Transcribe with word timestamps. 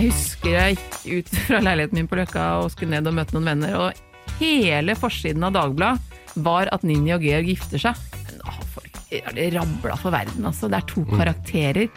Jeg 0.00 0.14
husker 0.14 0.54
jeg 0.54 0.76
gikk 0.78 0.94
ut 1.12 1.30
fra 1.44 1.58
leiligheten 1.60 1.98
min 1.98 2.06
på 2.08 2.16
Løkka 2.16 2.44
og 2.62 2.70
skulle 2.72 2.94
ned 2.94 3.10
og 3.10 3.18
møte 3.18 3.34
noen 3.36 3.50
venner, 3.50 3.74
og 3.76 4.38
hele 4.40 4.94
forsiden 4.96 5.44
av 5.44 5.52
Dagbladet 5.52 6.40
var 6.40 6.70
at 6.72 6.86
Ninja 6.88 7.18
og 7.18 7.26
Georg 7.26 7.50
gifter 7.50 7.82
seg. 7.82 8.00
Men 8.24 8.40
å, 8.48 8.54
folk 8.72 8.96
har 9.12 9.36
det 9.36 9.50
rabla 9.58 9.98
for 10.00 10.16
verden, 10.16 10.48
altså. 10.48 10.72
Det 10.72 10.80
er 10.80 10.88
to 10.88 11.04
karakterer. 11.10 11.92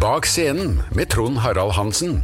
Bak 0.00 0.24
scenen 0.24 0.80
med 0.96 1.12
Trond 1.12 1.42
Harald 1.44 1.76
Hansen. 1.76 2.22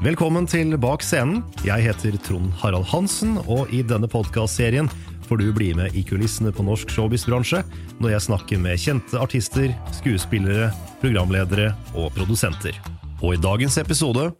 Velkommen 0.00 0.48
til 0.48 0.72
Bak 0.80 1.04
scenen. 1.04 1.42
Jeg 1.60 1.84
heter 1.84 2.16
Trond 2.24 2.48
Harald 2.64 2.88
Hansen, 2.88 3.36
og 3.44 3.68
i 3.76 3.84
denne 3.84 4.08
podkastserien 4.08 4.88
får 5.28 5.44
du 5.44 5.50
bli 5.60 5.74
med 5.76 5.92
i 5.92 6.08
kulissene 6.08 6.56
på 6.56 6.64
norsk 6.64 6.88
showbiz-bransje 6.88 7.66
når 8.00 8.16
jeg 8.16 8.30
snakker 8.30 8.64
med 8.64 8.80
kjente 8.80 9.20
artister, 9.20 9.76
skuespillere, 10.00 10.72
programledere 11.04 11.74
og 11.92 12.14
produsenter. 12.16 12.80
Og 13.20 13.36
i 13.36 13.42
dagens 13.44 13.76
episode 13.76 14.30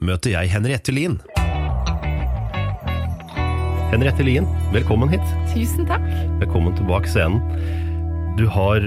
møter 0.00 0.32
jeg 0.32 0.48
Henriette 0.48 0.92
Lien. 0.94 1.18
Henriette 3.90 4.24
Lien, 4.24 4.46
velkommen 4.72 5.10
hit. 5.12 5.24
Tusen 5.52 5.84
takk. 5.88 6.04
Velkommen 6.40 6.72
tilbake 6.78 7.10
scenen. 7.10 7.42
Du 8.38 8.46
har 8.48 8.86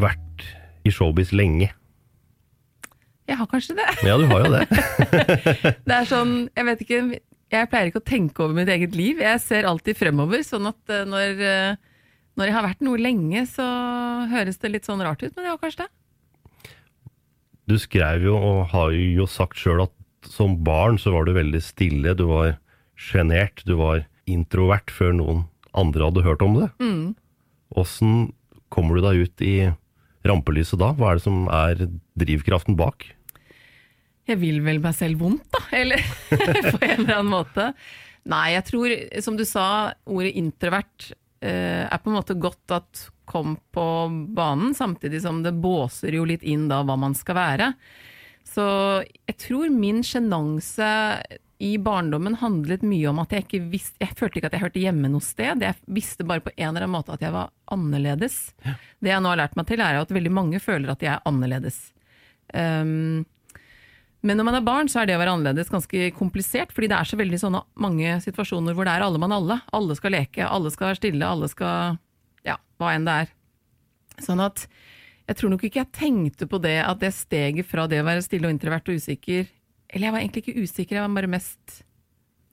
vært 0.00 0.46
i 0.88 0.92
showbiz 0.94 1.34
lenge. 1.36 1.68
Jeg 3.28 3.36
har 3.36 3.50
kanskje 3.50 3.76
det. 3.76 3.88
Ja, 4.06 4.16
du 4.16 4.24
har 4.30 4.46
jo 4.46 4.54
det. 4.54 4.64
det 5.88 5.98
er 5.98 6.08
sånn, 6.08 6.32
jeg 6.56 6.64
vet 6.70 6.84
ikke 6.86 7.00
Jeg 7.52 7.68
pleier 7.68 7.90
ikke 7.90 8.00
å 8.00 8.08
tenke 8.08 8.46
over 8.46 8.56
mitt 8.56 8.72
eget 8.72 8.96
liv. 8.96 9.20
Jeg 9.20 9.44
ser 9.44 9.68
alltid 9.68 9.98
fremover, 9.98 10.40
sånn 10.46 10.70
at 10.70 10.94
eh, 10.94 11.04
når, 11.08 11.44
eh, 11.44 12.00
når 12.40 12.48
jeg 12.48 12.56
har 12.56 12.68
vært 12.70 12.86
noe 12.86 13.00
lenge, 13.02 13.44
så 13.50 13.68
høres 14.32 14.60
det 14.62 14.72
litt 14.72 14.88
sånn 14.88 15.04
rart 15.04 15.20
ut, 15.20 15.34
men 15.36 15.50
jeg 15.50 15.52
har 15.52 15.60
kanskje 15.60 15.84
det. 15.84 15.92
Du 17.68 17.76
skrev 17.76 18.24
jo, 18.24 18.38
og 18.40 18.70
har 18.72 18.94
jo 18.96 19.28
sagt 19.28 19.60
sjøl, 19.60 19.84
at 19.84 19.97
som 20.38 20.56
barn 20.64 20.98
så 21.02 21.12
var 21.14 21.26
du 21.26 21.34
veldig 21.36 21.60
stille. 21.64 22.14
Du 22.16 22.28
var 22.30 22.56
sjenert. 22.98 23.64
Du 23.66 23.76
var 23.80 24.06
introvert 24.28 24.92
før 24.94 25.14
noen 25.18 25.44
andre 25.76 26.08
hadde 26.08 26.24
hørt 26.26 26.42
om 26.44 26.56
det. 26.60 26.70
Åssen 27.78 28.14
mm. 28.14 28.32
kommer 28.72 28.98
du 28.98 29.04
deg 29.04 29.22
ut 29.26 29.44
i 29.44 29.54
rampelyset 30.28 30.80
da? 30.80 30.92
Hva 30.96 31.12
er 31.12 31.20
det 31.20 31.26
som 31.26 31.46
er 31.52 31.86
drivkraften 32.18 32.78
bak? 32.78 33.06
Jeg 34.28 34.40
vil 34.42 34.60
vel 34.64 34.80
meg 34.84 34.96
selv 34.96 35.22
vondt, 35.22 35.46
da. 35.54 35.62
Eller 35.76 36.02
på 36.74 36.82
en 36.84 36.98
eller 37.04 37.14
annen 37.20 37.32
måte. 37.32 37.70
Nei, 38.28 38.50
jeg 38.58 38.66
tror, 38.68 38.94
som 39.24 39.38
du 39.38 39.44
sa, 39.48 39.94
ordet 40.04 40.34
introvert 40.36 41.12
eh, 41.40 41.86
er 41.86 42.02
på 42.02 42.10
en 42.10 42.18
måte 42.18 42.36
godt 42.36 42.76
at 42.76 43.08
kom 43.28 43.56
på 43.72 43.86
banen, 44.36 44.74
samtidig 44.76 45.20
som 45.24 45.42
det 45.44 45.52
båser 45.60 46.16
jo 46.16 46.26
litt 46.28 46.44
inn 46.48 46.66
da 46.68 46.80
hva 46.84 46.96
man 47.00 47.16
skal 47.16 47.36
være. 47.36 47.72
Så 48.48 48.64
jeg 49.04 49.36
tror 49.42 49.70
min 49.74 50.00
sjenanse 50.06 50.88
i 51.58 51.72
barndommen 51.82 52.36
handlet 52.38 52.84
mye 52.86 53.08
om 53.10 53.18
at 53.18 53.32
jeg 53.34 53.44
ikke 53.44 53.60
visste 53.72 53.98
Jeg 53.98 54.14
følte 54.18 54.38
ikke 54.38 54.50
at 54.52 54.54
jeg 54.54 54.62
hørte 54.62 54.82
hjemme 54.82 55.10
noe 55.10 55.24
sted. 55.24 55.64
Jeg 55.64 55.74
visste 55.90 56.26
bare 56.26 56.44
på 56.44 56.52
en 56.54 56.68
eller 56.70 56.86
annen 56.86 56.94
måte 56.94 57.16
at 57.16 57.24
jeg 57.24 57.34
var 57.34 57.50
annerledes. 57.74 58.36
Ja. 58.64 58.76
Det 59.02 59.10
jeg 59.10 59.24
nå 59.24 59.32
har 59.32 59.40
lært 59.42 59.58
meg 59.58 59.66
til, 59.70 59.82
er 59.82 59.98
at 59.98 60.14
veldig 60.14 60.32
mange 60.34 60.60
føler 60.62 60.94
at 60.94 61.02
de 61.02 61.10
er 61.10 61.24
annerledes. 61.28 61.80
Um, 62.54 63.26
men 64.22 64.38
når 64.38 64.46
man 64.48 64.58
er 64.58 64.66
barn, 64.66 64.90
så 64.90 65.02
er 65.02 65.10
det 65.10 65.16
å 65.18 65.20
være 65.20 65.34
annerledes 65.36 65.70
ganske 65.70 66.10
komplisert, 66.16 66.72
fordi 66.74 66.88
det 66.90 66.96
er 66.98 67.10
så 67.10 67.18
veldig 67.18 67.38
sånne 67.42 67.62
mange 67.78 68.16
situasjoner 68.24 68.74
hvor 68.74 68.86
det 68.88 68.94
er 68.94 69.06
alle 69.06 69.20
mann 69.22 69.34
alle. 69.34 69.60
Alle 69.74 69.98
skal 69.98 70.14
leke, 70.14 70.46
alle 70.46 70.72
skal 70.74 70.92
være 70.92 71.00
stille, 71.02 71.26
alle 71.26 71.50
skal 71.50 71.98
Ja, 72.46 72.58
hva 72.78 72.94
enn 72.94 73.06
det 73.06 73.18
er. 73.24 73.34
Sånn 74.22 74.42
at 74.42 74.66
jeg 75.28 75.36
tror 75.36 75.52
nok 75.52 75.66
ikke 75.66 75.82
jeg 75.82 75.92
tenkte 75.92 76.48
på 76.48 76.60
det 76.64 76.78
at 76.80 77.00
det 77.02 77.12
steget 77.16 77.68
fra 77.68 77.84
det 77.90 78.00
å 78.00 78.06
være 78.06 78.24
stille 78.24 78.48
og 78.48 78.54
introvert 78.54 78.88
og 78.88 78.96
usikker 78.96 79.44
Eller 79.92 80.08
jeg 80.08 80.14
var 80.14 80.22
egentlig 80.22 80.42
ikke 80.44 80.62
usikker, 80.64 80.96
jeg 80.96 81.04
var 81.04 81.14
bare 81.16 81.30
mest 81.32 81.82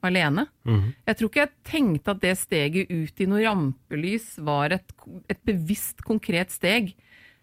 alene. 0.06 0.46
Mm 0.63 0.80
-hmm. 0.80 0.91
Jeg 1.08 1.18
tror 1.18 1.30
ikke 1.30 1.40
jeg 1.40 1.63
tenkte 1.63 2.12
at 2.12 2.22
det 2.22 2.38
steget 2.38 2.91
ut 2.91 3.22
i 3.22 3.25
noe 3.25 3.44
rampelys 3.44 4.38
var 4.38 4.72
et, 4.72 4.94
et 5.30 5.40
bevisst, 5.44 6.02
konkret 6.03 6.52
steg. 6.52 6.96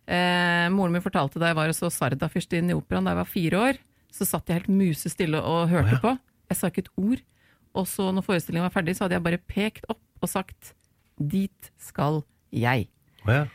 Eh, 0.06 0.68
moren 0.70 0.92
min 0.92 1.02
fortalte 1.02 1.38
da 1.38 1.46
jeg 1.46 1.56
var 1.56 1.68
og 1.68 1.74
så 1.74 1.90
Sarda-fyrstinnen 1.90 2.70
i 2.70 2.74
operaen 2.74 3.04
da 3.04 3.10
jeg 3.10 3.16
var 3.16 3.24
fire 3.24 3.56
år, 3.58 3.78
så 4.12 4.24
satt 4.24 4.48
jeg 4.48 4.60
helt 4.60 4.68
musestille 4.68 5.38
og 5.40 5.68
hørte 5.68 5.86
oh, 5.86 5.92
ja. 5.92 5.98
på. 5.98 6.18
Jeg 6.48 6.56
sa 6.56 6.66
ikke 6.66 6.84
et 6.86 6.96
ord. 6.96 7.20
Og 7.74 7.86
så 7.88 8.12
når 8.12 8.22
forestillingen 8.22 8.68
var 8.68 8.74
ferdig, 8.80 8.96
så 8.96 9.04
hadde 9.04 9.14
jeg 9.14 9.24
bare 9.24 9.38
pekt 9.38 9.84
opp 9.88 10.02
og 10.20 10.28
sagt 10.28 10.74
'dit 11.18 11.72
skal 11.78 12.22
jeg'. 12.52 12.88
Oh, 13.26 13.32
ja. 13.32 13.46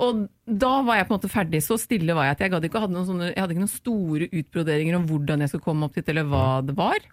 Og 0.00 0.26
da 0.44 0.72
var 0.86 1.00
jeg 1.00 1.08
på 1.08 1.12
en 1.12 1.18
måte 1.18 1.32
ferdig. 1.32 1.62
Så 1.64 1.78
stille 1.80 2.16
var 2.16 2.28
jeg 2.28 2.36
at 2.36 2.44
jeg, 2.44 2.54
hadde 2.54 2.70
ikke, 2.70 2.84
hadde 2.84 3.06
sånne, 3.08 3.32
jeg 3.32 3.40
hadde 3.40 3.56
ikke 3.56 3.64
noen 3.66 3.72
store 3.72 4.30
utbroderinger 4.40 4.98
om 4.98 5.08
hvordan 5.10 5.44
jeg 5.44 5.52
skulle 5.52 5.66
komme 5.66 5.88
opp 5.88 5.98
dit, 5.98 6.08
eller 6.12 6.28
hva 6.30 6.44
det 6.64 6.76
var. 6.78 7.10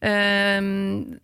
Um, 0.00 1.18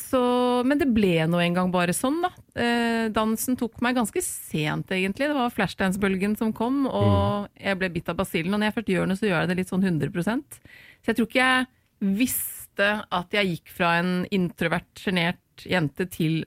så, 0.00 0.22
men 0.64 0.80
det 0.80 0.88
ble 0.94 1.26
nå 1.28 1.40
en 1.42 1.56
gang 1.56 1.72
bare 1.72 1.92
sånn, 1.92 2.22
da. 2.24 2.30
Eh, 2.56 3.10
dansen 3.12 3.58
tok 3.60 3.76
meg 3.84 3.98
ganske 3.98 4.22
sent, 4.24 4.88
egentlig. 4.94 5.28
Det 5.28 5.36
var 5.36 5.52
flashdance-bølgen 5.52 6.36
som 6.40 6.54
kom, 6.56 6.86
og 6.88 7.10
mm. 7.44 7.50
jeg 7.66 7.80
ble 7.80 7.90
bitt 7.98 8.08
av 8.08 8.16
basillen. 8.22 8.54
Og 8.54 8.62
når 8.62 8.70
jeg 8.70 8.76
først 8.78 8.92
gjør 8.94 9.12
det, 9.12 9.18
så 9.20 9.28
gjør 9.28 9.38
jeg 9.42 9.50
det 9.50 9.58
litt 9.60 9.72
sånn 9.72 9.84
100% 9.84 10.56
Så 10.56 11.12
jeg 11.12 11.18
tror 11.18 11.28
ikke 11.28 11.50
jeg 11.50 12.16
visste 12.22 12.88
at 13.12 13.36
jeg 13.36 13.50
gikk 13.50 13.74
fra 13.76 13.92
en 14.00 14.14
introvert, 14.32 14.88
sjenert 14.96 15.66
jente 15.68 16.08
til 16.08 16.40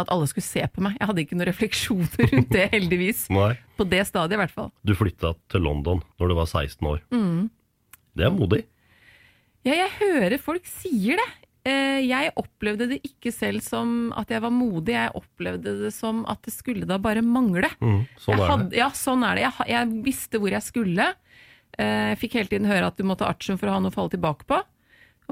at 0.00 0.08
alle 0.12 0.28
skulle 0.30 0.46
se 0.46 0.62
på 0.72 0.84
meg. 0.84 0.96
Jeg 0.98 1.08
hadde 1.10 1.24
ikke 1.24 1.36
noen 1.36 1.48
refleksjoner 1.50 2.30
rundt 2.32 2.52
det, 2.54 2.68
heldigvis. 2.72 3.26
På 3.78 3.86
det 3.88 4.04
stadiet, 4.08 4.36
i 4.38 4.40
hvert 4.40 4.54
fall. 4.54 4.70
Du 4.86 4.94
flytta 4.96 5.34
til 5.52 5.64
London 5.66 6.00
når 6.20 6.32
du 6.32 6.36
var 6.38 6.48
16 6.48 6.88
år. 6.88 7.02
Mm. 7.12 7.50
Det 8.16 8.28
er 8.28 8.34
modig. 8.34 8.62
Ja, 9.62 9.76
jeg 9.84 9.92
hører 10.00 10.40
folk 10.42 10.66
sier 10.68 11.20
det. 11.20 11.28
Eh, 11.62 12.00
jeg 12.08 12.32
opplevde 12.40 12.88
det 12.90 12.98
ikke 13.06 13.30
selv 13.30 13.62
som 13.62 14.10
at 14.18 14.32
jeg 14.34 14.42
var 14.42 14.50
modig, 14.50 14.96
jeg 14.96 15.12
opplevde 15.14 15.76
det 15.84 15.92
som 15.94 16.24
at 16.30 16.40
det 16.42 16.54
skulle 16.56 16.88
da 16.88 16.98
bare 16.98 17.22
mangle. 17.22 17.70
Mm, 17.78 18.00
sånn 18.18 18.40
er 18.40 18.50
hadde. 18.50 18.78
Ja, 18.80 18.88
sånn 18.98 19.22
er 19.28 19.38
det. 19.38 19.44
Jeg, 19.46 19.68
jeg, 19.70 20.00
visste 20.08 20.40
hvor 20.42 20.56
jeg 20.56 20.66
skulle. 20.66 21.12
Eh, 21.78 22.08
jeg 22.12 22.18
fikk 22.24 22.40
hele 22.40 22.50
tiden 22.50 22.70
høre 22.70 22.90
at 22.90 22.98
du 22.98 23.06
måtte 23.06 23.28
artium 23.28 23.60
for 23.60 23.70
å 23.70 23.76
ha 23.76 23.84
noe 23.84 23.94
å 23.94 23.94
falle 23.94 24.14
tilbake 24.16 24.48
på. 24.50 24.58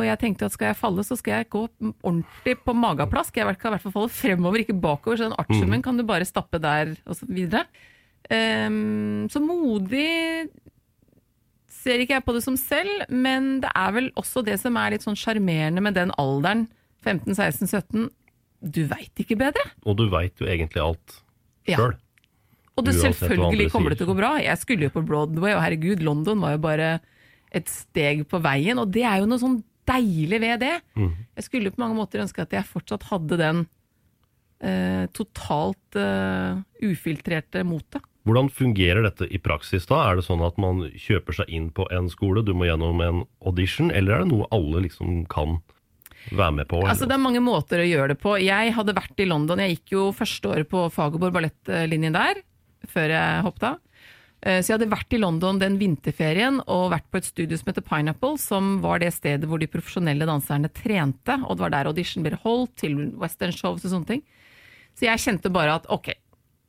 Og 0.00 0.08
jeg 0.08 0.20
tenkte 0.22 0.48
at 0.48 0.56
skal 0.56 0.70
jeg 0.70 0.80
falle, 0.80 1.04
så 1.04 1.18
skal 1.18 1.40
jeg 1.40 1.50
gå 1.52 1.66
ordentlig 2.00 2.56
på 2.64 2.74
mageplask. 2.76 3.36
Jeg 3.36 3.60
kan 3.60 3.70
i 3.70 3.76
hvert 3.76 3.84
fall 3.84 3.96
falle 3.98 4.12
fremover, 4.14 4.64
ikke 4.64 4.78
bakover. 4.80 5.20
Så 5.20 5.28
den 5.28 5.38
artiumen 5.40 5.80
mm. 5.80 5.86
kan 5.86 6.00
du 6.00 6.06
bare 6.08 6.28
stappe 6.28 6.60
der, 6.62 6.94
og 7.04 7.18
så 7.18 7.28
videre. 7.28 7.66
Ehm, 8.32 9.28
så 9.32 9.42
modig 9.42 10.48
ser 11.80 12.02
ikke 12.02 12.18
jeg 12.18 12.26
på 12.26 12.34
det 12.36 12.42
som 12.44 12.58
selv, 12.60 13.06
men 13.08 13.58
det 13.64 13.70
er 13.76 13.94
vel 13.96 14.10
også 14.20 14.44
det 14.46 14.58
som 14.60 14.76
er 14.80 14.94
litt 14.94 15.06
sånn 15.06 15.18
sjarmerende 15.18 15.82
med 15.84 15.96
den 15.96 16.12
alderen, 16.20 16.66
15-16-17. 17.06 18.10
Du 18.60 18.82
veit 18.90 19.22
ikke 19.22 19.38
bedre. 19.40 19.64
Og 19.88 19.96
du 19.96 20.06
veit 20.12 20.36
jo 20.40 20.48
egentlig 20.48 20.82
alt 20.84 21.20
Ja. 21.68 21.90
Og 22.78 22.86
det, 22.86 22.94
Uansett 22.96 23.18
selvfølgelig 23.18 23.70
kommer 23.72 23.92
det 23.92 23.98
til 24.00 24.06
å 24.08 24.12
gå 24.12 24.16
bra. 24.16 24.30
Jeg 24.40 24.56
skulle 24.60 24.86
jo 24.86 24.92
på 24.94 25.02
Broadway, 25.04 25.52
og 25.52 25.60
herregud, 25.60 26.04
London 26.04 26.40
var 26.40 26.54
jo 26.54 26.60
bare 26.64 26.90
et 27.52 27.68
steg 27.68 28.22
på 28.30 28.40
veien. 28.40 28.78
Og 28.80 28.88
det 28.94 29.02
er 29.04 29.20
jo 29.20 29.28
noe 29.28 29.42
sånn 29.42 29.58
deilig 29.88 30.40
ved 30.42 30.62
det. 30.62 30.76
Mm. 30.98 31.12
Jeg 31.38 31.46
skulle 31.46 31.72
på 31.74 31.82
mange 31.82 31.98
måter 31.98 32.22
ønske 32.24 32.44
at 32.44 32.54
jeg 32.54 32.68
fortsatt 32.68 33.06
hadde 33.10 33.38
den 33.40 33.64
eh, 34.64 35.06
totalt 35.16 35.98
eh, 35.98 36.60
ufiltrerte 36.84 37.64
motet. 37.66 38.04
Hvordan 38.28 38.50
fungerer 38.52 39.06
dette 39.06 39.26
i 39.32 39.40
praksis 39.40 39.88
da? 39.88 40.02
Er 40.10 40.18
det 40.18 40.26
sånn 40.26 40.42
at 40.44 40.58
man 40.60 40.84
kjøper 40.92 41.40
seg 41.40 41.52
inn 41.56 41.70
på 41.72 41.86
en 41.94 42.10
skole, 42.12 42.44
du 42.44 42.52
må 42.52 42.68
gjennom 42.68 43.00
en 43.04 43.22
audition, 43.48 43.88
eller 43.90 44.18
er 44.18 44.24
det 44.24 44.34
noe 44.34 44.48
alle 44.52 44.84
liksom 44.84 45.24
kan 45.32 45.56
være 46.28 46.58
med 46.58 46.68
på? 46.68 46.82
Altså, 46.84 47.08
det 47.08 47.16
er 47.16 47.24
mange 47.24 47.40
måter 47.42 47.80
å 47.80 47.88
gjøre 47.88 48.12
det 48.12 48.20
på. 48.20 48.36
Jeg 48.44 48.74
hadde 48.76 48.96
vært 48.96 49.24
i 49.24 49.28
London. 49.28 49.62
Jeg 49.64 49.78
gikk 49.78 49.94
jo 49.96 50.04
første 50.16 50.52
året 50.52 50.68
på 50.70 50.84
Fagerborg 50.92 51.38
ballettlinjen 51.38 52.16
der, 52.16 52.42
før 52.92 53.16
jeg 53.16 53.46
hoppet 53.48 53.70
av. 53.72 53.80
Eh, 54.42 54.60
Så 54.62 54.72
jeg 54.72 54.78
hadde 54.78 54.90
vært 54.92 55.12
i 55.12 55.20
London 55.20 55.58
den 55.60 55.76
vinterferien 55.80 56.62
og 56.66 56.90
vært 56.94 57.10
på 57.12 57.20
et 57.20 57.28
studio 57.28 57.58
som 57.60 57.68
heter 57.72 57.84
Pineapple, 57.84 58.38
som 58.40 58.78
var 58.80 59.02
det 59.02 59.12
stedet 59.12 59.44
hvor 59.48 59.60
de 59.60 59.68
profesjonelle 59.68 60.24
danserne 60.28 60.70
trente, 60.72 61.36
og 61.44 61.56
det 61.58 61.64
var 61.66 61.74
der 61.74 61.90
audition 61.90 62.24
ble 62.24 62.38
holdt 62.40 62.76
til 62.80 62.96
western 63.20 63.52
shows 63.52 63.84
og 63.84 63.90
sånne 63.92 64.06
ting. 64.14 64.22
Så 64.96 65.04
jeg 65.06 65.20
kjente 65.20 65.52
bare 65.52 65.74
at 65.76 65.86
ok, 65.92 66.08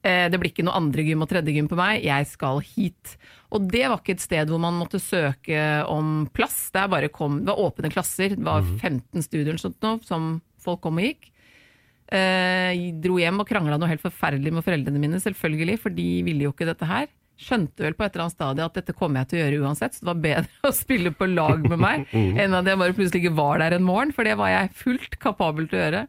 eh, 0.03 0.27
det 0.27 0.39
blir 0.39 0.51
ikke 0.51 0.65
noe 0.67 0.75
andre 0.75 1.05
gym 1.07 1.23
og 1.23 1.29
tredje 1.31 1.55
gym 1.55 1.69
på 1.71 1.79
meg, 1.79 2.03
jeg 2.03 2.27
skal 2.27 2.59
hit. 2.59 3.15
Og 3.51 3.69
det 3.71 3.87
var 3.87 3.99
ikke 3.99 4.17
et 4.17 4.23
sted 4.27 4.51
hvor 4.51 4.59
man 4.59 4.75
måtte 4.79 4.99
søke 4.99 5.87
om 5.87 6.27
plass, 6.35 6.69
det, 6.75 6.89
bare 6.91 7.07
kom, 7.07 7.39
det 7.45 7.53
var 7.53 7.63
åpne 7.71 7.91
klasser, 7.91 8.35
det 8.35 8.43
var 8.43 8.63
15 8.67 9.23
studier 9.23 9.53
eller 9.53 9.63
sånt 9.63 9.79
nå, 9.81 9.95
som 10.03 10.41
folk 10.59 10.81
kom 10.83 10.99
og 10.99 11.07
gikk. 11.07 11.31
Eh, 12.11 12.75
jeg 12.75 12.99
dro 12.99 13.15
hjem 13.17 13.39
og 13.39 13.47
krangla 13.47 13.79
noe 13.79 13.87
helt 13.87 14.03
forferdelig 14.03 14.51
med 14.51 14.63
foreldrene 14.67 14.99
mine, 14.99 15.23
selvfølgelig, 15.23 15.79
for 15.79 15.89
de 15.95 16.09
ville 16.27 16.43
jo 16.43 16.51
ikke 16.51 16.67
dette 16.67 16.83
her. 16.85 17.07
Skjønte 17.41 17.81
vel 17.81 17.95
på 17.97 18.05
et 18.05 18.13
eller 18.13 18.27
annet 18.27 18.37
stadie 18.37 18.65
at 18.67 18.75
dette 18.77 18.93
kommer 18.97 19.21
jeg 19.23 19.31
til 19.31 19.39
å 19.39 19.43
gjøre 19.43 19.61
uansett, 19.65 19.95
så 19.97 20.03
det 20.03 20.11
var 20.11 20.23
bedre 20.25 20.69
å 20.69 20.73
spille 20.77 21.13
på 21.17 21.29
lag 21.31 21.63
med 21.65 21.81
meg 21.81 22.15
enn 22.43 22.57
at 22.57 22.69
jeg 22.69 22.81
bare 22.81 22.97
plutselig 22.97 23.23
ikke 23.23 23.37
var 23.39 23.61
der 23.63 23.77
en 23.77 23.87
morgen, 23.87 24.13
for 24.15 24.27
det 24.27 24.37
var 24.39 24.53
jeg 24.53 24.73
fullt 24.83 25.17
kapabel 25.23 25.69
til 25.71 25.79
å 25.79 25.85
gjøre. 25.85 26.03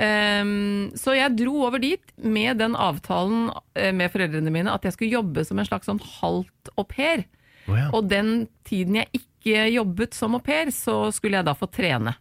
Um, 0.00 0.92
så 0.96 1.12
jeg 1.16 1.34
dro 1.36 1.66
over 1.66 1.82
dit 1.82 2.12
med 2.16 2.60
den 2.62 2.76
avtalen 2.78 3.50
eh, 3.74 3.90
med 3.92 4.08
foreldrene 4.12 4.52
mine 4.54 4.72
at 4.72 4.86
jeg 4.86 4.94
skulle 4.94 5.18
jobbe 5.18 5.42
som 5.44 5.58
en 5.60 5.66
slags 5.66 5.90
sånn 5.90 6.00
halvt 6.20 6.70
au 6.78 6.86
pair. 6.88 7.26
Oh, 7.66 7.74
ja. 7.76 7.88
Og 7.98 8.06
den 8.08 8.46
tiden 8.64 8.96
jeg 8.96 9.10
ikke 9.18 9.66
jobbet 9.74 10.16
som 10.16 10.38
au 10.38 10.40
pair, 10.44 10.70
så 10.72 11.10
skulle 11.12 11.40
jeg 11.40 11.48
da 11.50 11.56
få 11.58 11.68
trene. 11.74 12.14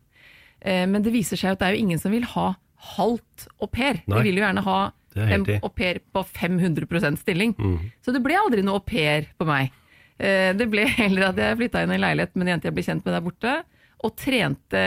Uh, 0.59 0.83
Men 0.89 1.05
det 1.05 1.13
viser 1.15 1.39
seg 1.39 1.53
at 1.53 1.61
det 1.61 1.69
er 1.69 1.77
jo 1.77 1.85
ingen 1.85 2.01
som 2.01 2.11
vil 2.11 2.27
ha 2.33 2.49
halvt 2.97 3.47
au 3.61 3.69
pair. 3.71 4.01
De 4.09 4.25
vil 4.25 4.41
jo 4.41 4.43
gjerne 4.43 4.65
ha 4.65 4.79
en 5.19 5.45
au 5.59 5.69
pair 5.69 5.99
på 6.13 6.23
500% 6.23 7.19
stilling. 7.21 7.55
Mm. 7.57 7.91
Så 8.05 8.13
det 8.15 8.21
ble 8.23 8.37
aldri 8.39 8.63
noe 8.65 8.79
au 8.79 8.85
pair 8.85 9.27
på 9.37 9.47
meg. 9.49 9.71
Eh, 10.19 10.53
Det 10.53 10.67
ble 10.69 10.85
heller 11.01 11.29
at 11.29 11.37
jeg 11.37 11.57
flytta 11.59 11.83
inn 11.83 11.91
i 11.91 11.99
en 11.99 12.05
leilighet 12.05 12.35
med 12.35 12.47
en 12.47 12.53
jente 12.55 12.69
jeg 12.69 12.77
ble 12.77 12.83
kjent 12.87 13.05
med 13.05 13.15
der 13.15 13.25
borte, 13.25 13.55
og 13.99 14.15
trente 14.15 14.83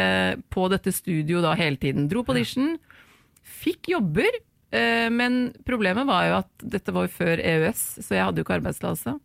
på 0.48 0.68
dette 0.72 0.92
studioet 0.92 1.44
da 1.44 1.52
hele 1.58 1.76
tiden. 1.76 2.08
Dro 2.08 2.22
på 2.24 2.32
audition, 2.32 2.78
fikk 3.44 3.90
jobber, 3.92 4.30
eh, 4.72 5.08
men 5.12 5.52
problemet 5.68 6.08
var 6.08 6.28
jo 6.28 6.38
at 6.38 6.64
dette 6.76 6.94
var 6.96 7.08
jo 7.08 7.16
før 7.18 7.42
EØS, 7.42 7.82
så 8.06 8.16
jeg 8.16 8.24
hadde 8.24 8.40
jo 8.40 8.46
ikke 8.46 8.56
arbeidstillatelse. 8.60 9.18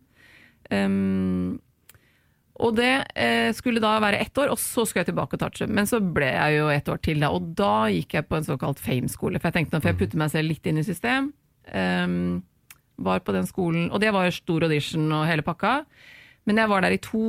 Um, 0.68 1.56
og 2.58 2.74
det 2.74 2.92
eh, 3.14 3.52
skulle 3.54 3.82
da 3.82 3.94
være 4.02 4.18
ett 4.24 4.38
år, 4.40 4.50
og 4.50 4.58
så 4.58 4.82
skulle 4.82 5.04
jeg 5.04 5.12
tilbake 5.12 5.38
og 5.38 5.42
touche. 5.44 5.68
Men 5.70 5.86
så 5.86 6.00
ble 6.02 6.32
jeg 6.32 6.58
jo 6.58 6.70
ett 6.74 6.88
år 6.90 7.00
til, 7.06 7.22
da, 7.22 7.30
og 7.30 7.52
da 7.58 7.86
gikk 7.94 8.16
jeg 8.18 8.26
på 8.26 8.38
en 8.38 8.46
såkalt 8.46 8.82
fame-skole. 8.82 9.38
For 9.38 9.50
jeg 9.50 9.60
tenkte 9.60 9.78
nå 9.78 9.84
får 9.84 9.92
jeg 9.92 10.00
putte 10.02 10.18
meg 10.18 10.32
selv 10.32 10.50
litt 10.50 10.66
inn 10.66 10.80
i 10.82 10.86
system. 10.86 11.30
Um, 11.70 12.40
var 12.98 13.22
på 13.22 13.34
den 13.36 13.46
skolen, 13.46 13.92
og 13.94 14.02
det 14.02 14.10
var 14.14 14.26
jo 14.26 14.34
stor 14.34 14.66
audition 14.66 15.06
og 15.14 15.28
hele 15.30 15.44
pakka. 15.46 15.84
Men 16.48 16.58
jeg 16.58 16.72
var 16.72 16.82
der 16.82 16.96
i 16.96 17.02
to 17.04 17.22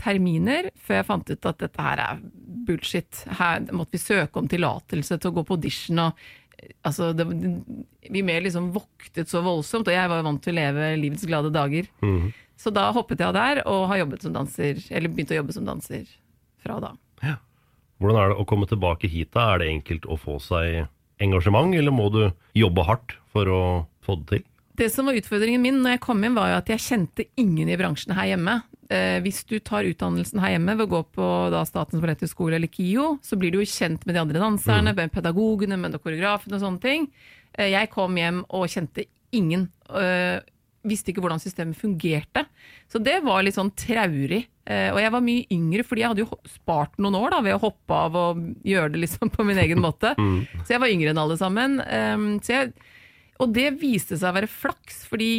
terminer 0.00 0.70
før 0.86 1.00
jeg 1.00 1.08
fant 1.08 1.30
ut 1.32 1.48
at 1.50 1.60
dette 1.60 1.86
her 1.88 2.02
er 2.04 2.24
bullshit. 2.66 3.22
Her 3.40 3.68
måtte 3.76 3.98
vi 3.98 4.00
søke 4.00 4.40
om 4.40 4.48
tillatelse 4.48 5.18
til 5.20 5.32
å 5.32 5.36
gå 5.36 5.44
på 5.44 5.58
audition. 5.58 6.00
og 6.06 6.72
altså, 6.86 7.10
det, 7.12 7.26
Vi 8.08 8.22
mer 8.24 8.40
liksom 8.46 8.70
voktet 8.72 9.28
så 9.28 9.42
voldsomt, 9.44 9.90
og 9.90 9.98
jeg 9.98 10.12
var 10.12 10.24
vant 10.24 10.42
til 10.42 10.54
å 10.54 10.60
leve 10.60 10.94
livets 11.02 11.26
glade 11.28 11.52
dager. 11.52 11.90
Så 12.56 12.72
da 12.72 12.88
hoppet 12.96 13.20
jeg 13.20 13.28
av 13.28 13.36
der, 13.36 13.62
og 13.68 13.88
har 13.90 14.04
danser, 14.06 14.80
eller 14.90 15.12
begynt 15.12 15.34
å 15.34 15.40
jobbe 15.40 15.52
som 15.52 15.66
danser 15.68 16.06
fra 16.62 16.80
da. 16.80 16.94
Hvordan 18.00 18.18
er 18.20 18.32
det 18.32 18.40
å 18.42 18.48
komme 18.48 18.68
tilbake 18.68 19.08
hit 19.08 19.32
da? 19.32 19.54
Er 19.54 19.62
det 19.62 19.70
enkelt 19.72 20.06
å 20.08 20.18
få 20.20 20.36
seg 20.42 20.84
engasjement, 21.22 21.72
eller 21.76 21.94
må 21.94 22.10
du 22.12 22.22
jobbe 22.56 22.84
hardt 22.84 23.16
for 23.32 23.48
å 23.48 23.62
få 24.04 24.18
det 24.20 24.28
til? 24.32 24.44
Det 24.76 24.90
som 24.92 25.08
var 25.08 25.16
utfordringen 25.16 25.62
min 25.64 25.78
når 25.80 25.94
jeg 25.94 26.02
kom 26.04 26.24
inn, 26.26 26.34
var 26.36 26.50
jo 26.50 26.58
at 26.58 26.68
jeg 26.68 26.84
kjente 26.84 27.24
ingen 27.40 27.70
i 27.72 27.78
bransjen 27.80 28.12
her 28.16 28.28
hjemme. 28.34 28.58
Eh, 28.92 29.16
hvis 29.24 29.40
du 29.48 29.56
tar 29.64 29.88
utdannelsen 29.88 30.42
her 30.42 30.52
hjemme 30.52 30.74
ved 30.76 30.84
å 30.84 30.92
gå 30.92 31.00
på 31.16 31.28
da, 31.54 31.62
Statens 31.64 32.02
balletthøgskole 32.02 32.58
eller 32.58 32.70
KIO, 32.70 33.14
så 33.24 33.38
blir 33.40 33.54
du 33.54 33.62
jo 33.62 33.70
kjent 33.70 34.04
med 34.04 34.14
de 34.14 34.20
andre 34.20 34.42
danserne, 34.42 34.92
med 34.92 35.14
pedagogene, 35.14 35.80
med 35.80 35.96
koreografene 35.96 36.58
og 36.58 36.66
sånne 36.66 36.84
ting. 36.84 37.08
Eh, 37.56 37.72
jeg 37.72 37.88
kom 37.94 38.20
hjem 38.20 38.44
og 38.52 38.68
kjente 38.68 39.08
ingen. 39.32 39.70
Eh, 39.88 40.44
visste 40.88 41.12
ikke 41.12 41.22
hvordan 41.24 41.42
systemet 41.42 41.78
fungerte. 41.78 42.46
Så 42.90 43.00
det 43.02 43.18
var 43.26 43.44
litt 43.44 43.58
sånn 43.58 43.72
traurig. 43.78 44.44
Eh, 44.66 44.88
og 44.92 45.00
jeg 45.02 45.12
var 45.14 45.24
mye 45.24 45.46
yngre, 45.54 45.84
fordi 45.86 46.02
jeg 46.02 46.12
hadde 46.12 46.24
jo 46.24 46.40
spart 46.50 46.96
noen 47.02 47.18
år 47.20 47.36
da, 47.36 47.42
ved 47.46 47.56
å 47.58 47.62
hoppe 47.66 48.00
av 48.06 48.18
og 48.18 48.42
gjøre 48.66 48.94
det 48.94 49.04
liksom 49.04 49.30
på 49.34 49.46
min 49.46 49.60
egen 49.62 49.82
måte. 49.82 50.14
Så 50.64 50.76
jeg 50.76 50.82
var 50.82 50.92
yngre 50.92 51.12
enn 51.12 51.22
alle 51.22 51.38
sammen. 51.40 51.78
Eh, 51.84 52.26
så 52.46 52.56
jeg, 52.56 52.74
og 53.42 53.52
det 53.54 53.70
viste 53.82 54.16
seg 54.16 54.30
å 54.32 54.36
være 54.38 54.50
flaks, 54.50 55.04
fordi 55.10 55.30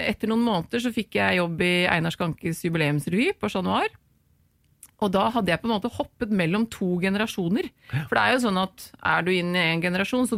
etter 0.00 0.30
noen 0.30 0.46
måneder 0.46 0.80
så 0.80 0.92
fikk 0.94 1.18
jeg 1.18 1.40
jobb 1.40 1.60
i 1.60 1.74
Einar 1.92 2.14
Skankes 2.14 2.62
jubileumsrevy 2.64 3.34
på 3.36 3.50
Chat 3.52 3.66
Noir. 3.66 3.90
Og 5.00 5.10
da 5.14 5.30
hadde 5.32 5.48
jeg 5.48 5.60
på 5.62 5.68
en 5.68 5.72
måte 5.72 5.90
hoppet 5.96 6.30
mellom 6.30 6.66
to 6.68 6.98
generasjoner. 7.00 7.70
For 8.08 8.14
det 8.18 8.22
er 8.24 8.32
jo 8.34 8.42
sånn 8.46 8.58
at 8.60 8.90
er 9.02 9.22
du 9.24 9.30
inn 9.32 9.54
i 9.56 9.62
en 9.72 9.80
generasjon, 9.80 10.26
så 10.28 10.36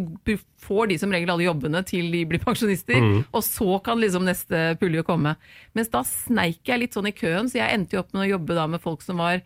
får 0.63 0.89
de 0.93 0.99
som 1.03 1.11
regel 1.11 1.31
alle 1.35 1.49
jobbene 1.49 1.83
til 1.85 2.13
de 2.15 2.21
blir 2.31 2.39
pensjonister, 2.45 3.01
og 3.35 3.43
så 3.43 3.83
kan 3.83 3.99
liksom 3.99 4.23
neste 4.25 4.79
pulje 4.79 5.03
komme. 5.09 5.35
Mens 5.75 5.91
da 5.91 6.05
sneik 6.07 6.63
jeg 6.71 6.79
litt 6.85 6.95
sånn 6.95 7.11
i 7.11 7.13
køen, 7.17 7.51
så 7.51 7.59
jeg 7.59 7.75
endte 7.75 7.97
jo 7.97 8.05
opp 8.05 8.13
med 8.15 8.23
å 8.29 8.31
jobbe 8.39 8.55
da 8.55 8.69
med 8.71 8.81
folk 8.81 9.03
som 9.03 9.19
var 9.19 9.43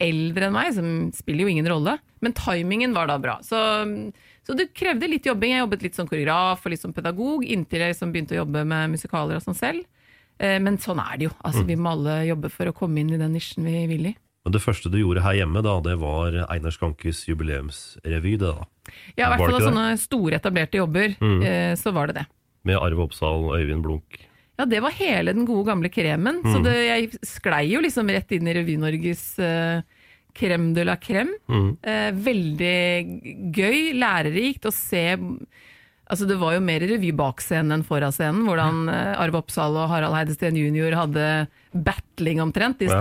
eldre 0.00 0.46
enn 0.48 0.52
meg, 0.56 0.74
som 0.76 0.86
spiller 1.12 1.44
jo 1.44 1.52
ingen 1.52 1.68
rolle. 1.68 1.98
Men 2.20 2.32
timingen 2.36 2.92
var 2.96 3.08
da 3.08 3.18
bra. 3.20 3.38
Så, 3.44 3.56
så 4.46 4.56
det 4.56 4.70
krevde 4.76 5.08
litt 5.08 5.26
jobbing. 5.28 5.52
Jeg 5.54 5.64
jobbet 5.64 5.82
litt 5.84 5.96
som 5.98 6.08
koreograf 6.08 6.64
og 6.64 6.72
litt 6.72 6.80
som 6.84 6.92
pedagog, 6.96 7.44
inntil 7.44 7.80
jeg 7.84 7.94
liksom 7.94 8.12
begynte 8.12 8.36
å 8.36 8.42
jobbe 8.42 8.64
med 8.68 8.94
musikaler 8.94 9.36
og 9.40 9.44
sånn 9.44 9.56
selv. 9.58 9.84
Eh, 10.40 10.58
Men 10.60 10.78
sånn 10.80 11.00
er 11.04 11.18
det 11.20 11.28
jo. 11.28 11.34
Altså, 11.44 11.64
Vi 11.68 11.76
må 11.76 11.92
alle 11.92 12.26
jobbe 12.30 12.48
for 12.52 12.70
å 12.70 12.76
komme 12.76 13.00
inn 13.00 13.12
i 13.12 13.20
den 13.20 13.32
nisjen 13.36 13.64
vi 13.64 13.86
vil 13.90 14.06
i. 14.12 14.16
Men 14.44 14.54
det 14.54 14.62
første 14.64 14.88
du 14.88 14.96
gjorde 14.96 15.20
her 15.20 15.36
hjemme, 15.42 15.60
da, 15.62 15.74
det 15.84 15.98
var 16.00 16.32
Einar 16.48 16.72
Skankes 16.72 17.26
jubileumsrevy, 17.28 18.38
det 18.40 18.48
da. 18.56 18.64
Ja, 19.18 19.26
i 19.26 19.34
hvert 19.34 19.42
fall 19.44 19.58
av 19.58 19.66
sånne 19.68 19.86
store 20.00 20.38
etablerte 20.40 20.80
jobber, 20.80 21.12
eh, 21.44 21.74
så 21.76 21.92
var 21.92 22.08
det 22.08 22.22
det. 22.22 22.26
Med 22.64 22.80
Arve 22.80 23.04
Oppsal 23.04 23.50
og 23.50 23.56
Øyvind 23.58 23.84
Blunk. 23.84 24.20
Ja, 24.60 24.66
det 24.68 24.80
var 24.84 24.92
hele 24.92 25.32
den 25.32 25.46
gode 25.48 25.70
gamle 25.70 25.88
kremen. 25.92 26.42
Så 26.44 26.60
det, 26.64 26.74
jeg 26.84 27.10
sklei 27.24 27.62
jo 27.70 27.80
liksom 27.80 28.10
rett 28.12 28.32
inn 28.36 28.48
i 28.48 28.54
Revy-Norges 28.58 29.22
eh, 29.40 29.82
crème 30.36 30.74
de 30.76 30.84
la 30.84 30.96
crème. 31.00 31.32
Eh, 31.80 32.10
veldig 32.12 33.52
gøy, 33.56 33.92
lærerikt 33.96 34.68
å 34.68 34.72
se 34.74 35.04
Altså 36.10 36.26
Det 36.26 36.40
var 36.40 36.56
jo 36.56 36.60
mer 36.66 36.82
revy 36.82 37.12
bak 37.14 37.38
scenen 37.38 37.70
enn 37.76 37.84
foran 37.86 38.10
scenen. 38.10 38.42
Hvordan 38.48 38.88
eh, 38.90 39.20
Arve 39.22 39.38
Oppsal 39.44 39.76
og 39.78 39.92
Harald 39.92 40.16
Heidesteen 40.16 40.56
jr. 40.58 40.96
hadde 40.98 41.26
battling 41.70 42.40
omtrent 42.42 42.82
i 42.82 42.88
Ja. 42.90 42.96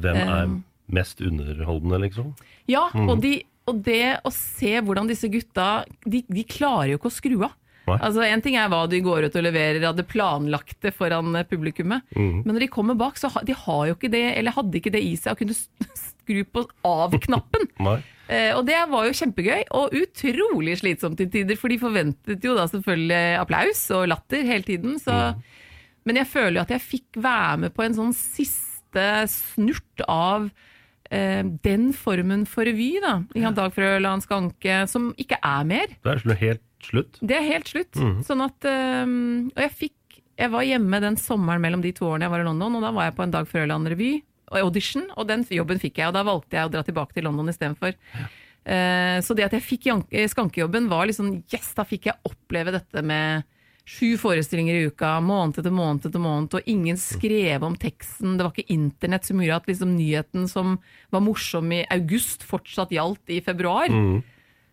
Hvem 0.00 0.16
er 0.20 0.44
Um. 0.44 0.62
mest 0.90 1.20
underholdende, 1.24 1.98
liksom? 2.08 2.34
Ja, 2.68 2.88
og, 2.94 3.20
de, 3.22 3.38
og 3.68 3.82
det 3.86 4.20
å 4.24 4.30
se 4.34 4.74
hvordan 4.84 5.08
disse 5.08 5.28
gutta 5.32 5.84
De, 6.04 6.22
de 6.28 6.44
klarer 6.44 6.90
jo 6.94 6.98
ikke 6.98 7.08
å 7.12 7.14
skru 7.14 7.36
av. 7.44 7.54
Nei. 7.84 7.98
Altså 8.00 8.22
En 8.24 8.40
ting 8.40 8.54
er 8.56 8.68
hva 8.72 8.86
de 8.88 9.00
går 9.04 9.26
ut 9.26 9.34
og 9.36 9.44
leverer 9.44 9.84
av 9.84 9.96
det 9.96 10.06
planlagte 10.08 10.88
foran 10.96 11.34
publikummet, 11.48 12.04
publikummet, 12.14 12.46
men 12.46 12.54
når 12.54 12.60
de 12.64 12.68
kommer 12.72 12.96
bak, 12.96 13.18
så 13.20 13.28
ha, 13.34 13.42
de 13.44 13.52
har 13.52 13.82
jo 13.90 13.96
ikke 13.98 14.08
det, 14.12 14.22
eller 14.38 14.56
hadde 14.56 14.78
ikke 14.80 14.92
det 14.94 15.02
i 15.04 15.14
seg 15.20 15.34
å 15.34 15.40
kunne 15.40 15.56
skru 16.08 16.44
på 16.48 16.66
av-knappen. 16.88 17.68
Eh, 18.24 18.54
og 18.56 18.62
det 18.64 18.78
var 18.88 19.04
jo 19.04 19.12
kjempegøy, 19.12 19.66
og 19.76 19.92
utrolig 19.92 20.78
slitsomt 20.80 21.18
til 21.20 21.28
tider, 21.28 21.58
for 21.60 21.68
de 21.68 21.76
forventet 21.76 22.40
jo 22.48 22.54
da 22.56 22.64
selvfølgelig 22.72 23.36
applaus 23.42 23.82
og 23.92 24.06
latter 24.08 24.46
hele 24.48 24.64
tiden. 24.64 24.94
Så, 24.96 25.12
Men 26.08 26.16
jeg 26.16 26.30
føler 26.32 26.56
jo 26.56 26.62
at 26.62 26.72
jeg 26.72 26.80
fikk 26.86 27.18
være 27.20 27.58
med 27.66 27.74
på 27.76 27.84
en 27.84 27.98
sånn 27.98 28.14
siste 28.16 28.73
snurt 29.30 30.04
av 30.10 30.48
eh, 31.10 31.42
den 31.64 31.90
formen 31.96 32.44
for 32.48 32.68
revy, 32.68 32.92
da. 33.02 33.18
Ikke 33.32 33.48
sant, 33.48 33.58
Dag 33.58 33.74
Frøland, 33.76 34.24
Skanke, 34.24 34.84
som 34.90 35.12
ikke 35.20 35.40
er 35.40 35.66
mer. 35.68 35.96
Det 36.04 36.14
er 36.14 36.40
helt 36.42 36.64
slutt. 36.84 37.18
Det 37.20 37.36
er 37.38 37.48
helt 37.48 37.70
slutt. 37.70 38.00
Sånn 38.26 38.44
at 38.44 38.66
um, 38.68 39.50
Og 39.54 39.60
jeg 39.62 39.72
fikk 39.78 40.18
Jeg 40.36 40.50
var 40.52 40.66
hjemme 40.66 40.98
den 41.00 41.16
sommeren 41.20 41.62
mellom 41.62 41.80
de 41.84 41.94
to 41.96 42.08
årene 42.10 42.26
jeg 42.26 42.34
var 42.34 42.42
i 42.42 42.46
London, 42.48 42.76
og 42.76 42.84
da 42.84 42.90
var 42.94 43.08
jeg 43.08 43.16
på 43.16 43.24
en 43.24 43.34
Dag 43.34 43.48
Frøland 43.48 43.88
revy, 43.92 44.12
og 44.50 44.58
audition, 44.66 45.06
og 45.16 45.28
den 45.30 45.44
jobben 45.48 45.80
fikk 45.80 46.00
jeg. 46.02 46.10
Og 46.10 46.16
da 46.16 46.24
valgte 46.26 46.58
jeg 46.58 46.68
å 46.68 46.72
dra 46.74 46.82
tilbake 46.86 47.16
til 47.16 47.26
London 47.28 47.52
istedenfor. 47.52 47.94
Uh, 48.64 49.20
så 49.24 49.36
det 49.36 49.46
at 49.46 49.54
jeg 49.56 49.64
fikk 49.64 49.88
eh, 49.92 50.28
skankejobben, 50.30 50.88
var 50.92 51.08
liksom 51.08 51.36
Yes, 51.52 51.70
da 51.76 51.84
fikk 51.88 52.08
jeg 52.10 52.20
oppleve 52.28 52.74
dette 52.74 53.04
med 53.04 53.44
sju 53.84 54.16
forestillinger 54.18 54.74
i 54.74 54.86
uka, 54.88 55.18
måned 55.20 55.58
etter 55.60 55.72
måned 55.74 56.06
etter 56.08 56.22
måned, 56.22 56.56
og 56.56 56.68
ingen 56.70 56.96
skrev 57.00 57.64
om 57.66 57.76
teksten. 57.76 58.38
Det 58.38 58.46
var 58.46 58.54
ikke 58.54 58.72
internett 58.72 59.28
som 59.28 59.42
gjorde 59.42 59.60
at 59.60 59.68
liksom 59.68 59.96
nyheten 59.98 60.48
som 60.48 60.78
var 61.12 61.24
morsom 61.24 61.72
i 61.76 61.84
august, 61.92 62.46
fortsatt 62.48 62.94
gjaldt 62.94 63.34
i 63.34 63.42
februar. 63.44 63.92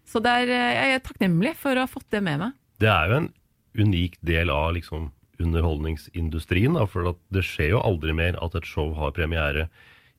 Så 0.08 0.20
det 0.24 0.32
er, 0.32 0.50
eh, 0.50 0.74
jeg 0.76 0.96
er 0.96 1.06
takknemlig 1.06 1.56
for 1.56 1.76
å 1.76 1.86
ha 1.86 1.92
fått 1.92 2.10
det 2.12 2.24
med 2.24 2.40
meg. 2.40 2.54
Det 2.80 2.90
er 2.90 3.10
jo 3.10 3.18
en 3.22 3.34
unik 3.78 4.18
del 4.22 4.50
av 4.50 4.74
liksom 4.76 5.12
underholdningsindustrien, 5.42 6.74
da, 6.74 6.86
for 6.86 7.10
at 7.10 7.20
det 7.34 7.44
skjer 7.44 7.76
jo 7.76 7.84
aldri 7.84 8.14
mer 8.14 8.38
at 8.42 8.56
et 8.56 8.68
show 8.68 8.94
har 8.94 9.12
premiere 9.12 9.70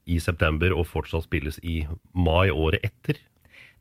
i 0.06 0.18
september 0.18 0.72
og 0.75 0.88
fortsatt 0.90 1.28
spilles 1.28 1.61
i 1.62 1.87
mai 2.12 2.50
året 2.50 2.82
etter. 2.82 3.20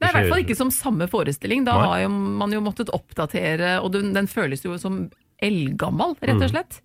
Det 0.02 0.08
er 0.10 0.14
i 0.14 0.18
hvert 0.18 0.32
fall 0.34 0.44
ikke 0.44 0.58
som 0.58 0.72
samme 0.74 1.06
forestilling. 1.12 1.64
Da 1.68 1.76
har 1.78 2.00
jo 2.04 2.10
man 2.12 2.52
jo 2.56 2.62
måttet 2.66 2.90
oppdatere, 2.96 3.76
og 3.86 3.92
den, 3.94 4.12
den 4.18 4.28
føles 4.32 4.64
jo 4.66 4.74
som 4.82 5.04
eldgammel, 5.42 6.16
rett 6.22 6.38
Mm. 6.38 6.46
og 6.48 6.50
slett. 6.56 6.80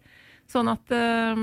Sånn 0.53 0.69
at 0.71 0.93
uh, 0.95 1.41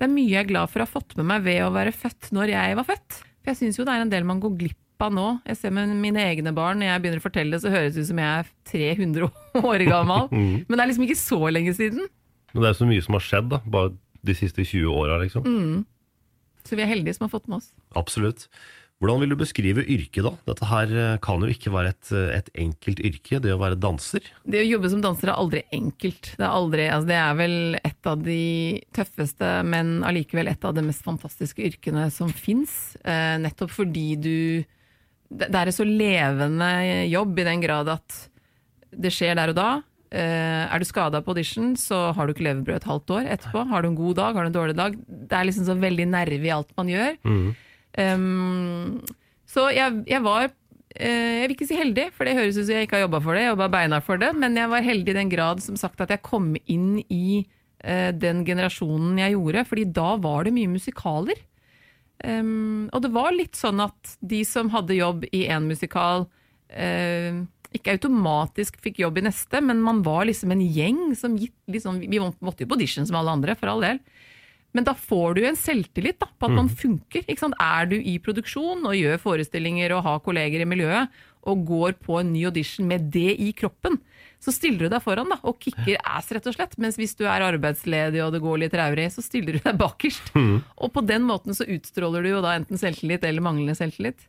det 0.00 0.08
er 0.08 0.10
mye 0.12 0.30
jeg 0.32 0.44
er 0.44 0.48
glad 0.50 0.72
for 0.72 0.82
å 0.82 0.86
ha 0.88 0.90
fått 0.90 1.14
med 1.20 1.28
meg 1.30 1.44
ved 1.46 1.60
å 1.64 1.70
være 1.74 1.92
født 1.94 2.32
når 2.34 2.50
jeg 2.56 2.76
var 2.80 2.88
født. 2.88 3.20
For 3.44 3.52
jeg 3.52 3.60
syns 3.60 3.78
jo 3.78 3.84
det 3.86 3.94
er 3.94 4.02
en 4.06 4.10
del 4.12 4.24
man 4.26 4.40
går 4.42 4.56
glipp 4.58 5.04
av 5.04 5.12
nå. 5.14 5.26
Jeg 5.46 5.56
ser 5.60 5.72
med 5.74 5.90
mine 6.00 6.22
egne 6.22 6.52
barn, 6.56 6.78
når 6.80 6.86
jeg 6.92 7.02
begynner 7.04 7.20
å 7.22 7.26
fortelle, 7.28 7.58
så 7.60 7.70
høres 7.72 7.94
det 7.96 8.04
ut 8.06 8.10
som 8.10 8.20
jeg 8.22 8.42
er 8.42 8.50
300 8.70 9.28
år 9.70 9.84
gammel. 9.90 10.28
Mm. 10.32 10.64
Men 10.66 10.76
det 10.78 10.82
er 10.84 10.90
liksom 10.92 11.06
ikke 11.08 11.20
så 11.20 11.40
lenge 11.52 11.74
siden. 11.76 12.06
Men 12.54 12.62
det 12.64 12.70
er 12.70 12.78
så 12.78 12.86
mye 12.88 13.02
som 13.04 13.16
har 13.18 13.24
skjedd, 13.26 13.48
da, 13.52 13.58
bare 13.66 13.92
de 14.24 14.34
siste 14.38 14.64
20 14.64 14.86
åra, 14.94 15.18
liksom. 15.20 15.44
Mm. 15.44 15.82
Så 16.64 16.78
vi 16.78 16.84
er 16.84 16.88
heldige 16.88 17.16
som 17.18 17.26
har 17.26 17.32
fått 17.34 17.48
med 17.50 17.58
oss. 17.60 17.72
Absolutt. 17.98 18.46
Hvordan 19.02 19.20
vil 19.20 19.32
du 19.32 19.36
beskrive 19.36 19.82
yrket, 19.90 20.22
da? 20.24 20.30
Dette 20.46 20.66
her 20.70 20.92
eh, 20.94 21.16
kan 21.22 21.42
jo 21.42 21.50
ikke 21.50 21.72
være 21.74 21.90
et, 21.92 22.10
eh, 22.14 22.36
et 22.38 22.50
enkelt 22.62 23.00
yrke, 23.04 23.40
det 23.42 23.52
å 23.52 23.58
være 23.60 23.78
danser. 23.80 24.28
Det 24.46 24.60
å 24.62 24.68
jobbe 24.68 24.90
som 24.92 25.02
danser 25.04 25.32
er 25.32 25.40
aldri 25.40 25.64
enkelt. 25.74 26.30
Det 26.38 26.44
er, 26.44 26.52
aldri, 26.52 26.84
altså 26.88 27.10
det 27.10 27.18
er 27.18 27.40
vel 27.40 27.56
et 27.80 28.10
av 28.10 28.22
de 28.24 28.44
tøffeste, 28.96 29.50
men 29.66 29.96
allikevel 30.06 30.48
et 30.52 30.64
av 30.64 30.76
de 30.76 30.84
mest 30.86 31.02
fantastiske 31.04 31.66
yrkene 31.66 32.06
som 32.14 32.30
fins. 32.32 32.94
Eh, 33.02 33.34
nettopp 33.42 33.74
fordi 33.74 34.08
du 34.16 34.38
Det 35.34 35.48
er 35.50 35.66
en 35.66 35.74
så 35.74 35.82
levende 35.88 36.68
jobb 37.10 37.38
i 37.40 37.46
den 37.48 37.62
grad 37.64 37.88
at 37.90 38.18
det 38.94 39.10
skjer 39.10 39.34
der 39.34 39.50
og 39.50 39.56
da. 39.58 39.68
Eh, 40.14 40.64
er 40.70 40.78
du 40.78 40.86
skada 40.86 41.18
på 41.24 41.32
audition, 41.34 41.72
så 41.74 42.12
har 42.14 42.26
du 42.28 42.34
ikke 42.34 42.46
levebrød 42.46 42.76
et 42.76 42.86
halvt 42.86 43.10
år 43.16 43.30
etterpå. 43.34 43.64
Har 43.72 43.82
du 43.82 43.88
en 43.88 43.98
god 43.98 44.14
dag, 44.20 44.36
har 44.36 44.46
du 44.46 44.52
en 44.52 44.56
dårlig 44.60 44.76
dag. 44.78 44.94
Det 44.94 45.34
er 45.34 45.48
liksom 45.48 45.66
så 45.66 45.74
veldig 45.74 46.06
nerve 46.12 46.46
i 46.46 46.52
alt 46.54 46.70
man 46.78 46.92
gjør. 46.92 47.16
Um, 47.98 49.00
så 49.46 49.68
jeg, 49.70 50.00
jeg 50.10 50.18
var 50.24 50.48
eh, 50.48 51.38
Jeg 51.38 51.44
vil 51.44 51.54
ikke 51.54 51.68
si 51.68 51.78
heldig, 51.78 52.08
for 52.16 52.26
det 52.26 52.34
høres 52.34 52.58
ut 52.58 52.66
som 52.66 52.74
jeg 52.74 52.88
ikke 52.88 52.98
har 52.98 53.06
jobba 53.06 53.20
for 53.22 53.36
det. 53.36 53.44
Jeg 53.44 53.52
jobba 53.52 53.70
beinhardt 53.76 54.08
for 54.08 54.20
det, 54.20 54.32
men 54.38 54.58
jeg 54.58 54.72
var 54.72 54.86
heldig 54.86 55.14
i 55.14 55.18
den 55.20 55.32
grad 55.32 55.62
som 55.64 55.78
sagt 55.80 56.02
at 56.02 56.14
jeg 56.14 56.24
kom 56.26 56.54
inn 56.64 56.98
i 57.06 57.44
eh, 57.84 58.10
den 58.16 58.42
generasjonen 58.48 59.20
jeg 59.22 59.36
gjorde, 59.36 59.66
fordi 59.70 59.88
da 60.00 60.14
var 60.22 60.46
det 60.46 60.54
mye 60.56 60.72
musikaler. 60.74 61.42
Um, 62.24 62.86
og 62.94 63.02
det 63.04 63.10
var 63.12 63.34
litt 63.34 63.58
sånn 63.58 63.82
at 63.84 64.14
de 64.24 64.44
som 64.48 64.70
hadde 64.72 64.96
jobb 64.96 65.26
i 65.34 65.44
én 65.50 65.66
musikal, 65.68 66.28
eh, 66.70 67.42
ikke 67.74 67.96
automatisk 67.96 68.78
fikk 68.82 69.00
jobb 69.02 69.18
i 69.18 69.24
neste, 69.26 69.60
men 69.60 69.82
man 69.82 70.00
var 70.06 70.28
liksom 70.28 70.54
en 70.54 70.62
gjeng 70.62 71.00
som 71.18 71.34
gitt 71.36 71.56
liksom, 71.66 71.98
Vi 72.06 72.20
måtte 72.22 72.62
jo 72.62 72.70
på 72.70 72.78
audition 72.78 73.06
som 73.06 73.18
alle 73.18 73.34
andre, 73.34 73.56
for 73.58 73.72
all 73.72 73.82
del. 73.82 73.98
Men 74.74 74.86
da 74.88 74.94
får 74.98 75.36
du 75.36 75.44
en 75.46 75.58
selvtillit 75.58 76.18
da, 76.18 76.26
på 76.26 76.48
at 76.48 76.56
man 76.56 76.68
funker. 76.82 77.22
Ikke 77.28 77.44
sant? 77.44 77.54
Er 77.62 77.86
du 77.90 77.94
i 77.96 78.16
produksjon 78.22 78.82
og 78.82 78.96
gjør 78.98 79.20
forestillinger 79.22 79.94
og 79.94 80.02
har 80.06 80.24
kolleger 80.24 80.64
i 80.64 80.68
miljøet, 80.68 81.14
og 81.44 81.64
går 81.68 81.96
på 82.02 82.18
en 82.18 82.32
ny 82.32 82.46
audition 82.48 82.88
med 82.88 83.10
det 83.12 83.36
i 83.42 83.50
kroppen, 83.56 83.98
så 84.40 84.52
stiller 84.52 84.86
du 84.86 84.92
deg 84.92 85.02
foran 85.04 85.30
da, 85.32 85.38
og 85.46 85.60
kicker 85.60 85.98
ass, 86.04 86.30
rett 86.32 86.46
og 86.48 86.56
slett. 86.56 86.76
Mens 86.80 86.98
hvis 87.00 87.14
du 87.16 87.24
er 87.24 87.44
arbeidsledig 87.46 88.20
og 88.24 88.34
det 88.34 88.42
går 88.44 88.60
litt 88.60 88.74
traurig, 88.74 89.06
så 89.12 89.24
stiller 89.24 89.56
du 89.56 89.64
deg 89.64 89.78
bakerst. 89.80 90.32
Og 90.80 90.92
på 90.92 91.04
den 91.06 91.24
måten 91.28 91.56
så 91.56 91.68
utstråler 91.68 92.24
du 92.24 92.32
jo 92.34 92.44
da 92.44 92.56
enten 92.58 92.80
selvtillit 92.80 93.24
eller 93.24 93.44
manglende 93.44 93.76
selvtillit. 93.78 94.26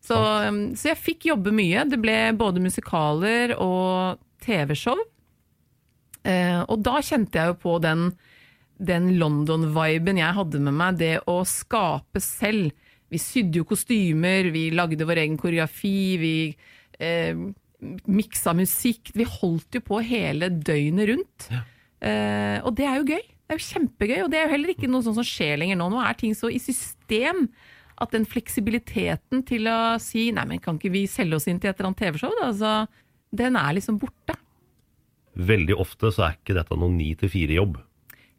Så, 0.00 0.16
um, 0.16 0.62
så 0.76 0.92
jeg 0.94 1.00
fikk 1.00 1.28
jobbe 1.28 1.52
mye. 1.52 1.84
Det 1.88 2.00
ble 2.00 2.16
både 2.40 2.62
musikaler 2.64 3.52
og 3.60 4.20
TV-show. 4.44 4.96
Eh, 6.24 6.60
og 6.64 6.80
da 6.84 7.00
kjente 7.04 7.40
jeg 7.40 7.52
jo 7.52 7.58
på 7.60 7.76
den, 7.84 8.10
den 8.80 9.10
London-viben 9.20 10.20
jeg 10.20 10.36
hadde 10.36 10.60
med 10.64 10.76
meg, 10.76 11.00
det 11.00 11.14
å 11.28 11.40
skape 11.48 12.22
selv. 12.24 12.72
Vi 13.10 13.18
sydde 13.20 13.60
jo 13.60 13.66
kostymer, 13.68 14.48
vi 14.54 14.68
lagde 14.74 15.06
vår 15.08 15.24
egen 15.24 15.36
koreografi, 15.40 15.98
vi 16.20 16.34
eh, 17.02 17.34
miksa 18.10 18.54
musikk. 18.56 19.12
Vi 19.16 19.26
holdt 19.26 19.80
jo 19.80 19.84
på 19.84 20.00
hele 20.06 20.50
døgnet 20.52 21.10
rundt. 21.10 21.50
Eh, 22.00 22.58
og 22.64 22.72
det 22.78 22.86
er 22.86 23.00
jo 23.00 23.08
gøy. 23.16 23.26
Det 23.26 23.56
er 23.56 23.58
jo 23.58 23.66
kjempegøy, 23.66 24.18
og 24.22 24.30
det 24.30 24.38
er 24.38 24.46
jo 24.46 24.54
heller 24.54 24.72
ikke 24.72 24.88
noe 24.90 25.04
sånt 25.04 25.18
som 25.18 25.26
skjer 25.26 25.58
lenger 25.60 25.80
nå. 25.80 25.90
Nå 25.90 26.00
er 26.04 26.16
ting 26.18 26.36
så 26.38 26.52
i 26.52 26.60
system 26.62 27.48
at 28.00 28.14
den 28.14 28.24
fleksibiliteten 28.28 29.42
til 29.48 29.66
å 29.68 29.98
si 30.00 30.30
nei, 30.32 30.46
men 30.48 30.62
kan 30.62 30.78
ikke 30.78 30.92
vi 30.94 31.04
selge 31.10 31.36
oss 31.36 31.48
inn 31.50 31.58
til 31.60 31.72
et 31.72 31.80
eller 31.80 31.90
annet 31.90 32.00
TV-show, 32.00 32.32
da? 32.38 32.46
Altså, 32.52 32.70
den 33.36 33.58
er 33.58 33.74
liksom 33.76 33.98
borte. 34.00 34.38
Veldig 35.34 35.76
ofte 35.82 36.12
så 36.14 36.28
er 36.28 36.38
ikke 36.38 36.56
dette 36.56 36.78
noen 36.78 36.96
ni 36.98 37.10
til 37.18 37.32
fire-jobb. 37.32 37.76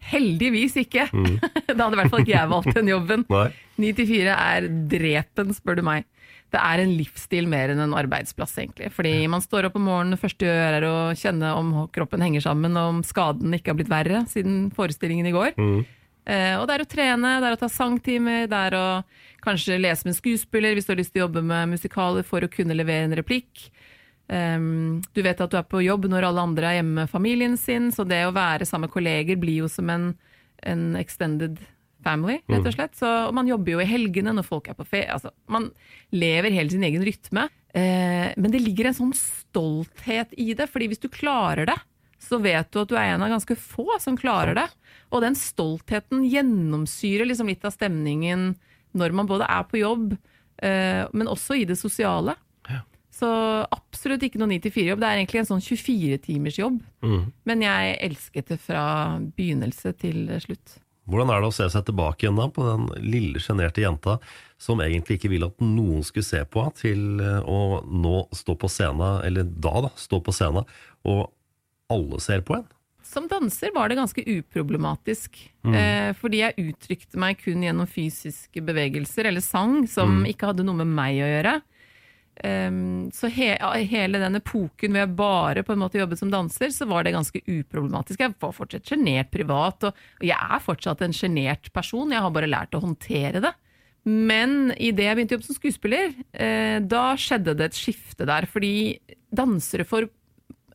Heldigvis 0.09 0.77
ikke. 0.81 1.07
da 1.67 1.77
hadde 1.77 1.93
i 1.93 1.99
hvert 2.01 2.13
fall 2.13 2.23
ikke 2.23 2.33
jeg 2.33 2.51
valgt 2.51 2.73
den 2.77 2.89
jobben. 2.91 3.27
Nei. 3.35 3.49
Ni 3.81 3.93
til 3.97 4.09
fire 4.09 4.35
er 4.37 4.67
drepen, 4.91 5.53
spør 5.57 5.79
du 5.79 5.85
meg. 5.87 6.07
Det 6.51 6.59
er 6.59 6.81
en 6.83 6.91
livsstil 6.97 7.47
mer 7.47 7.71
enn 7.71 7.79
en 7.79 7.95
arbeidsplass, 7.95 8.57
egentlig. 8.59 8.89
Fordi 8.91 9.13
man 9.31 9.43
står 9.43 9.69
opp 9.69 9.77
om 9.79 9.85
morgenen, 9.87 10.19
første 10.19 10.43
du 10.43 10.49
gjør 10.49 10.77
er 10.81 10.85
å 10.89 10.95
kjenne 11.15 11.53
om 11.55 11.71
kroppen 11.95 12.23
henger 12.25 12.43
sammen, 12.43 12.75
og 12.75 12.97
om 12.97 13.01
skaden 13.07 13.55
ikke 13.55 13.71
har 13.71 13.79
blitt 13.79 13.91
verre 13.91 14.25
siden 14.29 14.65
forestillingen 14.75 15.29
i 15.29 15.35
går. 15.35 15.55
Eh, 16.27 16.57
og 16.59 16.67
det 16.67 16.75
er 16.75 16.83
å 16.83 16.89
trene, 16.91 17.37
det 17.41 17.47
er 17.47 17.55
å 17.55 17.61
ta 17.61 17.69
sangtimer, 17.71 18.49
det 18.51 18.59
er 18.67 18.75
å 18.77 18.85
kanskje 19.41 19.79
lese 19.79 20.05
med 20.05 20.13
en 20.13 20.19
skuespiller 20.19 20.75
hvis 20.75 20.85
du 20.85 20.91
har 20.93 20.99
lyst 20.99 21.15
til 21.15 21.23
å 21.23 21.25
jobbe 21.25 21.41
med 21.45 21.71
musikaler 21.71 22.27
for 22.27 22.43
å 22.45 22.51
kunne 22.51 22.77
levere 22.77 23.07
en 23.07 23.17
replikk. 23.17 23.71
Um, 24.31 25.01
du 25.11 25.19
vet 25.25 25.41
at 25.43 25.51
du 25.51 25.57
er 25.59 25.67
på 25.67 25.81
jobb 25.83 26.05
når 26.07 26.29
alle 26.29 26.43
andre 26.47 26.69
er 26.69 26.77
hjemme 26.79 27.01
med 27.01 27.11
familien 27.11 27.57
sin, 27.59 27.89
så 27.91 28.05
det 28.07 28.23
å 28.23 28.35
være 28.35 28.67
sammen 28.67 28.87
med 28.87 28.93
kolleger 28.93 29.39
blir 29.39 29.65
jo 29.65 29.71
som 29.71 29.89
en, 29.91 30.13
en 30.63 30.85
extended 30.95 31.59
family, 32.01 32.39
rett 32.49 32.65
og 32.65 32.75
slett. 32.75 32.95
Så 32.97 33.09
og 33.27 33.35
man 33.37 33.49
jobber 33.49 33.75
jo 33.75 33.81
i 33.83 33.89
helgene 33.89 34.33
når 34.37 34.47
folk 34.47 34.69
er 34.71 34.77
på 34.77 34.87
ferie. 34.87 35.11
Altså, 35.13 35.33
man 35.51 35.69
lever 36.15 36.55
hele 36.55 36.73
sin 36.73 36.85
egen 36.87 37.03
rytme. 37.05 37.47
Eh, 37.75 38.31
men 38.35 38.51
det 38.53 38.63
ligger 38.63 38.89
en 38.89 38.97
sånn 38.97 39.13
stolthet 39.17 40.33
i 40.39 40.51
det, 40.57 40.67
fordi 40.71 40.89
hvis 40.91 41.03
du 41.03 41.09
klarer 41.11 41.69
det, 41.69 41.77
så 42.21 42.37
vet 42.41 42.69
du 42.71 42.81
at 42.81 42.91
du 42.91 42.97
er 42.99 43.13
en 43.13 43.25
av 43.25 43.31
ganske 43.33 43.57
få 43.57 43.97
som 44.01 44.17
klarer 44.19 44.57
det. 44.57 44.67
Og 45.11 45.23
den 45.23 45.37
stoltheten 45.37 46.25
gjennomsyrer 46.27 47.27
liksom 47.27 47.49
litt 47.51 47.65
av 47.67 47.75
stemningen 47.75 48.53
når 48.97 49.15
man 49.15 49.29
både 49.29 49.47
er 49.47 49.67
på 49.67 49.79
jobb, 49.81 50.15
eh, 50.61 51.03
men 51.11 51.31
også 51.31 51.59
i 51.61 51.67
det 51.67 51.79
sosiale. 51.79 52.35
Så 53.21 53.31
absolutt 53.69 54.23
ikke 54.25 54.39
noe 54.41 54.49
9-4-jobb. 54.49 55.01
Det 55.01 55.09
er 55.09 55.19
egentlig 55.19 55.43
en 55.43 55.49
sånn 55.51 55.61
24-timersjobb. 55.61 56.79
Men 57.45 57.65
jeg 57.67 57.97
elsket 58.07 58.53
det 58.55 58.57
fra 58.63 58.85
begynnelse 59.37 59.93
til 60.01 60.23
slutt. 60.41 60.79
Hvordan 61.11 61.31
er 61.33 61.41
det 61.41 61.49
å 61.49 61.53
se 61.55 61.65
seg 61.73 61.85
tilbake 61.87 62.25
igjen 62.25 62.37
da 62.39 62.47
på 62.53 62.65
den 62.65 62.85
lille, 63.03 63.41
sjenerte 63.41 63.83
jenta 63.83 64.17
som 64.61 64.81
egentlig 64.83 65.17
ikke 65.17 65.31
ville 65.33 65.49
at 65.49 65.63
noen 65.63 66.05
skulle 66.05 66.27
se 66.27 66.43
på, 66.45 66.67
til 66.77 67.21
eh, 67.23 67.41
å 67.41 67.81
nå 67.81 68.27
stå 68.37 68.55
på 68.61 68.69
scenen, 68.71 69.23
eller 69.25 69.49
da 69.49 69.87
da, 69.87 69.89
stå 69.97 70.21
på 70.21 70.35
scenen, 70.35 70.69
og 71.09 71.23
alle 71.91 72.21
ser 72.23 72.45
på 72.45 72.59
en? 72.59 72.69
Som 73.11 73.25
danser 73.27 73.73
var 73.75 73.89
det 73.89 73.97
ganske 73.97 74.23
uproblematisk. 74.23 75.41
Eh, 75.67 76.13
fordi 76.15 76.43
jeg 76.43 76.69
uttrykte 76.69 77.19
meg 77.19 77.41
kun 77.41 77.65
gjennom 77.65 77.89
fysiske 77.89 78.61
bevegelser 78.63 79.27
eller 79.27 79.43
sang 79.43 79.81
som 79.89 80.21
ikke 80.29 80.51
hadde 80.51 80.63
noe 80.63 80.79
med 80.79 80.93
meg 80.93 81.19
å 81.19 81.27
gjøre. 81.27 81.57
Um, 82.41 83.11
så 83.13 83.29
he 83.29 83.51
hele 83.85 84.17
den 84.17 84.39
epoken 84.39 84.95
hvor 84.95 85.03
jeg 85.03 85.15
bare 85.17 85.63
på 85.65 85.75
en 85.75 85.81
måte 85.83 85.99
jobbet 85.99 86.21
som 86.21 86.31
danser, 86.33 86.71
så 86.73 86.87
var 86.89 87.05
det 87.05 87.13
ganske 87.13 87.41
uproblematisk. 87.45 88.23
Jeg 88.23 88.33
var 88.41 88.55
fortsatt 88.57 88.87
sjenert 88.89 89.29
privat, 89.33 89.89
og, 89.89 90.05
og 90.21 90.25
jeg 90.25 90.37
er 90.37 90.63
fortsatt 90.65 91.03
en 91.05 91.13
sjenert 91.13 91.69
person. 91.75 92.13
Jeg 92.13 92.23
har 92.25 92.33
bare 92.33 92.49
lært 92.49 92.77
å 92.77 92.81
håndtere 92.81 93.43
det. 93.43 93.53
Men 94.09 94.71
idet 94.81 95.05
jeg 95.05 95.17
begynte 95.17 95.35
å 95.35 95.37
jobbe 95.37 95.49
som 95.51 95.59
skuespiller, 95.59 96.15
eh, 96.33 96.79
da 96.81 97.11
skjedde 97.19 97.53
det 97.59 97.69
et 97.69 97.77
skifte 97.77 98.25
der. 98.25 98.49
Fordi 98.49 98.73
dansere 99.29 99.85
får 99.85 100.09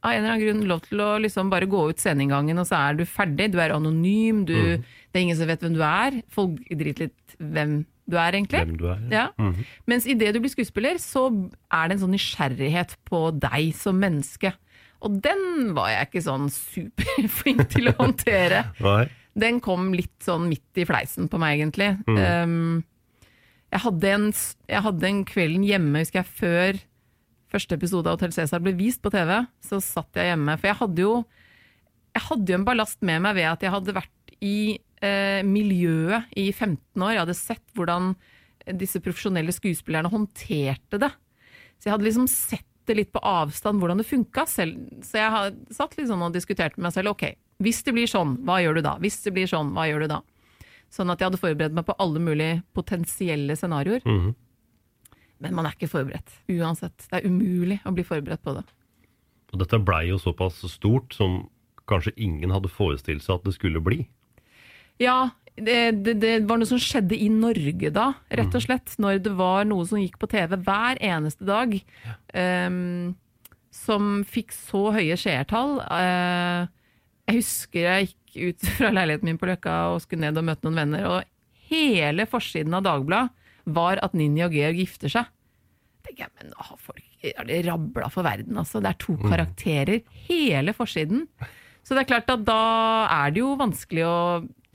av 0.06 0.12
en 0.12 0.20
eller 0.20 0.36
annen 0.36 0.44
grunn 0.44 0.70
lov 0.70 0.84
til 0.86 1.02
å 1.02 1.08
liksom 1.18 1.50
bare 1.50 1.66
gå 1.70 1.80
ut 1.90 1.98
sceneinngangen, 2.02 2.62
og 2.62 2.68
så 2.68 2.78
er 2.78 3.00
du 3.00 3.04
ferdig. 3.08 3.50
Du 3.50 3.58
er 3.62 3.74
anonym, 3.74 4.44
du, 4.46 4.54
det 4.78 5.18
er 5.18 5.24
ingen 5.24 5.38
som 5.38 5.50
vet 5.50 5.64
hvem 5.64 5.74
du 5.74 5.82
er. 5.82 6.20
Folk 6.30 6.62
driter 6.70 7.08
litt 7.08 7.38
hvem 7.42 7.80
du 8.06 8.16
er, 8.16 8.36
egentlig. 8.38 8.62
Hvem 8.62 8.78
du 8.78 8.86
er? 8.92 9.02
Ja. 9.10 9.26
Mens 9.90 10.06
idet 10.06 10.32
du 10.36 10.40
blir 10.42 10.52
skuespiller, 10.52 11.00
så 11.02 11.26
er 11.74 11.88
det 11.88 11.96
en 11.96 12.04
sånn 12.04 12.14
nysgjerrighet 12.14 12.96
på 13.08 13.28
deg 13.42 13.72
som 13.78 13.98
menneske. 14.02 14.52
Og 15.04 15.20
den 15.22 15.72
var 15.76 15.90
jeg 15.92 16.08
ikke 16.08 16.24
sånn 16.24 16.50
superflink 16.52 17.66
til 17.74 17.90
å 17.90 17.96
håndtere. 17.98 18.66
Den 19.36 19.60
kom 19.64 19.90
litt 19.96 20.16
sånn 20.24 20.46
midt 20.48 20.80
i 20.80 20.86
fleisen 20.88 21.28
på 21.28 21.40
meg, 21.42 21.58
egentlig. 21.58 21.90
Um, 22.08 22.84
jeg, 23.74 23.82
hadde 23.84 24.12
en, 24.14 24.28
jeg 24.70 24.84
hadde 24.86 25.10
en 25.10 25.24
kvelden 25.28 25.66
hjemme, 25.66 26.04
husker 26.04 26.22
jeg, 26.22 26.36
før 26.38 26.84
første 27.52 27.76
episode 27.78 28.10
av 28.10 28.16
Hotell 28.16 28.34
Cæsar 28.34 28.62
ble 28.64 28.74
vist 28.78 29.02
på 29.04 29.12
TV. 29.14 29.38
Så 29.64 29.80
satt 29.84 30.18
jeg 30.18 30.32
hjemme. 30.32 30.56
For 30.60 30.70
jeg 30.70 30.80
hadde 30.80 31.04
jo, 31.04 31.12
jeg 32.16 32.24
hadde 32.30 32.52
jo 32.52 32.60
en 32.60 32.66
ballast 32.66 33.02
med 33.06 33.22
meg 33.26 33.36
ved 33.38 33.50
at 33.50 33.66
jeg 33.66 33.74
hadde 33.74 33.96
vært 33.96 34.25
i 34.44 34.78
eh, 35.04 35.42
miljøet 35.46 36.32
i 36.36 36.50
15 36.52 37.02
år. 37.02 37.12
Jeg 37.14 37.22
hadde 37.24 37.38
sett 37.38 37.76
hvordan 37.76 38.14
disse 38.76 39.00
profesjonelle 39.02 39.54
skuespillerne 39.54 40.10
håndterte 40.10 41.00
det. 41.02 41.12
Så 41.78 41.88
jeg 41.88 41.94
hadde 41.94 42.08
liksom 42.08 42.30
sett 42.30 42.66
det 42.86 42.96
litt 43.00 43.12
på 43.14 43.22
avstand 43.26 43.82
hvordan 43.82 44.00
det 44.00 44.06
funka 44.08 44.46
selv. 44.50 44.78
Så 45.04 45.18
jeg 45.20 45.32
har 45.34 45.52
satt 45.74 45.96
litt 45.98 46.08
sånn 46.10 46.22
og 46.22 46.34
diskuterte 46.34 46.78
med 46.78 46.88
meg 46.88 46.96
selv. 46.96 47.14
Ok, 47.14 47.28
hvis 47.62 47.82
det 47.86 47.94
blir 47.96 48.10
sånn, 48.10 48.36
hva 48.46 48.60
gjør 48.62 48.78
du 48.78 48.86
da? 48.86 48.96
Hvis 49.02 49.20
det 49.24 49.34
blir 49.36 49.50
sånn, 49.50 49.72
hva 49.76 49.86
gjør 49.90 50.06
du 50.06 50.12
da? 50.16 50.20
Sånn 50.92 51.10
at 51.10 51.20
jeg 51.20 51.30
hadde 51.30 51.42
forberedt 51.42 51.74
meg 51.76 51.86
på 51.88 51.96
alle 52.02 52.22
mulige 52.22 52.60
potensielle 52.76 53.56
scenarioer. 53.58 54.04
Men 55.42 55.56
man 55.56 55.68
er 55.68 55.76
ikke 55.76 55.90
forberedt. 55.92 56.38
Uansett. 56.52 57.08
Det 57.10 57.20
er 57.20 57.28
umulig 57.28 57.80
å 57.84 57.92
bli 57.94 58.06
forberedt 58.06 58.44
på 58.44 58.54
det. 58.56 58.64
Og 59.52 59.60
dette 59.62 59.82
blei 59.82 60.06
jo 60.08 60.18
såpass 60.20 60.62
stort 60.70 61.14
som 61.14 61.44
kanskje 61.90 62.14
ingen 62.16 62.54
hadde 62.54 62.70
forestilt 62.72 63.24
seg 63.24 63.38
at 63.38 63.46
det 63.46 63.54
skulle 63.58 63.82
bli. 63.84 64.04
Ja, 65.02 65.18
det, 65.56 65.76
det, 66.04 66.14
det 66.20 66.32
var 66.48 66.60
noe 66.60 66.68
som 66.68 66.80
skjedde 66.80 67.16
i 67.16 67.28
Norge 67.32 67.90
da, 67.94 68.10
rett 68.28 68.56
og 68.56 68.64
slett. 68.64 68.96
Når 69.00 69.22
det 69.24 69.32
var 69.38 69.64
noe 69.68 69.86
som 69.88 70.00
gikk 70.00 70.18
på 70.20 70.28
TV 70.32 70.58
hver 70.66 71.00
eneste 71.04 71.46
dag. 71.48 71.72
Um, 72.36 73.14
som 73.76 74.20
fikk 74.28 74.54
så 74.56 74.90
høye 74.96 75.16
seertall. 75.20 75.78
Uh, 75.84 76.68
jeg 77.26 77.40
husker 77.40 77.88
jeg 77.88 78.10
gikk 78.10 78.36
ut 78.36 78.68
fra 78.78 78.92
leiligheten 78.92 79.30
min 79.30 79.40
på 79.40 79.48
Løkka 79.48 79.78
og 79.94 80.02
skulle 80.04 80.26
ned 80.26 80.40
og 80.40 80.48
møte 80.48 80.66
noen 80.66 80.80
venner, 80.82 81.08
og 81.08 81.70
hele 81.70 82.28
forsiden 82.30 82.76
av 82.76 82.84
Dagbladet 82.86 83.32
var 83.76 83.98
at 84.04 84.14
Ninni 84.14 84.44
og 84.46 84.54
Georg 84.54 84.78
gifter 84.78 85.10
seg. 85.10 85.32
jeg, 86.12 86.28
men 86.38 86.52
å, 86.54 86.76
folk 86.78 87.02
har 87.34 87.48
det 87.48 87.64
rabla 87.66 88.10
for 88.12 88.22
verden, 88.26 88.58
altså. 88.60 88.78
Det 88.78 88.92
er 88.92 89.00
to 89.02 89.16
karakterer. 89.24 90.04
Hele 90.28 90.74
forsiden. 90.76 91.24
Så 91.82 91.96
det 91.96 92.04
er 92.04 92.10
klart 92.12 92.30
at 92.30 92.44
da 92.46 92.60
er 93.10 93.34
det 93.34 93.42
jo 93.42 93.56
vanskelig 93.58 94.04
å 94.06 94.18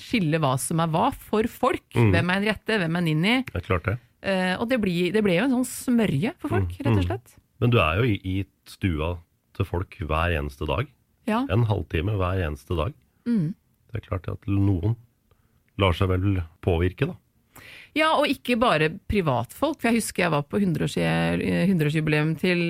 skille 0.02 0.40
hva 0.42 0.56
som 0.62 0.82
er 0.84 0.90
hva 0.92 1.10
for 1.16 1.48
folk. 1.52 1.86
Hvem 1.96 2.18
er 2.34 2.40
Henriette, 2.40 2.80
hvem 2.82 2.98
er 3.00 3.06
Ninni? 3.06 3.36
Det 3.48 3.62
er 3.62 3.68
klart 3.68 3.88
det. 3.88 3.98
Eh, 4.22 4.54
og 4.62 4.68
det, 4.70 4.78
blir, 4.84 5.12
det 5.16 5.24
ble 5.26 5.38
jo 5.40 5.46
en 5.48 5.56
sånn 5.60 5.70
smørje 5.70 6.34
for 6.42 6.54
folk, 6.58 6.74
rett 6.82 6.98
og 6.98 7.06
slett. 7.08 7.38
Men 7.62 7.72
du 7.74 7.80
er 7.82 8.02
jo 8.02 8.10
i, 8.10 8.18
i 8.26 8.36
stua 8.70 9.16
til 9.58 9.68
folk 9.70 9.98
hver 10.02 10.36
eneste 10.38 10.68
dag. 10.70 10.90
Ja. 11.30 11.44
En 11.54 11.66
halvtime 11.70 12.14
hver 12.20 12.42
eneste 12.46 12.78
dag. 12.78 12.94
Det 13.26 13.98
er 14.00 14.06
klart 14.08 14.30
at 14.32 14.46
noen 14.50 14.96
lar 15.82 15.94
seg 15.98 16.10
vel 16.12 16.42
påvirke, 16.62 17.08
da. 17.10 17.16
ja, 17.98 18.12
og 18.18 18.30
ikke 18.30 18.58
bare 18.62 18.92
privatfolk. 19.10 19.80
For 19.82 19.90
jeg 19.90 20.02
husker 20.02 20.26
jeg 20.28 20.34
var 20.36 20.46
på 20.50 20.60
100-års- 20.62 20.98
100-årsjubileum 21.72 22.36
til 22.42 22.64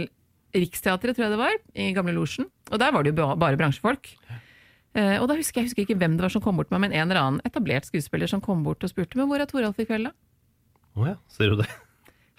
Riksteatret, 0.55 1.15
tror 1.15 1.27
jeg 1.27 1.33
det 1.35 1.39
var, 1.39 1.53
i 1.79 1.91
Gamle 1.95 2.15
Losjen. 2.15 2.47
Og 2.71 2.79
der 2.81 2.91
var 2.91 3.03
det 3.05 3.13
jo 3.13 3.27
bare 3.39 3.59
bransjefolk. 3.59 4.09
Eh, 4.97 5.15
og 5.21 5.29
da 5.29 5.37
husker 5.39 5.61
jeg, 5.61 5.69
jeg 5.69 5.71
husker 5.71 5.85
ikke 5.85 5.99
hvem 6.01 6.17
det 6.17 6.25
var 6.25 6.33
som 6.33 6.43
kom 6.43 6.57
bort 6.59 6.67
til 6.67 6.75
meg, 6.75 6.89
men 6.89 6.97
en 6.97 7.05
eller 7.05 7.21
annen 7.21 7.45
etablert 7.47 7.87
skuespiller 7.87 8.27
som 8.27 8.43
kom 8.43 8.65
bort 8.65 8.83
og 8.83 8.91
spurte 8.91 9.19
men 9.19 9.29
hvor 9.29 9.39
er 9.39 9.47
Toralf 9.47 9.79
i 9.79 9.87
kveld, 9.87 10.09
da? 10.09 10.15
Å 10.99 11.07
ja, 11.13 11.15
ser 11.31 11.53
du 11.53 11.61
det? 11.61 11.69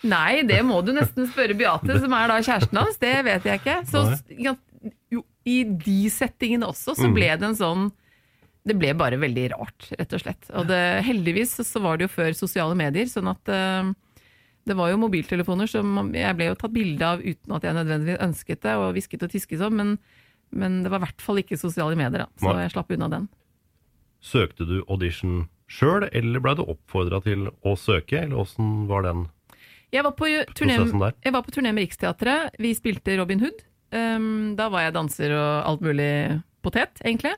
Nei, 0.03 0.43
det 0.45 0.59
må 0.67 0.83
du 0.85 0.91
nesten 0.93 1.29
spørre 1.31 1.57
Beate, 1.57 1.97
som 2.03 2.15
er 2.19 2.29
da 2.29 2.37
kjæresten 2.43 2.81
hans. 2.81 2.99
Det 3.01 3.15
vet 3.25 3.47
jeg 3.47 3.61
ikke. 3.63 3.77
Så 3.89 4.03
ja, 4.35 4.53
jo, 5.15 5.23
i 5.49 5.63
de 5.65 5.99
settingene 6.13 6.69
også, 6.69 6.97
så 6.99 7.11
ble 7.15 7.31
det 7.39 7.53
en 7.53 7.59
sånn 7.59 7.91
Det 8.67 8.77
ble 8.79 8.93
bare 8.99 9.19
veldig 9.19 9.49
rart, 9.55 9.89
rett 9.99 10.13
og 10.15 10.23
slett. 10.23 10.51
Og 10.59 10.69
det, 10.69 10.81
heldigvis 11.07 11.57
så 11.67 11.81
var 11.83 11.99
det 11.99 12.07
jo 12.07 12.13
før 12.15 12.35
sosiale 12.39 12.77
medier, 12.79 13.09
sånn 13.11 13.31
at 13.31 13.51
eh, 13.51 13.89
det 14.71 14.77
var 14.79 14.93
jo 14.93 15.01
mobiltelefoner 15.03 15.71
som 15.71 16.13
jeg 16.15 16.37
ble 16.39 16.51
jo 16.51 16.59
tatt 16.61 16.75
bilde 16.75 17.09
av 17.09 17.25
uten 17.25 17.57
at 17.57 17.67
jeg 17.67 17.79
nødvendigvis 17.79 18.21
ønsket 18.23 18.63
det, 18.63 18.77
og 18.79 18.93
hvisket 18.95 19.25
og 19.27 19.33
tisket 19.33 19.63
sånn, 19.63 19.81
men, 19.81 19.97
men 20.53 20.83
det 20.85 20.93
var 20.93 21.03
i 21.03 21.07
hvert 21.07 21.25
fall 21.25 21.41
ikke 21.43 21.59
sosiale 21.61 21.99
medier, 21.99 22.27
da. 22.27 22.29
Så 22.41 22.53
Nei. 22.53 22.65
jeg 22.65 22.75
slapp 22.75 22.93
unna 22.97 23.09
den. 23.13 23.29
Søkte 24.23 24.67
du 24.69 24.79
audition 24.87 25.47
sjøl, 25.73 26.07
eller 26.13 26.43
blei 26.45 26.55
du 26.59 26.65
oppfordra 26.67 27.23
til 27.25 27.49
å 27.67 27.75
søke, 27.81 28.21
eller 28.23 28.45
åssen 28.45 28.87
var 28.91 29.07
den? 29.07 29.27
Jeg 29.93 30.07
var 30.07 30.15
på 30.17 30.29
turné, 30.57 30.79
jeg 31.21 31.35
var 31.35 31.45
på 31.45 31.53
turné 31.53 31.73
med 31.75 31.85
Riksteatret. 31.85 32.55
Vi 32.63 32.73
spilte 32.77 33.17
Robin 33.21 33.43
Hood. 33.45 33.65
Um, 33.93 34.55
da 34.57 34.71
var 34.73 34.87
jeg 34.87 34.95
danser 34.97 35.35
og 35.37 35.49
alt 35.69 35.83
mulig 35.85 36.13
potet, 36.65 37.03
egentlig. 37.05 37.35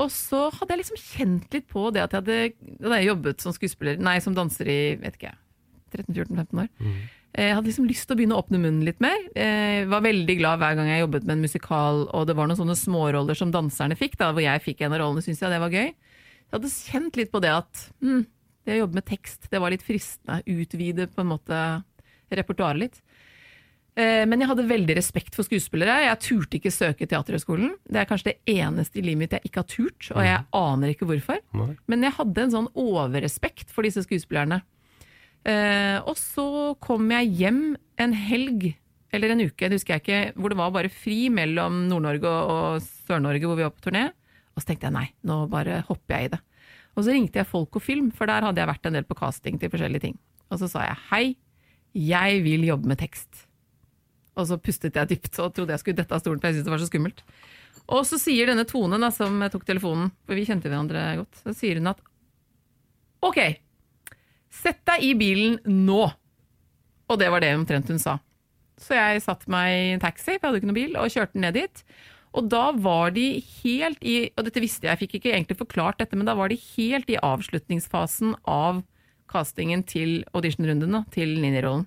Og 0.00 0.08
så 0.10 0.46
hadde 0.54 0.72
jeg 0.72 0.80
liksom 0.80 1.00
kjent 1.00 1.54
litt 1.54 1.66
på 1.70 1.86
det 1.94 2.02
at 2.06 2.14
jeg 2.16 2.22
hadde, 2.22 2.78
da 2.82 2.98
jeg 2.98 3.10
jobbet 3.12 3.44
som 3.44 3.54
skuespiller, 3.54 4.00
nei, 4.02 4.16
som 4.24 4.34
danser 4.36 4.70
i 4.70 4.78
vet 5.02 5.18
ikke, 5.20 5.34
13-14-15 5.94 6.62
år. 6.64 6.70
Eh, 6.80 7.04
Jeg 7.34 7.54
hadde 7.56 7.66
liksom 7.66 7.88
lyst 7.90 8.06
til 8.06 8.14
å 8.14 8.18
begynne 8.20 8.36
å 8.36 8.42
åpne 8.44 8.60
munnen 8.62 8.84
litt 8.86 9.00
mer. 9.02 9.18
Jeg 9.34 9.88
var 9.90 10.04
veldig 10.04 10.36
glad 10.38 10.60
hver 10.62 10.76
gang 10.78 10.86
jeg 10.92 11.02
jobbet 11.02 11.24
med 11.26 11.34
en 11.34 11.42
musikal, 11.42 12.04
og 12.14 12.28
det 12.28 12.36
var 12.38 12.46
noen 12.46 12.60
sånne 12.60 12.76
småroller 12.78 13.34
som 13.38 13.50
danserne 13.54 13.96
fikk, 13.98 14.14
da, 14.20 14.28
hvor 14.30 14.44
jeg 14.44 14.62
fikk 14.62 14.84
en 14.86 14.94
av 14.94 15.02
rollene, 15.02 15.24
syntes 15.24 15.42
jeg 15.42 15.50
det 15.50 15.58
var 15.64 15.74
gøy. 15.74 15.88
Jeg 15.90 16.54
hadde 16.54 16.70
kjent 16.70 17.18
litt 17.18 17.32
på 17.34 17.40
det 17.42 17.50
at 17.50 17.82
hm, 18.04 18.20
det 18.64 18.76
å 18.76 18.82
jobbe 18.84 19.00
med 19.00 19.08
tekst, 19.08 19.48
det 19.50 19.60
var 19.60 19.74
litt 19.74 19.82
fristende. 19.82 20.42
Utvide 20.46 21.08
på 21.10 21.24
en 21.24 21.32
måte 21.32 21.58
repertoaret 22.34 22.80
litt. 22.84 23.00
Eh, 23.98 24.22
Men 24.26 24.40
jeg 24.42 24.48
hadde 24.50 24.66
veldig 24.70 24.94
respekt 24.98 25.34
for 25.34 25.46
skuespillere. 25.46 26.04
Jeg 26.06 26.20
turte 26.22 26.58
ikke 26.60 26.70
søke 26.74 27.06
Teaterhøgskolen. 27.10 27.74
Det 27.86 28.00
er 28.00 28.08
kanskje 28.10 28.30
det 28.32 28.54
eneste 28.62 28.98
i 28.98 29.04
livet 29.06 29.20
mitt 29.24 29.34
jeg 29.36 29.50
ikke 29.50 29.62
har 29.62 29.68
turt, 29.70 30.08
og 30.14 30.22
jeg 30.26 30.46
aner 30.62 30.94
ikke 30.94 31.06
hvorfor. 31.10 31.42
Men 31.90 32.06
jeg 32.06 32.16
hadde 32.16 32.46
en 32.46 32.54
sånn 32.54 32.70
overrespekt 32.78 33.70
for 33.74 33.82
disse 33.86 34.02
skuespillerne. 34.06 34.62
Eh, 35.44 35.98
og 36.08 36.16
så 36.16 36.72
kom 36.82 37.10
jeg 37.12 37.32
hjem 37.40 37.62
en 38.00 38.16
helg, 38.16 38.70
eller 39.14 39.34
en 39.34 39.44
uke, 39.44 39.68
det 39.68 39.76
husker 39.76 39.96
jeg 39.96 40.02
ikke, 40.02 40.20
hvor 40.40 40.50
det 40.50 40.58
var 40.58 40.72
bare 40.74 40.90
fri 40.90 41.28
mellom 41.30 41.84
Nord-Norge 41.90 42.32
og, 42.32 42.86
Sør-Norge, 43.06 43.46
hvor 43.46 43.60
vi 43.60 43.66
var 43.66 43.74
på 43.76 43.84
turné. 43.86 44.08
Og 44.54 44.62
så 44.62 44.70
tenkte 44.70 44.88
jeg 44.88 44.96
nei, 44.96 45.06
nå 45.26 45.44
bare 45.52 45.82
hopper 45.88 46.16
jeg 46.16 46.28
i 46.28 46.34
det. 46.34 46.40
Og 46.94 47.02
så 47.02 47.14
ringte 47.14 47.40
jeg 47.40 47.50
Folk 47.50 47.74
og 47.76 47.82
Film, 47.82 48.10
for 48.14 48.30
der 48.30 48.46
hadde 48.46 48.62
jeg 48.62 48.70
vært 48.70 48.86
en 48.88 48.96
del 48.98 49.06
på 49.06 49.16
casting 49.18 49.58
til 49.60 49.70
forskjellige 49.72 50.06
ting. 50.06 50.16
Og 50.50 50.60
så 50.60 50.70
sa 50.70 50.86
jeg 50.86 51.02
hei, 51.10 51.24
jeg 51.94 52.40
vil 52.46 52.66
jobbe 52.66 52.90
med 52.90 53.00
tekst. 53.02 53.44
Og 54.34 54.48
så 54.50 54.58
pustet 54.58 54.96
jeg 54.98 55.10
dypt 55.12 55.38
og 55.42 55.52
trodde 55.54 55.74
jeg 55.74 55.82
skulle 55.82 56.00
dette 56.00 56.14
av 56.14 56.22
stolen, 56.22 56.40
for 56.42 56.50
jeg 56.50 56.56
syntes 56.56 56.66
det 56.66 56.74
var 56.74 56.82
så 56.82 56.90
skummelt. 56.90 57.22
Og 57.94 58.06
så 58.08 58.18
sier 58.18 58.50
denne 58.50 58.64
Tone, 58.66 58.98
da, 59.02 59.10
som 59.14 59.42
tok 59.52 59.66
telefonen, 59.68 60.10
for 60.24 60.38
vi 60.38 60.46
kjente 60.48 60.70
hverandre 60.70 61.04
godt, 61.20 61.42
så 61.42 61.54
sier 61.54 61.78
hun 61.78 61.92
at 61.92 62.00
ok, 63.24 63.40
sett 64.54 64.80
deg 64.88 65.02
i 65.04 65.12
bilen 65.18 65.58
nå. 65.66 66.06
Og 67.10 67.20
det 67.20 67.28
var 67.32 67.44
det 67.44 67.52
omtrent 67.56 67.90
hun 67.92 68.00
sa. 68.00 68.18
Så 68.80 68.96
jeg 68.96 69.22
satte 69.22 69.50
meg 69.52 69.70
i 69.70 69.92
en 69.94 70.02
taxi, 70.02 70.34
for 70.34 70.46
jeg 70.46 70.48
hadde 70.48 70.60
ikke 70.62 70.70
noen 70.70 70.80
bil, 70.80 70.98
og 70.98 71.12
kjørte 71.12 71.40
ned 71.40 71.56
dit. 71.58 71.84
Og 72.34 72.48
da 72.50 72.64
var 72.74 73.12
de 73.14 73.38
helt 73.62 74.00
i 74.02 74.16
Og 74.34 74.46
dette 74.46 74.62
visste 74.62 74.88
jeg, 74.88 74.90
jeg 74.96 75.02
fikk 75.04 75.18
ikke 75.20 75.34
egentlig 75.36 75.58
forklart 75.60 76.00
dette, 76.02 76.18
men 76.18 76.26
da 76.26 76.34
var 76.38 76.50
de 76.50 76.58
helt 76.74 77.10
i 77.12 77.20
avslutningsfasen 77.22 78.34
av 78.50 78.82
castingen 79.30 79.84
til 79.86 80.22
auditionrundene 80.34 81.04
til 81.14 81.36
ninjarollen. 81.42 81.86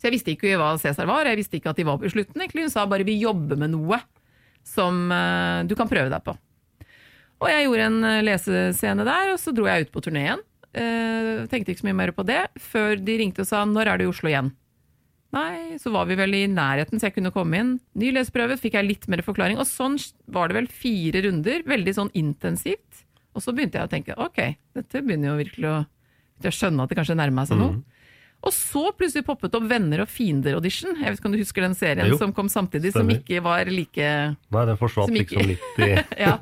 Så 0.00 0.08
jeg 0.08 0.16
visste 0.16 0.32
ikke 0.32 0.56
hva 0.58 0.72
Cæsar 0.82 1.06
var, 1.06 1.28
jeg 1.28 1.38
visste 1.38 1.60
ikke 1.60 1.70
at 1.70 1.78
de 1.78 1.86
var 1.86 2.00
på 2.00 2.10
slutten. 2.10 2.40
egentlig. 2.40 2.64
Hun 2.64 2.72
sa 2.74 2.86
bare 2.86 3.04
'vi 3.04 3.20
jobber 3.20 3.56
med 3.56 3.70
noe 3.70 4.00
som 4.64 5.12
eh, 5.12 5.62
du 5.62 5.76
kan 5.76 5.88
prøve 5.88 6.10
deg 6.10 6.24
på'. 6.24 6.36
Og 7.42 7.48
jeg 7.48 7.66
gjorde 7.66 7.86
en 7.86 8.04
eh, 8.04 8.22
lesescene 8.22 9.04
der, 9.04 9.32
og 9.32 9.38
så 9.38 9.54
dro 9.54 9.66
jeg 9.66 9.86
ut 9.86 9.92
på 9.92 10.02
turné 10.02 10.38
Eh, 10.72 11.44
tenkte 11.52 11.72
ikke 11.72 11.82
så 11.82 11.88
mye 11.90 12.00
mer 12.00 12.12
på 12.16 12.24
det, 12.24 12.46
før 12.60 12.96
de 12.96 13.18
ringte 13.20 13.44
og 13.44 13.48
sa 13.48 13.64
'når 13.64 13.86
er 13.86 13.98
du 13.98 14.04
i 14.04 14.08
Oslo 14.08 14.28
igjen'? 14.30 14.52
Nei, 15.32 15.78
så 15.80 15.90
var 15.92 16.04
vi 16.06 16.14
vel 16.14 16.34
i 16.34 16.46
nærheten, 16.46 17.00
så 17.00 17.08
jeg 17.08 17.14
kunne 17.14 17.32
komme 17.32 17.56
inn. 17.56 17.80
Ny 17.96 18.12
leseprøve, 18.12 18.58
fikk 18.60 18.74
jeg 18.76 18.88
litt 18.88 19.08
mer 19.08 19.22
forklaring. 19.24 19.56
Og 19.56 19.64
sånn 19.64 19.96
var 20.28 20.48
det 20.48 20.56
vel 20.56 20.66
fire 20.68 21.22
runder, 21.24 21.62
veldig 21.64 21.94
sånn 21.96 22.12
intensivt. 22.12 23.04
Og 23.34 23.40
så 23.40 23.54
begynte 23.54 23.80
jeg 23.80 23.88
å 23.88 23.92
tenke 23.92 24.18
ok, 24.20 24.56
dette 24.76 25.00
begynner 25.00 25.32
jo 25.32 25.40
virkelig 25.40 25.68
å 25.72 26.52
skjønne 26.52 26.82
at 26.82 26.88
det 26.92 26.98
kanskje 26.98 27.16
nærmer 27.16 27.48
seg 27.48 27.56
noe. 27.62 27.82
Og 28.42 28.50
så 28.50 28.80
plutselig 28.98 29.22
poppet 29.26 29.54
opp 29.54 29.66
Venner 29.70 30.00
og 30.02 30.08
fiender-audition. 30.10 30.96
Jeg 30.98 31.12
vet 31.12 31.20
ikke 31.20 31.28
om 31.30 31.34
du 31.36 31.38
husker 31.38 31.62
den 31.62 31.76
serien 31.78 32.08
Jo, 32.10 32.16
som 32.18 32.32
kom 32.34 32.48
samtidig, 32.50 32.90
som 32.94 33.06
ikke 33.12 33.38
var 33.44 33.68
like 33.70 34.08
Nei, 34.34 34.64
den 34.66 34.78
forsvant 34.80 35.06
Som 35.12 35.18
ikke- 35.20 35.44
liksom 35.46 35.52
litt 35.52 35.78
i 35.78 35.90
ja. 36.24 36.32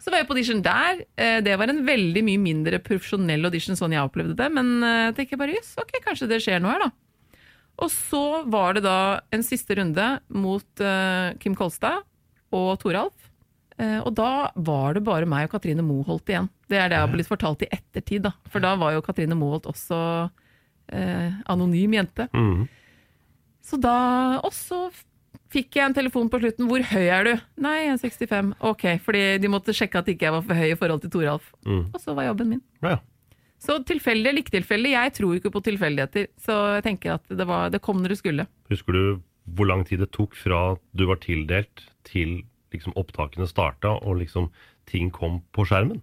Så 0.00 0.10
var 0.10 0.22
jeg 0.22 0.28
på 0.30 0.36
audition 0.36 0.62
der. 0.64 1.02
Eh, 1.18 1.40
Det 1.44 1.58
var 1.60 1.68
en 1.68 1.82
veldig 1.84 2.22
mye 2.24 2.40
mindre 2.40 2.78
profesjonell 2.80 3.44
audition 3.44 3.76
sånn 3.76 3.92
jeg 3.92 4.00
opplevde 4.08 4.36
det, 4.38 4.48
men 4.56 4.70
eh, 4.82 5.10
tenker 5.12 5.36
jeg 5.36 5.42
bare 5.44 5.56
jøss, 5.58 5.74
ok, 5.82 5.92
kanskje 6.06 6.28
det 6.32 6.40
skjer 6.40 6.62
noe 6.64 6.72
her, 6.72 6.86
da. 6.86 6.90
Og 7.84 7.90
så 7.92 8.22
var 8.48 8.72
det 8.78 8.84
da 8.88 9.20
en 9.36 9.42
siste 9.44 9.76
runde 9.76 10.06
mot 10.32 10.80
eh, 10.80 11.34
Kim 11.42 11.54
Kolstad 11.54 12.00
og 12.56 12.78
Toralf. 12.80 13.12
Og 13.76 14.08
da 14.16 14.48
var 14.56 14.94
det 14.96 15.02
bare 15.04 15.26
meg 15.28 15.50
og 15.50 15.52
Katrine 15.52 15.82
Moholt 15.84 16.24
igjen. 16.32 16.46
Det 16.64 16.78
er 16.80 16.88
det 16.88 16.96
jeg 16.96 17.02
har 17.04 17.10
blitt 17.12 17.28
fortalt 17.28 17.60
i 17.60 17.68
ettertid, 17.76 18.22
da. 18.24 18.30
For 18.48 18.64
da 18.64 18.70
var 18.80 18.94
jo 18.96 19.02
Katrine 19.04 19.36
Moholt 19.36 19.66
også 19.68 19.98
eh, 20.92 21.36
anonym 21.50 21.96
jente. 21.98 22.28
Mm. 22.32 22.66
Så 23.66 23.78
da 23.82 24.40
Og 24.44 24.52
så 24.54 24.86
fikk 25.52 25.78
jeg 25.78 25.86
en 25.86 25.94
telefon 25.96 26.30
på 26.30 26.40
slutten. 26.42 26.66
'Hvor 26.66 26.82
høy 26.92 27.06
er 27.06 27.24
du?' 27.24 27.42
'Nei, 27.56 27.76
jeg 27.86 27.92
er 27.92 27.98
65.' 28.02 28.54
Ok, 28.60 28.84
fordi 29.02 29.38
de 29.38 29.48
måtte 29.48 29.74
sjekke 29.74 29.98
at 29.98 30.08
ikke 30.08 30.26
jeg 30.26 30.32
var 30.32 30.42
for 30.42 30.54
høy 30.54 30.70
i 30.72 30.78
forhold 30.78 31.00
til 31.02 31.10
Toralf. 31.10 31.52
Mm. 31.64 31.84
Og 31.94 32.00
så 32.00 32.14
var 32.14 32.28
jobben 32.28 32.48
min. 32.48 32.62
Ja. 32.82 32.98
Så 33.58 33.78
tilfeldig 33.82 34.28
eller 34.28 34.42
ikke 34.42 34.58
tilfeldig, 34.58 34.90
jeg 34.92 35.12
tror 35.16 35.34
ikke 35.34 35.50
på 35.50 35.62
tilfeldigheter. 35.64 36.28
Så 36.38 36.52
jeg 36.76 36.84
tenker 36.84 37.14
at 37.16 37.24
det, 37.28 37.46
var, 37.46 37.70
det 37.70 37.80
kom 37.82 38.02
når 38.02 38.14
det 38.14 38.18
skulle. 38.18 38.46
Husker 38.68 38.92
du 38.92 39.22
hvor 39.56 39.66
lang 39.66 39.84
tid 39.86 40.02
det 40.02 40.10
tok 40.10 40.34
fra 40.34 40.76
du 40.92 41.06
var 41.06 41.20
tildelt 41.22 41.86
til 42.04 42.42
liksom 42.74 42.96
opptakene 42.98 43.46
starta 43.46 43.94
og 44.02 44.18
liksom 44.20 44.50
ting 44.90 45.10
kom 45.14 45.40
på 45.54 45.64
skjermen? 45.64 46.02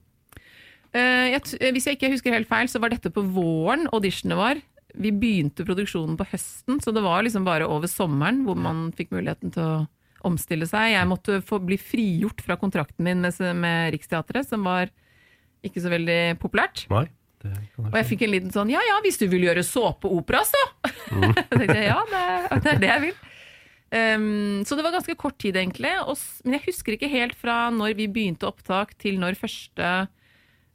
Uh, 0.94 1.34
jeg, 1.34 1.42
hvis 1.74 1.88
jeg 1.88 1.98
ikke 1.98 2.12
husker 2.14 2.36
helt 2.36 2.50
feil, 2.50 2.70
så 2.70 2.80
var 2.80 2.94
dette 2.94 3.12
på 3.14 3.24
våren 3.36 3.88
auditionene 3.94 4.38
var. 4.40 4.62
Vi 4.94 5.12
begynte 5.16 5.66
produksjonen 5.66 6.18
på 6.20 6.28
høsten, 6.32 6.80
så 6.84 6.94
det 6.94 7.02
var 7.06 7.26
liksom 7.26 7.48
bare 7.48 7.68
over 7.70 7.90
sommeren 7.90 8.44
hvor 8.46 8.60
man 8.60 8.88
fikk 8.98 9.14
muligheten 9.16 9.54
til 9.56 9.64
å 9.64 9.82
omstille 10.28 10.68
seg. 10.70 10.94
Jeg 10.94 11.10
måtte 11.10 11.42
få 11.46 11.60
bli 11.64 11.78
frigjort 11.82 12.44
fra 12.46 12.58
kontrakten 12.60 13.06
min 13.06 13.24
med, 13.26 13.42
med 13.60 13.92
Riksteatret, 13.96 14.48
som 14.48 14.64
var 14.68 14.94
ikke 15.64 15.84
så 15.84 15.92
veldig 15.92 16.22
populært. 16.44 16.86
Nei. 16.94 17.08
Og 17.44 17.98
jeg 18.00 18.08
fikk 18.08 18.24
en 18.24 18.32
liten 18.32 18.54
sånn 18.56 18.70
ja 18.72 18.80
ja, 18.88 19.02
hvis 19.04 19.20
du 19.20 19.26
vil 19.28 19.44
gjøre 19.50 19.66
såpeopera, 19.68 20.46
så! 20.48 20.62
Jeg 21.20 21.48
tenkte 21.52 21.82
ja, 21.84 22.00
det, 22.08 22.26
det 22.64 22.72
er 22.72 22.80
det 22.80 22.90
jeg 22.90 23.04
vil. 23.04 23.18
Um, 23.94 24.64
så 24.66 24.78
det 24.78 24.86
var 24.86 24.96
ganske 24.96 25.16
kort 25.20 25.36
tid, 25.42 25.58
egentlig. 25.60 25.92
Og, 26.08 26.18
men 26.46 26.56
jeg 26.56 26.66
husker 26.70 26.96
ikke 26.96 27.12
helt 27.12 27.36
fra 27.38 27.68
når 27.70 27.94
vi 28.00 28.08
begynte 28.10 28.48
opptak 28.50 28.96
til 29.02 29.20
når 29.22 29.38
første 29.38 29.90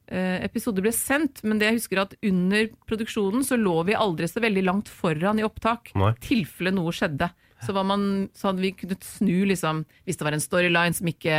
episode 0.09 0.83
ble 0.85 0.93
sendt. 0.95 1.43
Men 1.45 1.61
det 1.61 1.69
jeg 1.69 1.81
husker 1.81 2.03
at 2.05 2.15
under 2.25 2.71
produksjonen 2.89 3.45
så 3.47 3.59
lå 3.61 3.75
vi 3.89 3.99
aldri 3.99 4.29
så 4.31 4.43
veldig 4.45 4.65
langt 4.65 4.89
foran 4.93 5.41
i 5.41 5.47
opptak. 5.47 5.93
I 5.95 6.15
tilfelle 6.25 6.73
noe 6.75 6.95
skjedde. 6.97 7.31
Så, 7.65 7.75
var 7.75 7.83
man, 7.89 8.29
så 8.39 8.51
hadde 8.51 8.63
vi 8.63 8.71
kunnet 8.79 9.03
snu, 9.03 9.43
liksom, 9.51 9.83
hvis 10.07 10.19
det 10.21 10.27
var 10.27 10.37
en 10.37 10.43
storyline 10.43 10.95
som 10.95 11.09
ikke 11.11 11.39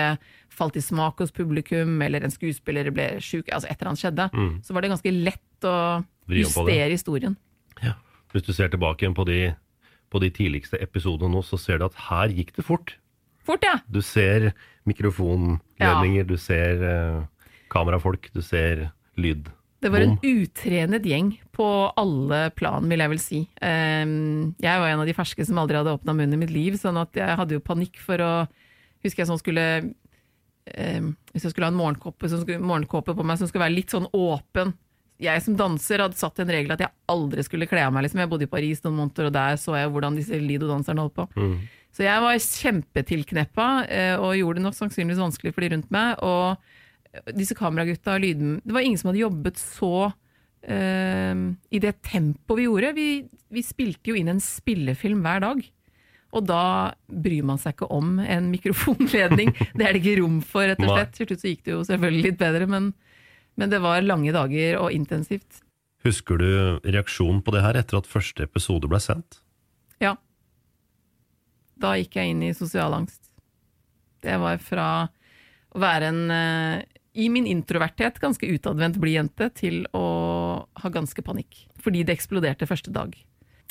falt 0.52 0.76
i 0.76 0.84
smak 0.84 1.22
hos 1.24 1.32
publikum, 1.32 1.94
eller 2.04 2.26
en 2.26 2.34
skuespiller 2.34 2.90
ble 2.92 3.06
sjuk, 3.24 3.48
altså 3.48 3.70
et 3.70 3.78
eller 3.78 3.94
annet 3.94 4.04
skjedde, 4.04 4.26
så 4.68 4.76
var 4.76 4.84
det 4.84 4.92
ganske 4.92 5.14
lett 5.16 5.68
å 5.70 5.78
justere 6.28 6.92
historien. 6.92 7.38
Ja. 7.80 7.96
Hvis 8.34 8.46
du 8.46 8.52
ser 8.54 8.70
tilbake 8.70 9.06
igjen 9.06 9.16
på 9.18 9.26
de, 9.30 9.40
på 10.12 10.20
de 10.22 10.30
tidligste 10.36 10.78
episodene 10.84 11.32
nå, 11.34 11.46
så 11.46 11.58
ser 11.58 11.80
du 11.80 11.88
at 11.88 11.96
her 12.10 12.36
gikk 12.36 12.52
det 12.58 12.68
fort. 12.68 12.98
Fort, 13.48 13.64
ja! 13.66 13.80
Du 13.88 14.02
ser 14.06 14.52
mikrofonledninger, 14.90 16.28
du 16.28 16.36
ser 16.38 16.84
eh, 16.84 17.24
kamerafolk, 17.72 18.30
du 18.34 18.42
ser 18.46 18.90
lyd. 19.20 19.50
Det 19.80 19.92
var 19.94 20.04
en 20.04 20.18
utrenet 20.20 21.06
gjeng 21.08 21.30
på 21.56 21.68
alle 22.00 22.50
plan, 22.52 22.84
vil 22.92 23.00
jeg 23.00 23.12
vel 23.14 23.22
si. 23.24 23.40
Ehm, 23.64 24.52
jeg 24.60 24.82
var 24.82 24.92
en 24.92 25.04
av 25.06 25.08
de 25.08 25.16
ferske 25.16 25.46
som 25.48 25.62
aldri 25.62 25.80
hadde 25.80 25.94
åpna 25.96 26.16
munnen 26.18 26.36
i 26.36 26.42
mitt 26.42 26.52
liv, 26.52 26.76
sånn 26.80 27.00
at 27.00 27.16
jeg 27.16 27.38
hadde 27.40 27.56
jo 27.56 27.64
panikk 27.64 28.02
for 28.04 28.24
å 28.24 28.34
Husker 29.00 29.22
jeg 29.22 29.30
sånn 29.30 29.40
skulle 29.40 29.64
ehm, 30.76 31.14
Hvis 31.32 31.46
jeg 31.46 31.54
skulle 31.54 31.70
ha 31.70 31.72
en 31.72 31.80
morgenkåpe, 31.80 32.28
som 32.28 32.42
skulle, 32.42 32.60
morgenkåpe 32.60 33.14
på 33.16 33.24
meg 33.24 33.40
som 33.40 33.48
skulle 33.48 33.64
være 33.64 33.78
litt 33.78 33.94
sånn 33.96 34.10
åpen 34.12 34.74
Jeg 35.24 35.46
som 35.46 35.56
danser 35.56 36.04
hadde 36.04 36.20
satt 36.20 36.42
en 36.44 36.52
regel 36.52 36.76
at 36.76 36.84
jeg 36.84 36.92
aldri 37.08 37.46
skulle 37.48 37.68
kle 37.72 37.86
av 37.86 37.96
meg. 37.96 38.04
Liksom. 38.04 38.20
Jeg 38.20 38.32
bodde 38.34 38.48
i 38.50 38.52
Paris 38.52 38.84
noen 38.84 38.98
måneder, 39.00 39.30
og 39.30 39.38
der 39.38 39.56
så 39.60 39.78
jeg 39.80 39.94
hvordan 39.94 40.20
disse 40.20 40.40
Lido-danserne 40.40 41.04
holdt 41.06 41.16
på. 41.16 41.26
Så 41.96 42.04
jeg 42.06 42.24
var 42.24 42.44
kjempetilkneppa 42.44 43.70
eh, 43.88 44.14
og 44.20 44.38
gjorde 44.38 44.60
det 44.60 44.66
nok 44.68 44.78
sannsynligvis 44.78 45.24
vanskelig 45.24 45.56
for 45.56 45.66
de 45.66 45.72
rundt 45.74 45.90
meg. 45.92 46.20
Og 46.24 46.60
disse 47.34 47.58
kameragutta 47.58 48.18
og 48.18 48.22
lyden 48.22 48.60
Det 48.62 48.76
var 48.76 48.86
ingen 48.86 49.00
som 49.02 49.10
hadde 49.10 49.24
jobbet 49.24 49.58
så 49.62 49.94
uh, 50.12 51.36
i 51.74 51.82
det 51.82 51.96
tempoet 52.06 52.60
vi 52.60 52.68
gjorde. 52.68 52.94
Vi, 52.98 53.10
vi 53.50 53.66
spilte 53.66 54.12
jo 54.12 54.20
inn 54.20 54.32
en 54.32 54.44
spillefilm 54.44 55.24
hver 55.26 55.44
dag. 55.46 55.64
Og 56.30 56.46
da 56.46 56.94
bryr 57.10 57.46
man 57.48 57.58
seg 57.58 57.74
ikke 57.74 57.90
om 57.94 58.20
en 58.22 58.52
mikrofonledning. 58.52 59.50
Det 59.78 59.86
er 59.86 59.96
det 59.96 60.04
ikke 60.04 60.20
rom 60.22 60.38
for, 60.46 60.68
rett 60.70 60.84
og 60.84 60.94
slett. 60.94 61.16
Til 61.18 61.30
slutt 61.30 61.42
så 61.42 61.54
gikk 61.54 61.64
det 61.66 61.74
jo 61.74 61.82
selvfølgelig 61.88 62.26
litt 62.28 62.38
bedre, 62.42 62.68
men, 62.70 62.92
men 63.58 63.74
det 63.74 63.80
var 63.82 64.06
lange 64.06 64.34
dager 64.36 64.78
og 64.84 64.94
intensivt. 64.94 65.64
Husker 66.06 66.40
du 66.40 66.50
reaksjonen 66.86 67.42
på 67.44 67.54
det 67.56 67.64
her 67.66 67.80
etter 67.82 68.00
at 68.00 68.08
første 68.08 68.46
episode 68.46 68.88
ble 68.92 69.02
sendt? 69.04 69.42
Ja. 70.00 70.14
Da 71.82 71.96
gikk 71.98 72.20
jeg 72.20 72.36
inn 72.36 72.46
i 72.46 72.54
sosial 72.56 72.94
angst. 72.96 73.24
Det 74.22 74.38
var 74.40 74.62
fra 74.62 74.88
å 75.74 75.82
være 75.82 76.14
en 76.14 76.22
eh, 76.34 76.99
i 77.20 77.28
min 77.32 77.48
introverthet 77.50 78.20
ganske 78.24 78.48
utadvendt 78.48 79.00
blid 79.02 79.18
jente 79.18 79.50
til 79.58 79.82
å 79.96 80.04
ha 80.64 80.92
ganske 80.94 81.24
panikk. 81.26 81.66
Fordi 81.84 82.06
det 82.08 82.16
eksploderte 82.16 82.68
første 82.70 82.94
dag. 82.96 83.16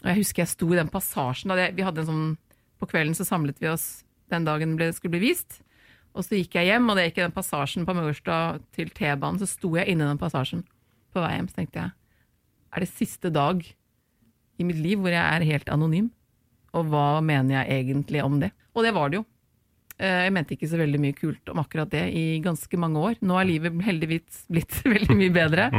Og 0.03 0.11
jeg 0.11 0.21
husker 0.21 0.45
jeg 0.45 0.53
sto 0.53 0.69
i 0.73 0.79
den 0.79 0.91
passasjen. 0.93 1.55
Det, 1.57 1.71
vi 1.79 1.87
hadde 1.87 2.05
en 2.05 2.11
sånn, 2.11 2.29
på 2.79 2.89
kvelden 2.91 3.17
så 3.17 3.27
samlet 3.27 3.59
vi 3.63 3.71
oss 3.73 4.05
den 4.33 4.45
dagen 4.47 4.77
det 4.79 4.93
skulle 4.97 5.17
bli 5.17 5.31
vist. 5.31 5.63
Og 6.17 6.27
så 6.27 6.39
gikk 6.39 6.59
jeg 6.59 6.71
hjem, 6.71 6.91
og 6.91 6.99
det 6.99 7.09
gikk 7.09 7.21
i 7.21 7.25
den 7.27 7.35
passasjen 7.37 7.87
på 7.89 7.95
Maurstad 7.97 8.63
til 8.77 8.93
T-banen. 8.95 9.41
Så 9.41 9.49
sto 9.51 9.73
jeg 9.79 9.89
inne 9.89 10.05
i 10.05 10.11
den 10.13 10.21
passasjen 10.21 10.65
på 11.15 11.25
vei 11.25 11.35
hjem. 11.37 11.49
Så 11.51 11.61
tenkte 11.61 11.83
jeg, 11.83 11.95
er 12.69 12.85
det 12.85 12.91
siste 12.93 13.33
dag 13.33 13.65
i 14.59 14.67
mitt 14.67 14.81
liv 14.83 15.01
hvor 15.01 15.15
jeg 15.15 15.25
er 15.25 15.49
helt 15.49 15.73
anonym? 15.73 16.11
Og 16.77 16.91
hva 16.93 17.23
mener 17.25 17.63
jeg 17.63 17.85
egentlig 17.85 18.23
om 18.25 18.41
det? 18.43 18.53
Og 18.77 18.85
det 18.85 18.93
var 18.97 19.11
det 19.11 19.23
jo. 19.23 19.27
Eh, 19.99 20.25
Jeg 20.29 20.33
mente 20.33 20.55
ikke 20.55 20.69
så 20.71 20.79
veldig 20.79 21.01
mye 21.03 21.17
kult 21.19 21.49
om 21.51 21.59
akkurat 21.59 21.91
det 21.91 22.05
i 22.15 22.41
ganske 22.45 22.79
mange 22.79 22.97
år. 23.03 23.17
Nå 23.23 23.39
er 23.41 23.49
livet 23.49 23.81
heldigvis 23.83 24.45
blitt 24.51 24.77
veldig 24.95 25.17
mye 25.19 25.33
bedre. 25.35 25.71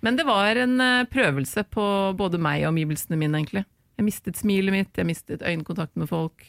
Men 0.00 0.16
det 0.16 0.24
var 0.28 0.56
en 0.56 0.80
eh, 0.80 1.04
prøvelse 1.10 1.64
på 1.74 1.84
både 2.16 2.38
meg 2.40 2.62
og 2.64 2.72
omgivelsene 2.72 3.18
mine, 3.18 3.34
egentlig. 3.42 3.64
Jeg 3.98 4.06
mistet 4.06 4.36
smilet 4.38 4.70
mitt, 4.72 4.92
jeg 4.96 5.06
mistet 5.08 5.42
øyekontakt 5.42 5.96
med 5.98 6.08
folk. 6.08 6.44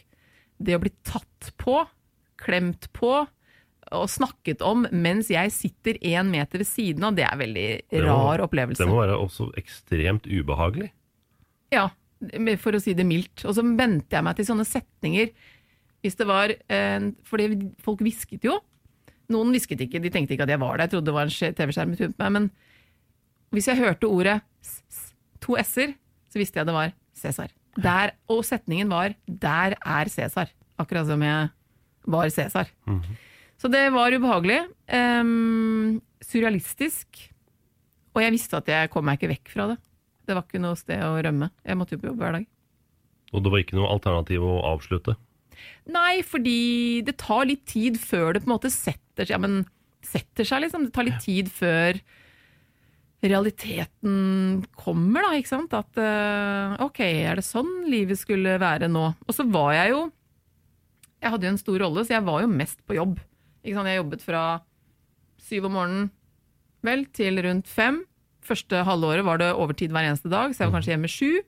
Det 0.62 0.76
å 0.78 0.82
bli 0.84 0.92
tatt 1.08 1.52
på, 1.58 1.82
klemt 2.38 2.88
på 2.94 3.26
og 3.90 4.06
snakket 4.12 4.62
om 4.62 4.84
mens 4.94 5.32
jeg 5.34 5.50
sitter 5.50 5.98
én 6.06 6.28
meter 6.30 6.62
ved 6.62 6.68
siden 6.70 7.08
av, 7.08 7.16
det 7.18 7.24
er 7.26 7.32
en 7.34 7.40
veldig 7.42 7.68
Det 7.90 8.02
må- 8.04 8.12
rar 8.12 8.44
opplevelse. 8.46 8.78
Det 8.84 8.88
må 8.88 9.00
være 9.02 9.16
også 9.18 9.48
ekstremt 9.58 10.28
ubehagelig. 10.30 10.92
Ja, 11.74 11.88
for 12.62 12.78
å 12.78 12.82
si 12.84 12.94
det 12.94 13.06
mildt. 13.08 13.46
Og 13.50 13.56
så 13.58 13.64
venter 13.66 14.20
jeg 14.20 14.24
meg 14.28 14.36
til 14.38 14.46
sånne 14.46 14.68
setninger. 14.68 15.32
Hvis 16.04 16.16
det 16.16 16.28
var 16.30 16.54
eh, 16.54 17.10
Fordi 17.28 17.48
folk 17.84 18.04
hvisket 18.06 18.46
jo. 18.48 18.56
Noen 19.30 19.52
hvisket 19.54 19.82
ikke, 19.86 20.02
de 20.02 20.10
tenkte 20.14 20.34
ikke 20.34 20.48
at 20.48 20.54
jeg 20.54 20.62
var 20.62 20.78
der. 20.78 20.88
Jeg 20.88 20.96
trodde 20.96 21.12
det 21.12 21.18
var 21.18 21.30
en 21.30 21.56
TV-skjerm. 21.60 22.16
Men 22.34 22.50
hvis 23.54 23.68
jeg 23.70 23.78
hørte 23.78 24.10
ordet 24.10 24.40
s, 24.66 25.14
to 25.44 25.58
s-er, 25.62 25.94
så 26.30 26.42
visste 26.42 26.60
jeg 26.60 26.70
det 26.70 26.76
var 26.76 26.94
Cæsar. 27.18 27.54
Og 28.30 28.44
setningen 28.46 28.90
var 28.90 29.14
'Der 29.28 29.76
er 29.86 30.06
Cæsar'. 30.06 30.50
Akkurat 30.80 31.06
som 31.06 31.22
jeg 31.22 31.50
var 32.08 32.30
Cæsar. 32.30 32.68
Så 33.58 33.68
det 33.68 33.92
var 33.94 34.12
ubehagelig. 34.16 34.62
Um, 34.88 36.02
surrealistisk. 36.24 37.30
Og 38.16 38.24
jeg 38.24 38.32
visste 38.32 38.58
at 38.58 38.68
jeg 38.68 38.90
kom 38.90 39.06
meg 39.06 39.20
ikke 39.20 39.34
vekk 39.36 39.52
fra 39.54 39.68
det. 39.74 39.78
Det 40.26 40.36
var 40.36 40.46
ikke 40.46 40.62
noe 40.62 40.76
sted 40.76 41.02
å 41.04 41.20
rømme. 41.22 41.50
Jeg 41.66 41.78
måtte 41.78 41.96
jo 41.96 42.02
på 42.02 42.08
jobb 42.08 42.22
hver 42.22 42.38
dag. 42.38 42.46
Og 43.34 43.44
det 43.44 43.52
var 43.52 43.60
ikke 43.60 43.78
noe 43.78 43.92
alternativ 43.92 44.42
å 44.46 44.62
avslutte. 44.74 45.16
Nei, 45.90 46.22
fordi 46.26 47.02
det 47.08 47.18
tar 47.22 47.48
litt 47.50 47.66
tid 47.70 48.00
før 48.02 48.34
det 48.36 48.44
på 48.44 48.50
en 48.50 48.56
måte 48.56 48.72
setter 48.74 49.26
seg. 49.26 49.36
Ja, 49.36 49.42
men 49.42 49.64
setter 50.06 50.48
seg, 50.48 50.64
liksom. 50.66 50.88
Det 50.88 50.96
tar 50.96 51.08
litt 51.08 51.22
tid 51.24 51.52
før 51.54 52.00
realiteten 53.26 54.62
kommer, 54.80 55.26
da, 55.26 55.34
ikke 55.36 55.52
sant? 55.52 55.74
At 55.76 56.00
uh, 56.00 56.78
ok, 56.86 57.02
er 57.04 57.40
det 57.40 57.48
sånn 57.48 57.90
livet 57.92 58.20
skulle 58.20 58.56
være 58.62 58.88
nå? 58.92 59.10
Og 59.28 59.36
så 59.36 59.46
var 59.50 59.74
jeg 59.76 59.96
jo 59.96 60.06
Jeg 61.20 61.34
hadde 61.34 61.50
jo 61.50 61.52
en 61.52 61.60
stor 61.60 61.82
rolle, 61.84 62.06
så 62.08 62.16
jeg 62.16 62.28
var 62.30 62.46
jo 62.46 62.52
mest 62.52 62.80
på 62.88 62.96
jobb. 62.96 63.18
Ikke 63.60 63.76
sant? 63.76 63.92
Jeg 63.92 64.00
jobbet 64.00 64.24
fra 64.24 64.44
syv 65.50 65.68
om 65.68 65.76
morgenen 65.76 66.06
vel, 66.86 67.04
til 67.12 67.42
rundt 67.44 67.68
fem. 67.68 68.06
Første 68.46 68.86
halvåret 68.88 69.26
var 69.28 69.42
det 69.42 69.50
overtid 69.52 69.92
hver 69.92 70.08
eneste 70.08 70.32
dag, 70.32 70.54
så 70.54 70.64
jeg 70.64 70.70
var 70.70 70.78
kanskje 70.78 70.94
hjemme 70.94 71.12
sju. 71.12 71.42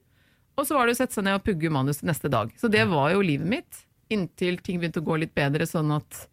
Og 0.60 0.68
så 0.68 0.76
var 0.76 0.88
det 0.88 0.98
å 0.98 1.00
sette 1.00 1.16
seg 1.16 1.24
ned 1.24 1.40
og 1.40 1.46
pugge 1.46 1.72
manus 1.72 2.04
neste 2.04 2.28
dag. 2.32 2.52
Så 2.60 2.68
det 2.72 2.84
var 2.92 3.14
jo 3.14 3.24
livet 3.24 3.48
mitt. 3.48 3.86
Inntil 4.12 4.60
ting 4.60 4.82
begynte 4.82 5.02
å 5.02 5.08
gå 5.08 5.18
litt 5.22 5.34
bedre, 5.38 5.68
sånn 5.68 5.94
at 5.96 6.26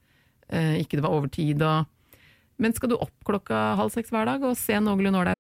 eh, 0.50 0.80
ikke 0.82 0.98
det 0.98 1.04
var 1.06 1.14
overtid. 1.14 1.62
Og... 1.62 1.86
Men 2.58 2.74
skal 2.74 2.92
du 2.92 2.98
opp 2.98 3.14
klokka 3.26 3.76
halv 3.78 3.94
seks 3.94 4.10
hver 4.14 4.26
dag 4.26 4.42
og 4.42 4.58
se 4.58 4.80
noenlunde 4.82 5.22
ålreit 5.22 5.36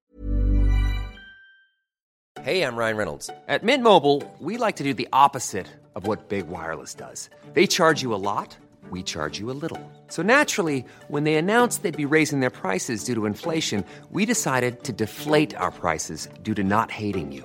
Hey, 2.44 2.62
I'm 2.62 2.76
Ryan 2.76 2.96
Reynolds. 2.96 3.30
At 3.48 3.62
Mint 3.62 3.82
Mobile, 3.82 4.22
we 4.38 4.56
like 4.56 4.76
to 4.76 4.84
do 4.84 4.94
the 4.94 5.08
opposite 5.12 5.66
of 5.94 6.06
what 6.06 6.28
Big 6.28 6.46
Wireless 6.48 6.94
does. 6.94 7.28
They 7.52 7.66
charge 7.66 8.00
you 8.00 8.14
a 8.14 8.22
lot, 8.30 8.56
we 8.90 9.02
charge 9.02 9.38
you 9.38 9.50
a 9.50 9.58
little. 9.60 9.80
So 10.06 10.22
naturally, 10.22 10.84
when 11.08 11.24
they 11.24 11.34
announced 11.34 11.82
they'd 11.82 12.04
be 12.08 12.14
raising 12.16 12.40
their 12.40 12.48
prices 12.62 13.04
due 13.04 13.14
to 13.16 13.26
inflation, 13.26 13.84
we 14.12 14.24
decided 14.24 14.84
to 14.84 14.92
deflate 14.92 15.54
our 15.56 15.70
prices 15.70 16.28
due 16.42 16.54
to 16.54 16.62
not 16.62 16.90
hating 16.90 17.32
you. 17.32 17.44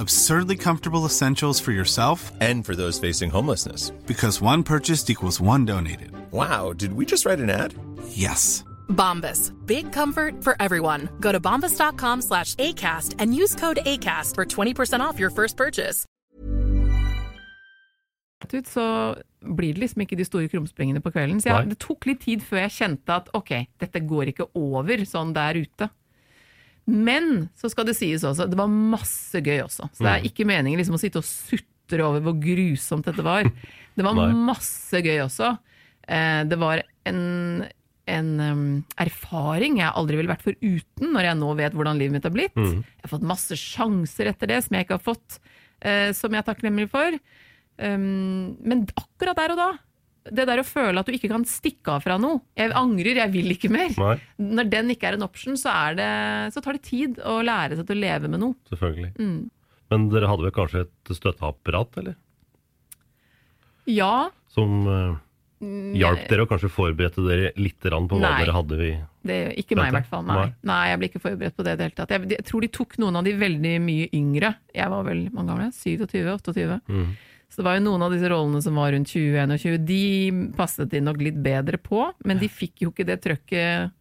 Absurdly 0.00 0.56
comfortable 0.56 1.04
essentials 1.04 1.60
for 1.60 1.72
yourself 1.72 2.32
And 2.40 2.64
for 2.64 2.74
those 2.74 2.98
facing 2.98 3.30
homelessness. 3.30 3.90
because 4.06 4.40
one 4.40 4.62
purchased 4.62 5.10
equals 5.10 5.40
one 5.40 5.66
donated. 5.66 6.10
Wow, 6.32 6.72
did 6.72 6.92
we 6.94 7.04
just 7.04 7.26
write 7.26 7.38
an 7.38 7.50
ad? 7.50 7.74
Yes. 8.08 8.64
Bombas. 8.88 9.52
Big 9.66 9.92
comfort 9.92 10.42
for 10.42 10.56
everyone. 10.58 11.08
Go 11.20 11.32
to 11.32 11.40
bombas.com 11.40 12.22
slash 12.22 12.54
ACAST 12.54 13.16
and 13.18 13.34
use 13.34 13.54
code 13.54 13.80
ACAST 13.84 14.34
for 14.34 14.44
20% 14.44 15.00
off 15.00 15.18
your 15.18 15.30
first 15.30 15.56
purchase. 15.56 16.06
ut, 18.54 18.66
så 18.66 19.14
blir 19.40 19.74
det 19.74 19.80
liksom 19.80 20.00
ikke 20.02 20.16
de 20.16 20.24
store 20.24 20.48
krumspringene 20.48 21.00
på 21.00 21.10
kvelden. 21.10 21.40
Så 21.40 21.48
jeg, 21.52 21.70
det 21.70 21.78
tok 21.78 22.06
litt 22.06 22.20
tid 22.24 22.42
før 22.42 22.64
jeg 22.64 22.70
kjente 22.70 23.14
at 23.14 23.28
ok, 23.36 23.52
dette 23.78 24.00
går 24.00 24.32
ikke 24.32 24.48
over 24.58 25.04
sånn 25.06 25.34
der 25.36 25.60
ute. 25.60 25.90
Men 26.90 27.48
så 27.56 27.70
skal 27.70 27.86
det 27.86 27.94
sies 27.98 28.24
også, 28.26 28.48
det 28.50 28.58
var 28.58 28.68
masse 28.70 29.38
gøy 29.40 29.62
også. 29.64 29.88
Så 29.94 30.02
det 30.04 30.10
er 30.18 30.28
ikke 30.30 30.46
meningen 30.48 30.80
liksom 30.80 30.96
å 30.98 31.00
sitte 31.02 31.20
og 31.22 31.26
sutre 31.28 32.02
over 32.06 32.20
hvor 32.24 32.36
grusomt 32.42 33.06
dette 33.06 33.22
var. 33.26 33.46
Det 33.96 34.04
var 34.06 34.14
masse 34.34 35.00
gøy 35.02 35.20
også. 35.24 35.52
Eh, 36.08 36.44
Det 36.50 36.58
var 36.58 36.82
en, 37.06 37.20
en 38.06 38.30
um, 38.40 38.84
erfaring 38.98 39.78
jeg 39.78 39.92
aldri 39.94 40.16
ville 40.20 40.32
vært 40.32 40.42
foruten 40.46 41.12
når 41.14 41.28
jeg 41.28 41.38
nå 41.40 41.52
vet 41.58 41.72
hvordan 41.78 41.98
livet 42.00 42.12
mitt 42.18 42.24
har 42.26 42.34
blitt. 42.34 42.56
Jeg 42.56 43.04
har 43.04 43.12
fått 43.14 43.26
masse 43.26 43.54
sjanser 43.56 44.30
etter 44.32 44.46
det 44.50 44.62
som 44.64 44.74
jeg 44.76 44.86
ikke 44.86 44.98
har 44.98 45.06
fått, 45.14 45.38
eh, 45.82 46.10
som 46.12 46.32
jeg 46.34 46.42
er 46.42 46.48
takknemlig 46.50 46.88
for. 46.90 47.18
Um, 47.80 48.56
men 48.60 48.86
akkurat 48.98 49.36
der 49.38 49.54
og 49.54 49.56
da, 49.62 49.68
det 50.28 50.44
der 50.50 50.60
å 50.60 50.66
føle 50.66 51.00
at 51.00 51.08
du 51.08 51.16
ikke 51.16 51.30
kan 51.32 51.46
stikke 51.48 51.94
av 51.94 52.02
fra 52.04 52.18
noe 52.20 52.42
Jeg 52.58 52.74
angrer, 52.76 53.22
jeg 53.22 53.32
vil 53.32 53.54
ikke 53.54 53.70
mer. 53.72 53.94
Nei, 53.96 54.16
Når 54.58 54.68
den 54.72 54.92
ikke 54.92 55.08
er 55.08 55.16
en 55.16 55.24
option, 55.24 55.56
så, 55.56 55.72
er 55.72 55.96
det, 55.96 56.10
så 56.54 56.60
tar 56.64 56.76
det 56.76 56.84
tid 56.88 57.22
å 57.24 57.38
lære 57.46 57.78
seg 57.78 57.88
til 57.88 57.96
å 57.96 58.04
leve 58.04 58.28
med 58.28 58.42
noe. 58.42 58.58
selvfølgelig. 58.68 59.14
Mm. 59.16 59.40
Men 59.90 60.10
dere 60.12 60.28
hadde 60.30 60.46
vel 60.46 60.54
kanskje 60.54 60.84
et 60.84 61.14
støtteapparat, 61.16 61.96
eller? 62.02 62.18
Ja, 63.90 64.28
Som 64.52 64.84
uh, 64.86 65.16
hjalp 65.60 66.28
dere 66.30 66.44
og 66.44 66.52
kanskje 66.52 66.70
forberedte 66.72 67.24
dere 67.24 67.50
litt 67.58 67.80
på 67.80 67.90
hva 67.90 68.20
Nei. 68.22 68.36
dere 68.44 68.54
hadde 68.54 68.78
i 68.84 68.92
det, 69.26 69.38
ikke 69.60 69.76
meg 69.76 69.90
i 69.90 69.96
hvert 69.98 70.08
fall. 70.08 70.22
Nei. 70.24 70.46
Nei. 70.64 70.82
Jeg 70.88 71.00
ble 71.00 71.08
ikke 71.10 71.20
forberedt 71.20 71.56
på 71.56 71.64
det 71.66 71.74
i 71.74 71.80
det 71.80 71.88
hele 71.88 71.98
tatt. 71.98 72.14
Jeg, 72.14 72.28
jeg 72.32 72.46
tror 72.48 72.64
de 72.64 72.70
tok 72.72 72.94
noen 73.02 73.18
av 73.20 73.26
de 73.26 73.34
veldig 73.36 73.74
mye 73.84 74.06
yngre. 74.16 74.54
Jeg 74.76 74.92
var 74.92 75.04
vel 75.04 75.26
mange 75.34 75.52
gamle? 75.52 75.66
27-28? 75.76 76.78
Mhm. 76.88 77.10
Så 77.50 77.60
det 77.60 77.66
var 77.66 77.78
jo 77.78 77.86
noen 77.88 78.04
av 78.06 78.12
disse 78.14 78.28
rollene 78.30 78.62
som 78.62 78.76
var 78.78 78.92
rundt 78.94 79.10
20-21, 79.10 79.80
de 79.82 80.02
passet 80.54 80.90
de 80.92 81.00
nok 81.02 81.18
litt 81.22 81.38
bedre 81.42 81.80
på, 81.82 82.04
men 82.22 82.38
de 82.38 82.46
fikk 82.50 82.84
jo 82.84 82.92
ikke 82.92 83.08
det 83.08 83.18
trøkket 83.24 83.96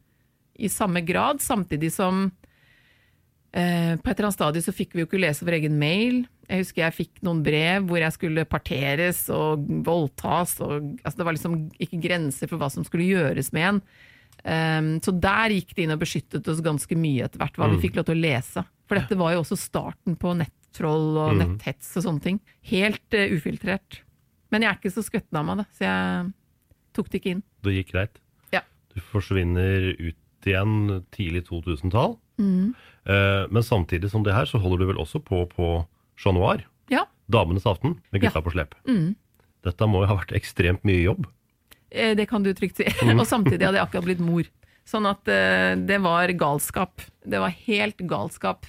i 0.59 0.69
samme 0.69 1.01
grad, 1.07 1.41
samtidig 1.41 1.89
som 1.95 2.27
eh, 3.55 3.95
på 3.95 4.05
et 4.05 4.11
eller 4.13 4.27
annet 4.27 4.37
stadie 4.37 4.65
så 4.65 4.75
fikk 4.75 4.93
vi 4.93 5.01
jo 5.01 5.09
ikke 5.09 5.21
lese 5.23 5.47
vår 5.47 5.57
egen 5.61 5.79
mail. 5.81 6.21
Jeg 6.49 6.65
husker 6.65 6.83
jeg 6.83 6.97
fikk 6.97 7.23
noen 7.25 7.41
brev 7.45 7.87
hvor 7.89 8.01
jeg 8.03 8.15
skulle 8.15 8.45
parteres 8.49 9.23
og 9.33 9.65
voldtas, 9.87 10.57
og 10.65 10.93
altså 11.01 11.17
det 11.17 11.27
var 11.27 11.37
liksom 11.37 11.57
ikke 11.81 12.01
grenser 12.05 12.51
for 12.51 12.61
hva 12.61 12.69
som 12.73 12.85
skulle 12.85 13.09
gjøres 13.09 13.53
med 13.55 13.71
en. 13.71 13.83
Um, 14.39 14.91
så 15.03 15.11
der 15.11 15.51
gikk 15.51 15.73
de 15.75 15.83
inn 15.83 15.93
og 15.95 15.99
beskyttet 15.99 16.47
oss 16.47 16.61
ganske 16.63 16.95
mye 16.95 17.25
etter 17.25 17.41
hvert, 17.41 17.57
hva 17.59 17.67
vi 17.73 17.81
fikk 17.81 17.97
lov 17.97 18.07
til 18.07 18.15
å 18.15 18.23
lese. 18.23 18.63
For 18.87 18.97
dette 18.97 19.17
var 19.19 19.33
jo 19.35 19.41
også 19.43 19.57
starten 19.59 20.15
på 20.19 20.31
nettroll 20.69 21.17
og 21.17 21.37
netthets 21.39 21.95
og 21.97 22.05
sånne 22.05 22.21
ting. 22.23 22.39
Helt 22.69 23.13
uh, 23.17 23.25
ufiltrert. 23.33 24.01
Men 24.51 24.63
jeg 24.63 24.71
er 24.71 24.79
ikke 24.79 24.93
så 24.93 25.03
skvetten 25.05 25.37
av 25.37 25.45
meg, 25.45 25.57
da, 25.61 25.65
så 25.77 25.85
jeg 25.85 26.31
tok 26.97 27.09
det 27.09 27.19
ikke 27.21 27.31
inn. 27.35 27.43
Det 27.65 27.73
gikk 27.75 27.91
greit. 27.93 28.19
Ja. 28.53 28.61
Du 28.93 28.99
forsvinner 29.11 29.91
ut 29.99 30.47
igjen 30.47 31.03
tidlig 31.13 31.43
2000-tall. 31.49 32.17
Mm. 32.39 32.73
Uh, 33.05 33.45
men 33.51 33.63
samtidig 33.65 34.09
som 34.11 34.23
det 34.25 34.33
her, 34.33 34.45
så 34.49 34.61
holder 34.61 34.79
du 34.85 34.91
vel 34.93 35.01
også 35.01 35.19
på 35.21 35.43
på 35.51 35.85
Chat 36.19 36.33
Noir, 36.35 36.65
Ja. 36.89 37.05
Damenes 37.29 37.65
aften, 37.69 37.99
med 38.11 38.21
gutta 38.21 38.39
Ja. 38.39 38.41
på 38.41 38.51
slep. 38.51 38.73
Mm. 38.87 39.15
Dette 39.63 39.85
må 39.87 40.01
jo 40.01 40.07
ha 40.09 40.15
vært 40.17 40.33
ekstremt 40.33 40.83
mye 40.83 41.03
jobb. 41.03 41.27
Eh, 41.91 42.15
Det 42.15 42.27
kan 42.29 42.43
du 42.43 42.53
trygt 42.53 42.77
si. 42.77 42.83
og 43.19 43.27
samtidig 43.27 43.65
hadde 43.65 43.77
jeg 43.77 43.85
akkurat 43.87 44.05
blitt 44.07 44.19
mor. 44.23 44.43
Sånn 44.85 45.05
at 45.05 45.27
eh, 45.27 45.75
det 45.77 45.99
var 46.01 46.27
galskap. 46.33 47.01
Det 47.23 47.39
var 47.39 47.53
helt 47.67 47.97
galskap. 48.09 48.65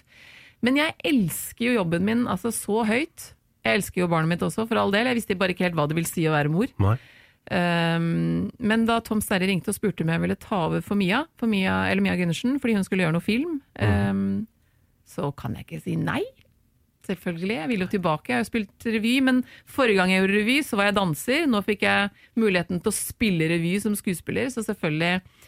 Men 0.67 0.81
jeg 0.81 0.97
elsker 1.09 1.69
jo 1.69 1.77
jobben 1.79 2.05
min 2.07 2.27
altså 2.29 2.53
så 2.55 2.83
høyt. 2.89 3.31
Jeg 3.65 3.81
elsker 3.81 4.03
jo 4.03 4.11
barnet 4.13 4.33
mitt 4.33 4.45
også, 4.45 4.67
for 4.69 4.81
all 4.81 4.93
del. 4.93 5.09
Jeg 5.11 5.21
visste 5.21 5.39
bare 5.41 5.55
ikke 5.55 5.67
helt 5.69 5.77
hva 5.79 5.87
det 5.89 5.97
vil 5.99 6.09
si 6.09 6.27
å 6.29 6.35
være 6.35 6.53
mor. 6.53 6.71
Nei. 6.81 6.97
Um, 7.51 8.51
men 8.63 8.85
da 8.87 9.01
Tom 9.03 9.23
Sterre 9.25 9.49
ringte 9.49 9.73
og 9.73 9.77
spurte 9.77 10.05
om 10.05 10.13
jeg 10.13 10.23
ville 10.23 10.37
ta 10.39 10.67
over 10.69 10.85
for 10.85 10.99
Mia, 11.01 11.25
for 11.41 11.51
Mia, 11.51 11.83
eller 11.91 12.05
Mia 12.05 12.15
Gundersen, 12.19 12.61
fordi 12.63 12.77
hun 12.77 12.85
skulle 12.87 13.03
gjøre 13.03 13.17
noe 13.17 13.25
film, 13.25 13.57
um, 13.81 14.23
så 15.09 15.33
kan 15.35 15.57
jeg 15.57 15.67
ikke 15.67 15.83
si 15.83 15.97
nei. 15.99 16.23
Selvfølgelig. 17.09 17.57
Jeg 17.57 17.69
vil 17.73 17.83
jo 17.83 17.89
tilbake. 17.91 18.31
Jeg 18.31 18.37
har 18.37 18.45
jo 18.45 18.51
spilt 18.51 18.87
revy, 18.87 19.17
men 19.27 19.41
forrige 19.67 19.99
gang 19.99 20.13
jeg 20.13 20.23
gjorde 20.23 20.37
revy, 20.37 20.57
så 20.63 20.79
var 20.79 20.91
jeg 20.91 20.99
danser. 21.01 21.47
Nå 21.51 21.63
fikk 21.67 21.87
jeg 21.89 22.11
muligheten 22.39 22.79
til 22.79 22.93
å 22.93 22.95
spille 22.95 23.49
revy 23.51 23.73
som 23.83 23.97
skuespiller, 23.99 24.51
så 24.53 24.63
selvfølgelig. 24.67 25.40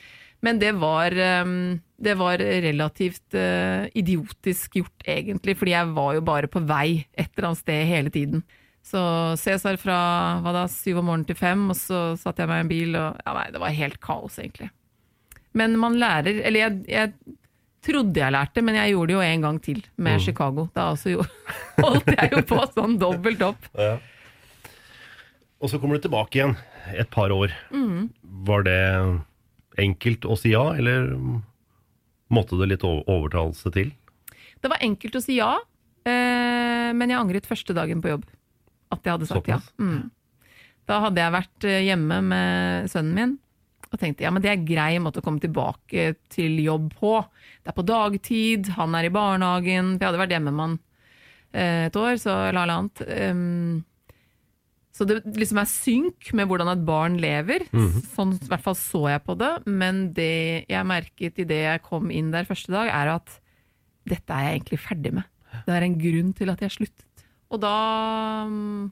Men 0.43 0.59
det 0.59 0.73
var, 0.83 1.15
um, 1.47 1.79
det 2.03 2.17
var 2.19 2.43
relativt 2.43 3.37
uh, 3.39 3.87
idiotisk 3.95 4.81
gjort, 4.81 5.05
egentlig, 5.07 5.55
fordi 5.61 5.77
jeg 5.77 5.93
var 5.95 6.17
jo 6.19 6.25
bare 6.27 6.51
på 6.51 6.65
vei 6.67 7.05
et 7.15 7.31
eller 7.31 7.53
annet 7.53 7.63
sted 7.63 7.87
hele 7.87 8.13
tiden. 8.15 8.43
Så 8.83 9.01
Cæsar 9.39 9.79
fra 9.79 9.99
hva 10.43 10.55
da, 10.57 10.65
syv 10.71 10.99
om 10.99 11.07
morgenen 11.13 11.29
til 11.29 11.39
fem, 11.39 11.69
og 11.71 11.79
så 11.79 12.03
satte 12.19 12.43
jeg 12.43 12.51
meg 12.51 12.59
i 12.59 12.67
en 12.67 12.73
bil, 12.73 12.99
og 12.99 13.23
ja, 13.23 13.37
nei, 13.39 13.47
det 13.55 13.63
var 13.63 13.79
helt 13.79 14.03
kaos, 14.03 14.41
egentlig. 14.43 14.73
Men 15.53 15.77
man 15.77 15.99
lærer 16.01 16.41
Eller 16.49 16.63
jeg, 16.63 16.77
jeg 16.89 17.37
trodde 17.85 18.19
jeg 18.19 18.33
lærte, 18.33 18.63
men 18.65 18.79
jeg 18.79 18.95
gjorde 18.95 19.13
det 19.13 19.19
jo 19.19 19.25
en 19.27 19.45
gang 19.47 19.59
til 19.63 19.83
med 19.97 20.23
Chicago. 20.25 20.67
Da 20.75 20.93
jo, 21.07 21.23
holdt 21.85 22.15
jeg 22.17 22.31
jo 22.33 22.43
på 22.49 22.63
sånn 22.73 22.99
dobbelt 22.99 23.43
opp. 23.47 23.69
Og 25.63 25.71
så 25.71 25.79
kommer 25.79 25.99
du 25.99 26.07
tilbake 26.07 26.41
igjen 26.41 26.57
et 26.99 27.11
par 27.13 27.31
år. 27.35 27.55
Mm. 27.71 28.09
Var 28.49 28.65
det 28.67 28.81
enkelt 29.79 30.25
å 30.29 30.37
si 30.39 30.53
ja, 30.53 30.65
eller 30.77 31.13
måtte 32.33 32.59
det 32.61 32.69
litt 32.75 32.85
over- 32.85 33.05
overtalelse 33.09 33.73
til? 33.73 33.93
Det 34.63 34.71
var 34.71 34.79
enkelt 34.85 35.17
å 35.19 35.23
si 35.23 35.37
ja, 35.39 35.55
eh, 36.07 36.91
men 36.95 37.09
jeg 37.11 37.19
angret 37.19 37.47
første 37.49 37.75
dagen 37.75 38.03
på 38.03 38.13
jobb. 38.13 38.27
At 38.93 39.03
jeg 39.05 39.13
hadde 39.17 39.27
sagt 39.31 39.47
Såpass? 39.47 39.71
ja. 39.79 39.85
Mm. 39.85 40.11
Da 40.87 40.99
hadde 41.05 41.21
jeg 41.23 41.33
vært 41.33 41.65
eh, 41.65 41.81
hjemme 41.87 42.21
med 42.27 42.91
sønnen 42.91 43.15
min 43.15 43.39
og 43.93 44.01
tenkte 44.01 44.25
ja, 44.25 44.31
men 44.33 44.41
det 44.41 44.49
er 44.49 44.63
grei 44.65 44.97
måte 45.05 45.21
å 45.21 45.25
komme 45.25 45.39
tilbake 45.43 46.15
til 46.33 46.55
jobb 46.65 46.95
på. 46.97 47.11
Det 47.61 47.69
er 47.69 47.77
på 47.77 47.85
dagtid, 47.85 48.71
han 48.79 48.95
er 48.97 49.05
i 49.05 49.13
barnehagen. 49.13 49.99
For 49.99 50.01
jeg 50.01 50.09
hadde 50.09 50.21
vært 50.23 50.33
hjemme 50.33 50.53
med 50.57 50.65
han 50.65 50.77
eh, 51.53 51.85
et 51.91 51.99
år, 52.01 52.15
så 52.17 52.33
eller 52.49 52.63
halvannet. 52.65 53.03
Så 54.93 55.07
det 55.09 55.23
liksom 55.25 55.61
er 55.63 55.71
synk 55.71 56.33
med 56.37 56.51
hvordan 56.51 56.69
et 56.75 56.83
barn 56.85 57.17
lever. 57.21 57.65
Sånn 58.13 58.35
i 58.37 58.51
hvert 58.51 58.65
fall 58.65 58.77
så 58.77 59.07
jeg 59.09 59.23
på 59.25 59.37
det. 59.41 59.53
Men 59.65 60.11
det 60.17 60.67
jeg 60.69 60.89
merket 60.89 61.41
idet 61.41 61.63
jeg 61.65 61.85
kom 61.87 62.13
inn 62.13 62.33
der 62.35 62.49
første 62.49 62.75
dag, 62.75 62.91
er 62.93 63.15
at 63.15 63.39
dette 64.09 64.35
er 64.35 64.49
jeg 64.49 64.59
egentlig 64.59 64.83
ferdig 64.83 65.15
med. 65.17 65.29
Det 65.65 65.73
er 65.77 65.87
en 65.87 65.99
grunn 66.01 66.33
til 66.37 66.53
at 66.53 66.65
jeg 66.65 66.77
sluttet. 66.77 67.27
Og 67.53 67.61
da 67.61 67.75
mm, 68.49 68.87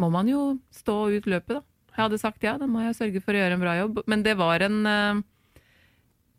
må 0.00 0.10
man 0.12 0.28
jo 0.28 0.42
stå 0.72 0.98
ut 1.16 1.28
løpet, 1.28 1.58
da. 1.58 1.64
Jeg 1.96 2.02
hadde 2.04 2.20
sagt 2.20 2.44
ja, 2.44 2.58
da 2.60 2.68
må 2.68 2.82
jeg 2.84 2.96
sørge 2.98 3.22
for 3.24 3.32
å 3.32 3.40
gjøre 3.40 3.56
en 3.56 3.62
bra 3.62 3.76
jobb. 3.78 4.02
Men 4.08 4.24
det 4.24 4.34
var 4.36 4.64
en 4.64 4.82
eh, 4.88 5.22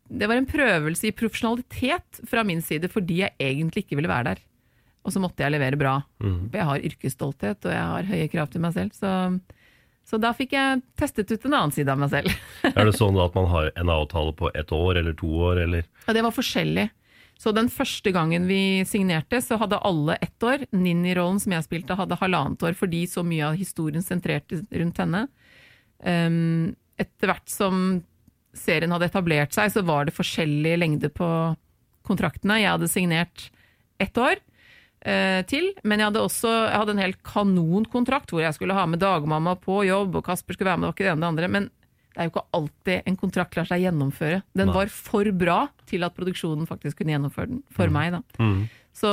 det 0.08 0.28
var 0.30 0.40
en 0.40 0.48
prøvelse 0.48 1.10
i 1.10 1.16
profesjonalitet 1.16 2.22
fra 2.30 2.44
min 2.48 2.62
side, 2.64 2.88
fordi 2.92 3.22
jeg 3.24 3.36
egentlig 3.44 3.84
ikke 3.84 3.98
ville 4.00 4.12
være 4.12 4.32
der. 4.32 4.44
Og 5.08 5.14
så 5.16 5.22
måtte 5.24 5.46
jeg 5.46 5.56
levere 5.56 5.80
bra. 5.80 6.02
For 6.20 6.60
jeg 6.60 6.68
har 6.68 6.86
yrkesstolthet, 6.90 7.64
og 7.64 7.72
jeg 7.72 7.92
har 7.94 8.10
høye 8.10 8.28
krav 8.34 8.50
til 8.52 8.64
meg 8.66 8.74
selv. 8.76 8.92
Så, 8.98 9.12
så 10.04 10.20
da 10.20 10.34
fikk 10.36 10.58
jeg 10.58 10.82
testet 11.00 11.32
ut 11.32 11.48
en 11.48 11.56
annen 11.56 11.76
side 11.76 11.94
av 11.94 12.02
meg 12.02 12.12
selv. 12.12 12.34
Er 12.76 12.90
det 12.90 12.98
sånn 13.00 13.20
at 13.24 13.38
man 13.38 13.48
har 13.54 13.72
en 13.80 13.94
avtale 13.94 14.36
på 14.36 14.52
ett 14.52 14.74
år 14.76 15.00
eller 15.00 15.16
to 15.16 15.32
år, 15.32 15.64
eller 15.64 15.86
Ja, 16.04 16.18
det 16.18 16.26
var 16.28 16.36
forskjellig. 16.36 16.90
Så 17.38 17.54
den 17.54 17.70
første 17.70 18.12
gangen 18.12 18.50
vi 18.50 18.84
signerte, 18.90 19.40
så 19.46 19.60
hadde 19.62 19.80
alle 19.86 20.18
ett 20.26 20.44
år. 20.44 20.66
Ninni-rollen 20.74 21.40
som 21.40 21.54
jeg 21.54 21.68
spilte, 21.68 21.96
hadde 21.96 22.18
halvannet 22.20 22.66
år, 22.66 22.76
fordi 22.76 23.06
så 23.08 23.24
mye 23.24 23.52
av 23.52 23.60
historien 23.60 24.04
sentrerte 24.04 24.64
rundt 24.74 25.00
henne. 25.04 25.28
Um, 26.02 26.74
etter 26.98 27.30
hvert 27.32 27.48
som 27.54 28.02
serien 28.58 28.92
hadde 28.92 29.08
etablert 29.08 29.54
seg, 29.54 29.70
så 29.72 29.86
var 29.86 30.10
det 30.10 30.18
forskjellig 30.18 30.74
lengde 30.82 31.14
på 31.14 31.30
kontraktene. 32.10 32.58
Jeg 32.64 32.74
hadde 32.74 32.90
signert 32.90 33.48
ett 34.02 34.18
år 34.18 34.42
til, 35.48 35.70
men 35.88 36.02
jeg 36.02 36.10
hadde 36.10 36.24
også 36.26 36.50
jeg 36.50 36.80
hadde 36.82 36.94
en 36.96 37.00
helt 37.04 37.20
kanonkontrakt 37.24 38.32
hvor 38.34 38.42
jeg 38.42 38.56
skulle 38.58 38.76
ha 38.76 38.82
med 38.90 39.00
dagmamma 39.00 39.54
på 39.62 39.78
jobb, 39.88 40.18
og 40.20 40.26
Kasper 40.26 40.58
skulle 40.58 40.72
være 40.72 40.82
med, 40.82 40.88
det 40.88 40.90
var 40.90 40.96
ikke 40.98 41.06
det 41.06 41.12
ene 41.12 41.20
og 41.20 41.22
det 41.22 41.30
andre. 41.30 41.50
Men 41.54 41.70
Det 41.70 42.18
er 42.18 42.26
jo 42.26 42.32
ikke 42.34 42.44
alltid 42.58 43.08
en 43.12 43.20
kontrakt 43.22 43.56
lar 43.60 43.70
seg 43.70 43.84
gjennomføre. 43.86 44.42
Den 44.58 44.72
Nei. 44.72 44.76
var 44.80 44.92
for 44.92 45.30
bra 45.38 45.60
til 45.88 46.04
at 46.04 46.18
produksjonen 46.18 46.68
faktisk 46.68 46.98
kunne 46.98 47.14
gjennomføre 47.14 47.52
den, 47.54 47.62
for 47.72 47.94
meg, 47.94 48.18
da. 48.18 48.24
Mm. 48.42 48.66
Så, 48.98 49.10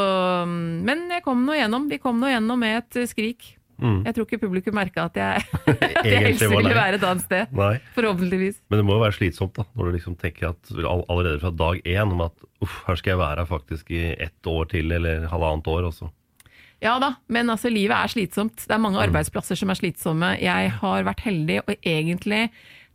mm, 0.49 0.81
men 0.87 1.05
jeg 1.13 1.25
kom 1.27 1.45
nå 1.45 1.59
gjennom. 1.59 1.91
Vi 1.91 2.01
kom 2.01 2.23
nå 2.23 2.33
gjennom 2.33 2.61
med 2.65 2.79
et 2.81 3.03
eh, 3.03 3.11
skrik. 3.11 3.51
Mm. 3.79 4.01
Jeg 4.07 4.15
tror 4.17 4.27
ikke 4.29 4.41
publikum 4.43 4.77
merka 4.79 5.07
at 5.09 5.17
jeg, 5.19 5.45
at 5.75 6.07
jeg 6.07 6.21
helst 6.29 6.45
ville 6.47 6.75
være 6.77 6.99
et 6.99 7.07
annet 7.07 7.25
sted. 7.27 7.55
Nei. 7.59 7.73
Forhåpentligvis. 7.97 8.61
Men 8.71 8.81
det 8.81 8.87
må 8.89 8.99
jo 8.99 9.05
være 9.05 9.17
slitsomt, 9.19 9.55
da, 9.59 9.67
når 9.75 9.89
du 9.91 9.97
liksom 9.99 10.19
tenker 10.21 10.53
at 10.53 10.75
allerede 10.85 11.41
fra 11.43 11.53
dag 11.55 11.81
én 11.85 12.13
om 12.15 12.27
at 12.27 12.47
uff, 12.65 12.83
her 12.89 13.01
skal 13.01 13.15
jeg 13.17 13.23
være 13.23 13.47
faktisk 13.51 13.91
i 13.95 14.05
ett 14.15 14.51
år 14.51 14.69
til, 14.75 14.93
eller 14.95 15.27
halvannet 15.33 15.71
år 15.73 15.89
også. 15.91 16.11
Ja 16.85 16.99
da, 17.01 17.15
men 17.33 17.49
altså 17.49 17.71
livet 17.73 17.97
er 17.97 18.11
slitsomt. 18.13 18.67
Det 18.67 18.75
er 18.75 18.83
mange 18.83 19.01
arbeidsplasser 19.01 19.57
som 19.57 19.71
er 19.73 19.79
slitsomme. 19.79 20.35
Jeg 20.43 20.73
har 20.83 21.07
vært 21.07 21.23
heldig 21.25 21.63
og 21.65 21.75
egentlig 21.81 22.49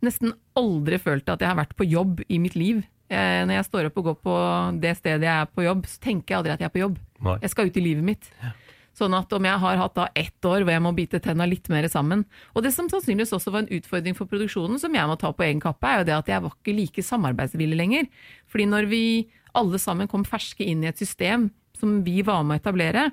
nesten 0.04 0.32
aldri 0.56 0.98
følt 1.00 1.28
at 1.28 1.42
jeg 1.42 1.50
har 1.50 1.58
vært 1.58 1.74
på 1.76 1.86
jobb 1.88 2.22
i 2.28 2.38
mitt 2.42 2.54
liv. 2.56 2.84
Eh, 3.10 3.42
Når 3.48 3.56
jeg 3.58 3.66
står 3.66 3.88
opp 3.88 3.98
og 3.98 4.06
går 4.10 4.18
på 4.22 4.34
det 4.80 4.94
stedet 5.00 5.26
jeg 5.26 5.42
er 5.42 5.50
på 5.50 5.64
jobb, 5.66 5.86
så 5.90 5.98
tenker 6.06 6.32
jeg 6.34 6.38
aldri 6.38 6.52
at 6.54 6.62
jeg 6.62 6.70
er 6.70 6.74
på 6.76 6.84
jobb. 6.84 6.98
Nei. 7.26 7.36
Jeg 7.42 7.50
skal 7.52 7.66
ut 7.70 7.80
i 7.80 7.84
livet 7.84 8.06
mitt. 8.06 8.30
Sånn 9.00 9.14
at 9.16 9.32
om 9.32 9.46
jeg 9.48 9.60
har 9.62 9.78
hatt 9.80 9.94
da 9.96 10.08
ett 10.18 10.44
år 10.44 10.64
hvor 10.64 10.74
jeg 10.74 10.84
må 10.84 10.90
bite 10.96 11.20
tenna 11.24 11.46
litt 11.48 11.70
mer 11.72 11.86
sammen 11.88 12.26
Og 12.52 12.64
det 12.66 12.74
som 12.74 12.88
sannsynligvis 12.90 13.32
også 13.32 13.52
var 13.54 13.64
en 13.64 13.72
utfordring 13.78 14.16
for 14.18 14.28
produksjonen, 14.28 14.76
som 14.82 14.92
jeg 14.96 15.08
må 15.08 15.16
ta 15.20 15.30
på 15.32 15.46
egen 15.46 15.62
kappe, 15.62 15.88
er 15.88 16.02
jo 16.02 16.08
det 16.10 16.16
at 16.18 16.28
jeg 16.28 16.44
var 16.44 16.56
ikke 16.56 16.76
like 16.76 17.04
samarbeidsvillig 17.06 17.78
lenger. 17.80 18.10
Fordi 18.50 18.66
når 18.68 18.90
vi 18.90 19.04
alle 19.56 19.80
sammen 19.82 20.10
kom 20.10 20.26
ferske 20.28 20.66
inn 20.66 20.84
i 20.84 20.90
et 20.90 21.00
system 21.00 21.48
som 21.80 22.02
vi 22.04 22.20
var 22.26 22.44
med 22.44 22.58
å 22.58 22.60
etablere, 22.60 23.08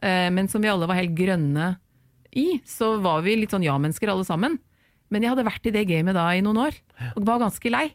eh, 0.00 0.30
men 0.32 0.48
som 0.48 0.64
vi 0.64 0.70
alle 0.72 0.88
var 0.88 0.98
helt 0.98 1.14
grønne 1.18 1.74
i, 2.32 2.58
så 2.66 2.96
var 3.04 3.22
vi 3.26 3.36
litt 3.36 3.52
sånn 3.52 3.66
ja-mennesker 3.66 4.10
alle 4.10 4.26
sammen. 4.26 4.56
Men 5.12 5.24
jeg 5.24 5.32
hadde 5.34 5.46
vært 5.46 5.68
i 5.68 5.74
det 5.74 5.86
gamet 5.88 6.16
da 6.16 6.26
i 6.32 6.42
noen 6.44 6.64
år, 6.68 6.76
og 7.14 7.24
var 7.28 7.44
ganske 7.44 7.72
lei. 7.72 7.86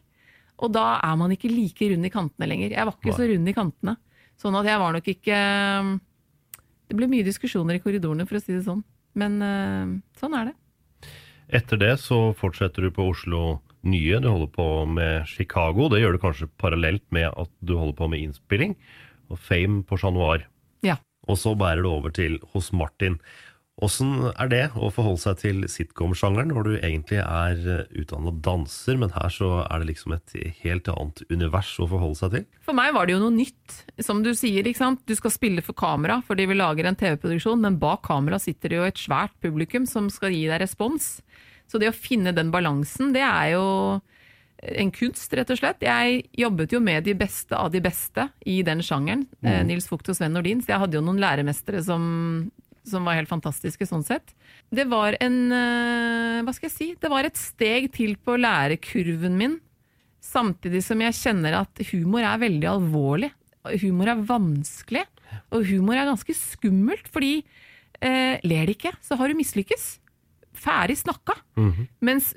Og 0.62 0.70
da 0.74 1.00
er 1.02 1.18
man 1.18 1.34
ikke 1.34 1.50
like 1.50 1.90
rund 1.90 2.06
i 2.06 2.14
kantene 2.14 2.48
lenger. 2.50 2.74
Jeg 2.74 2.86
var 2.86 2.94
ikke 2.94 3.16
så 3.16 3.26
rund 3.26 3.50
i 3.50 3.56
kantene. 3.56 3.96
Sånn 4.38 4.56
at 4.58 4.66
jeg 4.70 4.80
var 4.82 4.94
nok 4.94 5.08
ikke 5.10 5.38
Det 6.94 7.00
ble 7.00 7.08
mye 7.10 7.26
diskusjoner 7.26 7.74
i 7.74 7.80
korridorene, 7.82 8.22
for 8.22 8.38
å 8.38 8.40
si 8.44 8.52
det 8.54 8.60
sånn. 8.62 8.84
Men 9.18 9.40
eh, 9.42 9.94
sånn 10.20 10.36
er 10.38 10.52
det. 10.52 11.08
Etter 11.58 11.80
det 11.80 11.88
så 11.98 12.28
fortsetter 12.38 12.86
du 12.86 12.92
på 12.94 13.08
Oslo 13.10 13.40
Nye. 13.82 14.20
Du 14.22 14.28
holder 14.30 14.52
på 14.54 14.66
med 14.86 15.26
Chicago. 15.26 15.88
Det 15.90 15.98
gjør 15.98 16.14
du 16.14 16.20
kanskje 16.22 16.46
parallelt 16.62 17.02
med 17.10 17.26
at 17.32 17.50
du 17.66 17.74
holder 17.74 17.96
på 17.98 18.06
med 18.12 18.22
innspilling. 18.22 18.76
Og 19.26 19.42
Fame 19.42 19.82
på 19.82 19.98
Chat 19.98 20.14
Noir. 20.14 20.46
Ja. 20.86 21.00
Og 21.26 21.40
så 21.42 21.56
bærer 21.58 21.82
du 21.82 21.90
over 21.90 22.14
til 22.14 22.38
hos 22.54 22.70
Martin. 22.70 23.18
Åssen 23.82 24.28
er 24.30 24.50
det 24.52 24.62
å 24.78 24.86
forholde 24.94 25.18
seg 25.18 25.40
til 25.40 25.64
sitcom-sjangeren 25.66 26.52
når 26.54 26.66
du 26.68 26.72
egentlig 26.76 27.18
er 27.24 27.88
utdanna 27.90 28.30
danser, 28.44 29.00
men 29.00 29.10
her 29.16 29.32
så 29.34 29.48
er 29.64 29.82
det 29.82 29.88
liksom 29.88 30.14
et 30.14 30.36
helt 30.60 30.90
annet 30.92 31.24
univers 31.26 31.72
å 31.82 31.88
forholde 31.90 32.20
seg 32.20 32.36
til? 32.36 32.46
For 32.62 32.78
meg 32.78 32.94
var 32.94 33.08
det 33.08 33.16
jo 33.16 33.24
noe 33.24 33.34
nytt. 33.34 33.80
Som 34.06 34.22
du 34.22 34.30
sier, 34.38 34.62
ikke 34.62 34.78
sant? 34.78 35.02
du 35.04 35.14
skal 35.18 35.34
spille 35.34 35.64
for 35.64 35.74
kamera 35.74 36.20
fordi 36.26 36.46
vi 36.50 36.58
lager 36.60 36.86
en 36.86 36.98
TV-produksjon, 37.00 37.66
men 37.66 37.80
bak 37.82 38.04
kamera 38.06 38.38
sitter 38.38 38.70
det 38.70 38.78
jo 38.78 38.86
et 38.86 39.04
svært 39.08 39.34
publikum 39.42 39.90
som 39.90 40.06
skal 40.12 40.34
gi 40.34 40.46
deg 40.46 40.62
respons. 40.62 41.16
Så 41.66 41.80
det 41.82 41.90
å 41.90 41.96
finne 41.96 42.34
den 42.36 42.54
balansen, 42.54 43.10
det 43.14 43.24
er 43.26 43.56
jo 43.56 43.64
en 44.64 44.90
kunst, 44.94 45.32
rett 45.36 45.50
og 45.52 45.58
slett. 45.58 45.82
Jeg 45.84 46.24
jobbet 46.40 46.72
jo 46.72 46.80
med 46.82 47.04
de 47.04 47.14
beste 47.18 47.56
av 47.58 47.72
de 47.74 47.82
beste 47.84 48.28
i 48.48 48.60
den 48.66 48.80
sjangeren. 48.84 49.26
Mm. 49.44 49.68
Nils 49.68 49.88
Vogt 49.90 50.08
og 50.08 50.16
Sven 50.16 50.34
Nordin, 50.36 50.62
så 50.62 50.74
jeg 50.74 50.82
hadde 50.84 50.98
jo 50.98 51.04
noen 51.04 51.20
læremestere 51.22 51.82
som, 51.84 52.04
som 52.84 53.06
var 53.06 53.16
helt 53.18 53.30
fantastiske 53.30 53.86
sånn 53.88 54.04
sett. 54.06 54.34
Det 54.74 54.84
var 54.90 55.16
en 55.24 55.38
eh, 55.52 56.42
Hva 56.44 56.52
skal 56.54 56.68
jeg 56.68 56.74
si? 56.74 56.88
Det 57.00 57.10
var 57.12 57.26
et 57.26 57.38
steg 57.40 57.90
til 57.94 58.16
på 58.20 58.36
lærekurven 58.40 59.38
min. 59.40 59.58
Samtidig 60.24 60.82
som 60.84 61.00
jeg 61.04 61.16
kjenner 61.16 61.58
at 61.62 61.84
humor 61.90 62.24
er 62.24 62.40
veldig 62.42 62.70
alvorlig. 62.70 63.32
Humor 63.80 64.10
er 64.12 64.24
vanskelig, 64.28 65.04
og 65.52 65.64
humor 65.68 65.96
er 65.96 66.08
ganske 66.10 66.34
skummelt, 66.36 67.06
fordi 67.12 67.38
eh, 68.04 68.40
ler 68.44 68.68
de 68.68 68.74
ikke, 68.76 68.92
så 69.04 69.16
har 69.20 69.32
du 69.32 69.38
mislykkes. 69.38 69.86
Ferdig 70.64 70.98
snakka. 71.00 71.36
Mens 72.04 72.34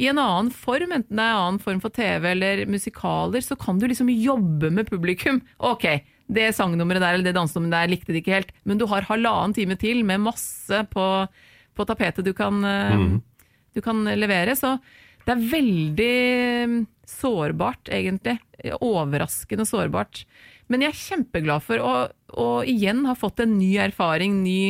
i 0.00 0.08
en 0.10 0.18
annen 0.18 0.50
form, 0.50 0.90
enten 0.94 1.18
det 1.18 1.22
er 1.22 1.34
en 1.36 1.42
annen 1.44 1.60
form 1.62 1.80
for 1.82 1.94
TV 1.94 2.26
eller 2.32 2.64
musikaler, 2.70 3.44
så 3.44 3.54
kan 3.58 3.78
du 3.78 3.86
liksom 3.86 4.10
jobbe 4.10 4.70
med 4.74 4.88
publikum. 4.90 5.38
Ok, 5.62 5.86
det 6.30 6.54
sangnummeret 6.56 7.02
der 7.02 7.16
eller 7.16 7.26
det 7.26 7.36
dansenummeret 7.36 7.84
der 7.84 7.92
likte 7.92 8.14
de 8.14 8.22
ikke 8.22 8.36
helt, 8.38 8.52
men 8.64 8.80
du 8.80 8.86
har 8.90 9.06
halvannen 9.08 9.54
time 9.56 9.76
til 9.80 10.02
med 10.06 10.22
masse 10.24 10.80
på, 10.92 11.06
på 11.76 11.86
tapetet 11.88 12.24
du 12.24 12.32
kan, 12.36 12.62
mm. 12.64 13.14
du 13.76 13.82
kan 13.84 14.00
levere. 14.16 14.56
Så 14.56 14.76
det 15.24 15.34
er 15.34 15.46
veldig 15.52 16.16
mm, 16.72 16.80
sårbart, 17.08 17.92
egentlig. 17.92 18.38
Overraskende 18.80 19.66
sårbart. 19.68 20.24
Men 20.72 20.84
jeg 20.84 20.94
er 20.94 21.00
kjempeglad 21.02 21.64
for 21.64 21.80
å, 21.84 21.94
å 22.40 22.48
igjen 22.68 23.04
ha 23.08 23.16
fått 23.18 23.44
en 23.44 23.58
ny 23.58 23.74
erfaring, 23.84 24.40
ny 24.44 24.60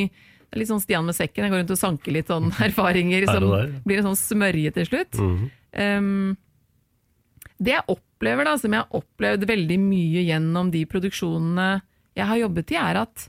er 0.55 0.61
Litt 0.61 0.71
sånn 0.71 0.83
Stian 0.83 1.07
med 1.07 1.17
sekken. 1.17 1.45
Jeg 1.45 1.53
går 1.53 1.63
rundt 1.65 1.75
og 1.75 1.81
sanker 1.81 2.15
litt 2.15 2.31
sånn 2.31 2.53
erfaringer 2.69 3.27
som 3.27 3.49
blir 3.87 4.01
en 4.01 4.13
sånn 4.13 4.21
smørje 4.21 4.75
til 4.77 4.87
slutt. 4.87 5.19
Um, 5.75 6.37
det 7.59 7.75
jeg 7.75 7.87
opplever, 8.25 8.49
da, 8.49 8.57
som 8.57 8.73
jeg 8.73 8.81
har 8.81 8.97
opplevd 8.97 9.45
veldig 9.49 9.77
mye 9.83 10.23
gjennom 10.25 10.71
de 10.73 10.85
produksjonene 10.89 11.69
jeg 12.17 12.29
har 12.31 12.41
jobbet 12.41 12.73
i, 12.73 12.79
er 12.81 13.01
at 13.03 13.27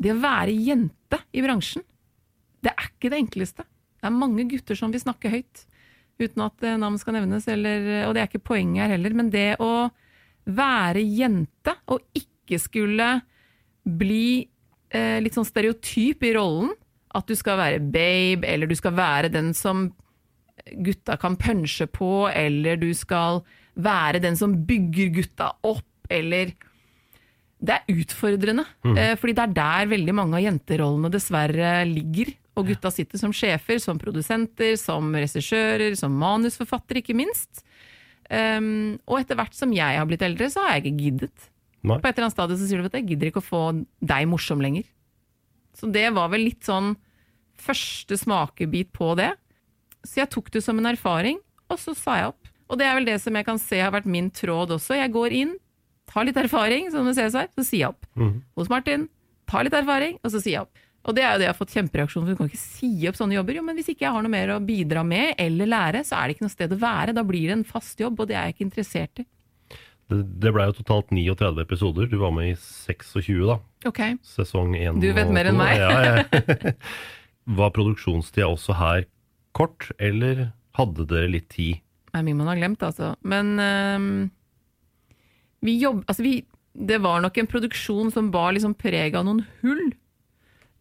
det 0.00 0.14
å 0.14 0.20
være 0.22 0.54
jente 0.54 1.18
i 1.36 1.42
bransjen, 1.44 1.84
det 2.64 2.72
er 2.72 2.88
ikke 2.88 3.10
det 3.12 3.18
enkleste. 3.20 3.66
Det 4.00 4.08
er 4.08 4.16
mange 4.16 4.46
gutter 4.48 4.78
som 4.78 4.92
vil 4.92 5.02
snakke 5.02 5.32
høyt, 5.32 5.66
uten 6.20 6.44
at 6.46 6.64
eh, 6.64 6.78
navn 6.80 6.96
skal 7.00 7.18
nevnes, 7.18 7.48
eller, 7.52 8.06
og 8.06 8.14
det 8.14 8.22
er 8.22 8.30
ikke 8.30 8.48
poenget 8.52 8.86
her 8.86 8.94
heller, 8.94 9.16
men 9.16 9.32
det 9.32 9.58
å 9.60 9.90
være 10.48 11.02
jente 11.04 11.76
og 11.92 12.00
ikke 12.16 12.60
skulle 12.60 13.12
bli 13.84 14.46
eh, 14.94 15.18
litt 15.20 15.36
sånn 15.36 15.48
stereotyp 15.48 16.24
i 16.24 16.34
rollen, 16.36 16.72
at 17.12 17.28
du 17.28 17.36
skal 17.36 17.58
være 17.60 17.82
babe, 17.82 18.46
eller 18.46 18.70
du 18.70 18.76
skal 18.78 18.94
være 18.96 19.32
den 19.34 19.52
som 19.56 19.90
gutta 20.80 21.16
kan 21.20 21.36
punche 21.40 21.88
på, 21.90 22.28
eller 22.30 22.78
du 22.80 22.92
skal 22.96 23.42
være 23.78 24.22
den 24.22 24.36
som 24.38 24.56
bygger 24.66 25.14
gutta 25.20 25.52
opp, 25.66 25.86
eller 26.10 26.56
Det 27.60 27.74
er 27.76 27.92
utfordrende, 27.92 28.64
mm. 28.86 28.96
fordi 29.20 29.34
det 29.36 29.42
er 29.42 29.56
der 29.58 29.88
veldig 29.90 30.14
mange 30.16 30.38
av 30.38 30.44
jenterollene 30.46 31.10
dessverre 31.12 31.84
ligger. 31.84 32.30
Og 32.56 32.70
gutta 32.70 32.88
sitter 32.88 33.20
som 33.20 33.34
sjefer, 33.36 33.76
som 33.76 33.98
produsenter, 34.00 34.78
som 34.80 35.12
regissører, 35.12 35.92
som 35.98 36.14
manusforfattere, 36.16 37.02
ikke 37.02 37.18
minst. 37.18 37.60
Um, 38.30 38.96
og 39.10 39.20
etter 39.20 39.36
hvert 39.36 39.56
som 39.58 39.72
jeg 39.74 39.98
har 39.98 40.08
blitt 40.08 40.24
eldre, 40.24 40.48
så 40.48 40.64
har 40.64 40.78
jeg 40.78 40.86
ikke 40.86 41.04
giddet. 41.04 41.50
Nei. 41.82 41.96
På 41.98 42.08
et 42.08 42.14
eller 42.14 42.28
annet 42.28 42.36
stadie 42.36 42.58
så 42.60 42.68
sier 42.68 42.80
du 42.80 42.88
at 42.88 42.96
jeg 42.98 43.08
gidder 43.12 43.30
ikke 43.30 43.42
å 43.42 43.46
få 43.46 43.62
deg 44.00 44.28
morsom 44.30 44.60
lenger. 44.62 44.88
Så 45.76 45.88
det 45.90 46.06
var 46.16 46.30
vel 46.32 46.44
litt 46.48 46.66
sånn 46.66 46.94
første 47.60 48.16
smakebit 48.20 48.92
på 48.96 49.14
det. 49.18 49.32
Så 50.04 50.22
jeg 50.22 50.32
tok 50.32 50.50
det 50.52 50.62
som 50.64 50.78
en 50.80 50.88
erfaring, 50.92 51.40
og 51.70 51.80
så 51.80 51.94
sa 51.96 52.18
jeg 52.20 52.32
opp. 52.32 52.39
Og 52.70 52.78
det 52.78 52.86
er 52.86 52.94
vel 52.98 53.08
det 53.08 53.18
som 53.22 53.34
jeg 53.34 53.46
kan 53.48 53.58
se 53.58 53.80
har 53.82 53.90
vært 53.94 54.06
min 54.06 54.30
tråd 54.30 54.76
også. 54.76 54.94
Jeg 54.98 55.10
går 55.14 55.34
inn, 55.34 55.56
tar 56.10 56.26
litt 56.28 56.38
erfaring, 56.38 56.90
som 56.94 57.06
med 57.06 57.18
Cæsar, 57.18 57.50
så 57.56 57.64
sier 57.66 57.84
jeg 57.84 57.90
opp. 57.94 58.06
Hos 58.58 58.70
Martin, 58.70 59.08
tar 59.50 59.66
litt 59.66 59.74
erfaring, 59.74 60.20
og 60.22 60.30
så 60.30 60.38
sier 60.42 60.60
jeg 60.60 60.68
opp. 60.68 60.86
Og 61.08 61.16
det 61.16 61.24
er 61.24 61.32
jo 61.32 61.40
det 61.40 61.46
jeg 61.46 61.54
har 61.54 61.58
fått 61.58 61.74
kjempereaksjon 61.74 62.24
for. 62.26 62.34
Du 62.34 62.38
kan 62.38 62.48
ikke 62.50 62.60
si 62.60 62.90
opp 63.08 63.16
sånne 63.16 63.38
jobber. 63.38 63.56
Jo, 63.56 63.64
men 63.64 63.78
hvis 63.78 63.88
ikke 63.88 64.04
jeg 64.04 64.14
har 64.14 64.24
noe 64.24 64.32
mer 64.32 64.52
å 64.52 64.60
bidra 64.62 65.02
med 65.06 65.32
eller 65.40 65.70
lære, 65.70 66.02
så 66.04 66.18
er 66.18 66.28
det 66.28 66.36
ikke 66.36 66.44
noe 66.44 66.52
sted 66.52 66.74
å 66.76 66.80
være. 66.82 67.14
Da 67.16 67.24
blir 67.26 67.46
det 67.48 67.56
en 67.56 67.66
fast 67.66 68.02
jobb, 68.02 68.20
og 68.20 68.28
det 68.28 68.36
er 68.36 68.50
jeg 68.50 68.58
ikke 68.58 68.66
interessert 68.68 69.22
i. 69.22 69.26
Det, 70.10 70.18
det 70.42 70.52
blei 70.52 70.66
jo 70.68 70.76
totalt 70.82 71.12
39 71.14 71.64
episoder. 71.64 72.10
Du 72.10 72.18
var 72.20 72.34
med 72.36 72.52
i 72.52 72.56
26, 72.58 73.40
da. 73.48 73.56
Ok. 73.88 74.02
Sesong 74.26 74.74
1 74.76 75.00
Du 75.00 75.08
vet 75.16 75.32
mer 75.32 75.48
enn 75.50 75.58
meg. 75.58 75.80
Ja, 75.80 76.00
ja. 76.04 76.74
Var 77.60 77.72
produksjonstida 77.74 78.50
også 78.50 78.76
her 78.76 79.06
kort, 79.56 79.88
eller 79.98 80.50
hadde 80.76 81.06
dere 81.08 81.30
litt 81.32 81.48
tid? 81.54 81.80
Det 82.10 82.18
er 82.18 82.26
mye 82.26 82.38
man 82.38 82.50
har 82.50 82.58
glemt, 82.58 82.82
altså. 82.82 83.14
Men 83.22 83.54
øhm, 83.62 84.30
vi 85.62 85.78
jobb... 85.78 86.04
Altså, 86.06 86.24
vi 86.26 86.44
Det 86.72 87.00
var 87.02 87.20
nok 87.20 87.38
en 87.38 87.48
produksjon 87.50 88.12
som 88.14 88.30
bar 88.30 88.52
liksom 88.54 88.76
preg 88.78 89.14
av 89.18 89.24
noen 89.26 89.42
hull. 89.62 89.90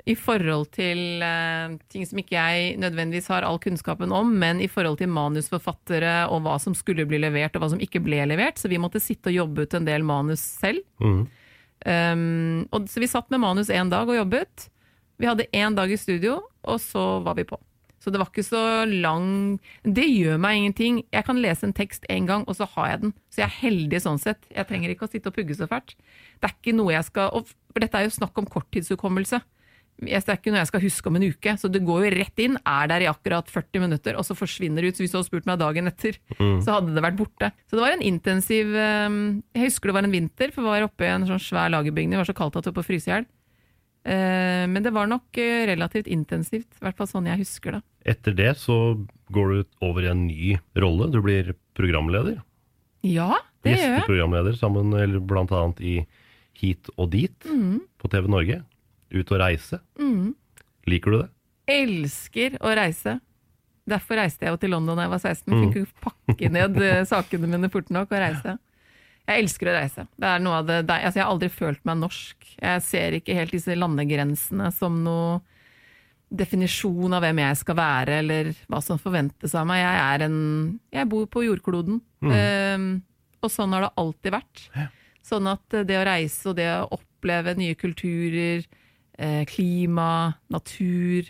I 0.06 0.16
forhold 0.16 0.70
til 0.74 1.22
uh, 1.22 1.76
ting 1.92 2.06
som 2.08 2.22
ikke 2.22 2.38
jeg 2.38 2.78
nødvendigvis 2.82 3.28
har 3.30 3.46
all 3.46 3.60
kunnskapen 3.62 4.14
om, 4.16 4.32
men 4.42 4.62
i 4.62 4.70
forhold 4.70 4.98
til 5.02 5.10
manusforfattere 5.12 6.30
og 6.30 6.46
hva 6.46 6.56
som 6.62 6.78
skulle 6.78 7.06
bli 7.10 7.20
levert 7.22 7.58
og 7.58 7.66
hva 7.66 7.72
som 7.74 7.82
ikke 7.84 8.02
ble 8.06 8.22
levert. 8.30 8.62
Så 8.62 8.72
vi 8.72 8.80
måtte 8.82 9.02
sitte 9.04 9.30
og 9.34 9.38
jobbe 9.38 9.66
ut 9.66 9.76
en 9.78 9.90
del 9.90 10.06
manus 10.08 10.42
selv. 10.62 10.86
Mm. 11.04 11.24
Um, 11.86 12.68
og, 12.72 12.90
så 12.92 13.04
vi 13.04 13.12
satt 13.12 13.30
med 13.34 13.44
manus 13.44 13.74
én 13.74 13.92
dag 13.92 14.10
og 14.10 14.18
jobbet. 14.18 14.70
Vi 15.20 15.28
hadde 15.28 15.50
én 15.52 15.76
dag 15.76 15.92
i 15.92 16.00
studio, 16.00 16.40
og 16.64 16.80
så 16.82 17.20
var 17.26 17.36
vi 17.36 17.50
på. 17.50 17.60
Så 18.10 18.14
det 18.16 18.20
var 18.24 18.32
ikke 18.32 18.46
så 18.48 18.62
lang 18.90 19.60
Det 19.86 20.06
gjør 20.10 20.40
meg 20.42 20.58
ingenting. 20.58 21.04
Jeg 21.14 21.26
kan 21.28 21.38
lese 21.44 21.68
en 21.68 21.76
tekst 21.78 22.08
én 22.10 22.26
gang, 22.26 22.42
og 22.50 22.58
så 22.58 22.66
har 22.74 22.90
jeg 22.90 23.02
den. 23.06 23.14
Så 23.30 23.44
jeg 23.44 23.46
er 23.52 23.58
heldig 23.70 24.02
sånn 24.02 24.18
sett. 24.20 24.42
Jeg 24.50 24.66
trenger 24.66 24.90
ikke 24.90 25.06
å 25.06 25.12
sitte 25.14 25.30
og 25.30 25.36
pugge 25.38 25.54
så 25.56 25.68
fælt. 25.70 25.94
Det 26.42 26.50
er 26.50 26.56
ikke 26.58 26.74
noe 26.76 26.92
jeg 26.96 27.06
skal 27.06 27.30
og, 27.38 27.46
For 27.70 27.80
dette 27.86 27.94
er 28.02 28.08
jo 28.10 28.16
snakk 28.18 28.38
om 28.42 28.48
korttidshukommelse. 28.50 29.42
det 30.00 30.16
er 30.16 30.38
ikke 30.40 30.50
noe 30.54 30.62
jeg 30.64 30.68
skal 30.72 30.82
huske 30.82 31.08
om 31.12 31.16
en 31.20 31.24
uke, 31.28 31.54
så 31.60 31.68
det 31.70 31.84
går 31.86 32.06
jo 32.06 32.12
rett 32.16 32.40
inn, 32.40 32.58
er 32.66 32.88
der 32.88 33.02
i 33.04 33.10
akkurat 33.12 33.46
40 33.52 33.82
minutter, 33.84 34.16
og 34.16 34.24
så 34.24 34.34
forsvinner 34.34 34.82
det 34.82 34.88
ut. 34.94 34.96
Så 34.96 35.04
hvis 35.04 35.12
du 35.12 35.18
hadde 35.20 35.28
spurt 35.28 35.46
meg 35.46 35.60
dagen 35.60 35.88
etter, 35.92 36.16
Mm. 36.40 36.62
så 36.64 36.72
hadde 36.80 36.96
det 36.96 37.04
vært 37.04 37.18
borte. 37.20 37.52
Så 37.68 37.76
det 37.76 37.84
var 37.84 37.92
en 37.92 38.02
intensiv 38.02 38.74
eh, 38.74 39.10
Jeg 39.54 39.68
husker 39.70 39.88
det 39.92 39.94
var 40.00 40.04
en 40.08 40.12
vinter, 40.16 40.52
for 40.56 40.62
vi 40.64 40.68
var 40.72 40.88
oppe 40.88 41.04
i 41.04 41.12
en 41.12 41.28
sånn 41.28 41.38
svær 41.44 41.70
lagerbygning, 41.70 42.12
det 42.16 42.24
var 42.26 42.32
så 42.32 42.34
kaldt 42.34 42.56
at 42.56 42.64
det 42.64 42.72
var 42.74 42.82
på 42.82 42.88
å 42.88 42.90
fryse 42.90 43.08
i 43.08 43.14
hjel. 43.14 43.26
Eh, 43.26 43.36
Men 44.06 44.84
det 44.84 44.94
var 44.96 45.08
nok 45.12 45.38
eh, 45.38 45.66
relativt 45.68 46.08
intensivt, 46.08 46.70
i 46.80 46.84
hvert 46.86 46.98
fall 46.98 47.08
sånn 47.12 47.28
jeg 47.28 47.42
husker 47.42 47.72
det. 47.78 47.82
Etter 48.10 48.34
det 48.34 48.54
så 48.58 48.76
går 49.36 49.52
du 49.54 49.64
over 49.86 50.06
i 50.06 50.10
en 50.12 50.26
ny 50.28 50.56
rolle. 50.80 51.10
Du 51.12 51.20
blir 51.22 51.54
programleder. 51.78 52.40
Ja, 53.06 53.36
det 53.64 53.76
gjør 53.76 53.84
jeg. 53.84 53.92
Gjesteprogramleder 54.00 54.58
sammen, 54.60 54.94
eller 54.96 55.20
blant 55.20 55.52
annet 55.52 55.82
i 55.82 55.98
Hit 56.60 56.90
og 56.98 57.12
dit 57.12 57.46
Mm. 57.46 57.80
på 58.00 58.10
TV 58.12 58.28
Norge. 58.28 58.64
Ut 59.12 59.32
og 59.32 59.40
reise. 59.40 59.80
Mm. 60.00 60.34
Liker 60.88 61.12
du 61.12 61.18
det? 61.24 61.30
elsker 61.70 62.56
å 62.66 62.72
reise. 62.76 63.20
Derfor 63.90 64.18
reiste 64.18 64.46
jeg 64.46 64.54
jo 64.56 64.58
til 64.58 64.72
London 64.74 64.98
da 64.98 65.04
jeg 65.06 65.12
var 65.14 65.22
16. 65.22 65.54
Mm. 65.54 65.60
Fikk 65.62 65.76
jo 65.78 65.86
pakke 66.02 66.50
ned 66.52 66.80
eh, 66.82 67.04
sakene 67.06 67.48
mine 67.50 67.70
fort 67.70 67.90
nok 67.94 68.10
og 68.12 68.20
reise. 68.24 68.56
Jeg 69.30 69.44
elsker 69.44 69.70
å 69.70 69.76
reise. 69.78 70.08
Det 70.18 70.26
er 70.26 70.42
noe 70.42 70.60
av 70.64 70.66
det, 70.70 70.80
altså 70.90 71.20
jeg 71.20 71.26
har 71.26 71.30
aldri 71.36 71.50
følt 71.54 71.84
meg 71.86 72.00
norsk. 72.02 72.48
Jeg 72.58 72.82
ser 72.88 73.18
ikke 73.20 73.36
helt 73.38 73.54
disse 73.54 73.76
landegrensene 73.78 74.72
som 74.74 74.96
noe 75.06 75.40
definisjon 76.30 77.14
av 77.18 77.24
hvem 77.26 77.40
jeg 77.42 77.58
skal 77.64 77.78
være, 77.80 78.18
eller 78.22 78.50
hva 78.70 78.80
som 78.86 79.00
forventes 79.02 79.54
av 79.58 79.66
meg. 79.70 79.82
Jeg, 79.82 80.02
er 80.06 80.26
en, 80.28 80.40
jeg 80.94 81.10
bor 81.10 81.26
på 81.32 81.46
jordkloden, 81.48 82.02
Mm. 82.20 82.32
eh, 82.36 82.82
og 83.42 83.50
sånn 83.54 83.72
har 83.72 83.86
det 83.86 83.94
alltid 84.02 84.34
vært. 84.36 84.66
Sånn 85.24 85.48
at 85.48 85.64
det 85.88 85.96
å 85.96 86.04
reise 86.06 86.50
og 86.52 86.58
det 86.58 86.68
å 86.68 86.90
oppleve 86.98 87.54
nye 87.56 87.76
kulturer, 87.80 88.66
eh, 89.18 89.46
klima, 89.46 90.36
natur, 90.52 91.30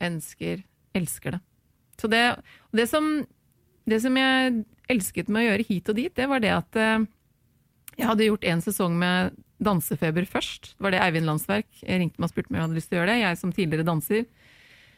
mennesker, 0.00 0.62
elsker 0.94 1.30
det. 1.38 1.40
Så 1.96 2.10
det, 2.12 2.22
det, 2.76 2.86
som, 2.90 3.24
det 3.88 4.02
som 4.02 4.14
jeg 4.20 4.64
elsket 4.92 5.28
med 5.32 5.46
å 5.46 5.48
gjøre 5.50 5.66
hit 5.70 5.88
og 5.88 5.96
dit, 5.96 6.12
det 6.14 6.28
var 6.28 6.40
det 6.44 6.52
at 6.52 6.76
eh, 6.76 7.06
jeg 7.96 8.08
hadde 8.10 8.28
gjort 8.28 8.44
en 8.44 8.62
sesong 8.64 8.96
med 9.00 9.36
dansefeber 9.62 10.26
først. 10.28 10.74
Det 10.76 10.84
var 10.84 10.92
det 10.92 11.00
Eivind 11.00 11.28
Landsverk 11.28 11.68
jeg 11.80 12.00
ringte 12.00 12.20
meg 12.20 12.28
og 12.28 12.34
spurte 12.34 12.52
om 12.52 12.58
jeg 12.58 12.66
hadde 12.66 12.76
lyst 12.76 12.90
til 12.90 12.98
å 12.98 13.00
gjøre 13.00 13.12
det. 13.12 13.20
Jeg 13.22 13.40
som 13.40 13.54
tidligere 13.56 13.88
danser 13.88 14.26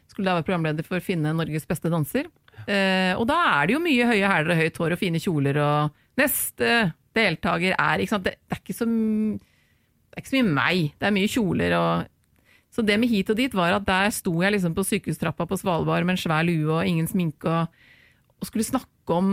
skulle 0.09 0.31
da 0.31 0.39
være 0.39 0.47
programleder 0.49 0.87
for 0.87 0.99
å 0.99 1.05
finne 1.05 1.35
Norges 1.37 1.69
beste 1.69 1.93
danser. 1.93 2.31
Eh, 2.67 3.13
og 3.15 3.27
da 3.29 3.39
er 3.53 3.69
det 3.69 3.77
jo 3.77 3.83
mye 3.85 4.09
høye 4.09 4.31
hæler 4.33 4.55
og 4.55 4.63
høyt 4.63 4.81
hår 4.83 4.95
og 4.97 5.01
fine 5.01 5.21
kjoler, 5.23 5.61
og 5.63 6.19
neste 6.19 6.73
deltaker 7.17 7.77
er 7.77 8.03
ikke 8.03 8.15
sant? 8.17 8.27
Det, 8.27 8.39
det, 8.41 8.57
er 8.57 8.63
ikke 8.65 8.79
så, 8.79 8.89
det 8.89 10.17
er 10.17 10.25
ikke 10.25 10.33
så 10.33 10.41
mye 10.41 10.57
meg. 10.59 10.81
Det 10.99 11.09
er 11.09 11.15
mye 11.19 11.35
kjoler 11.35 11.77
og 11.79 12.15
Så 12.69 12.83
det 12.85 12.99
med 13.01 13.09
hit 13.09 13.31
og 13.33 13.39
dit 13.39 13.55
var 13.57 13.73
at 13.73 13.87
der 13.87 14.11
sto 14.13 14.35
jeg 14.43 14.53
liksom 14.53 14.75
på 14.77 14.85
sykehustrappa 14.85 15.47
på 15.49 15.57
Svalbard 15.57 16.05
med 16.05 16.15
en 16.15 16.21
svær 16.21 16.45
lue 16.45 16.69
og 16.69 16.87
ingen 16.87 17.07
sminke 17.09 17.49
og, 17.49 17.73
og 18.39 18.47
skulle 18.47 18.67
snakke 18.67 19.15
om 19.17 19.31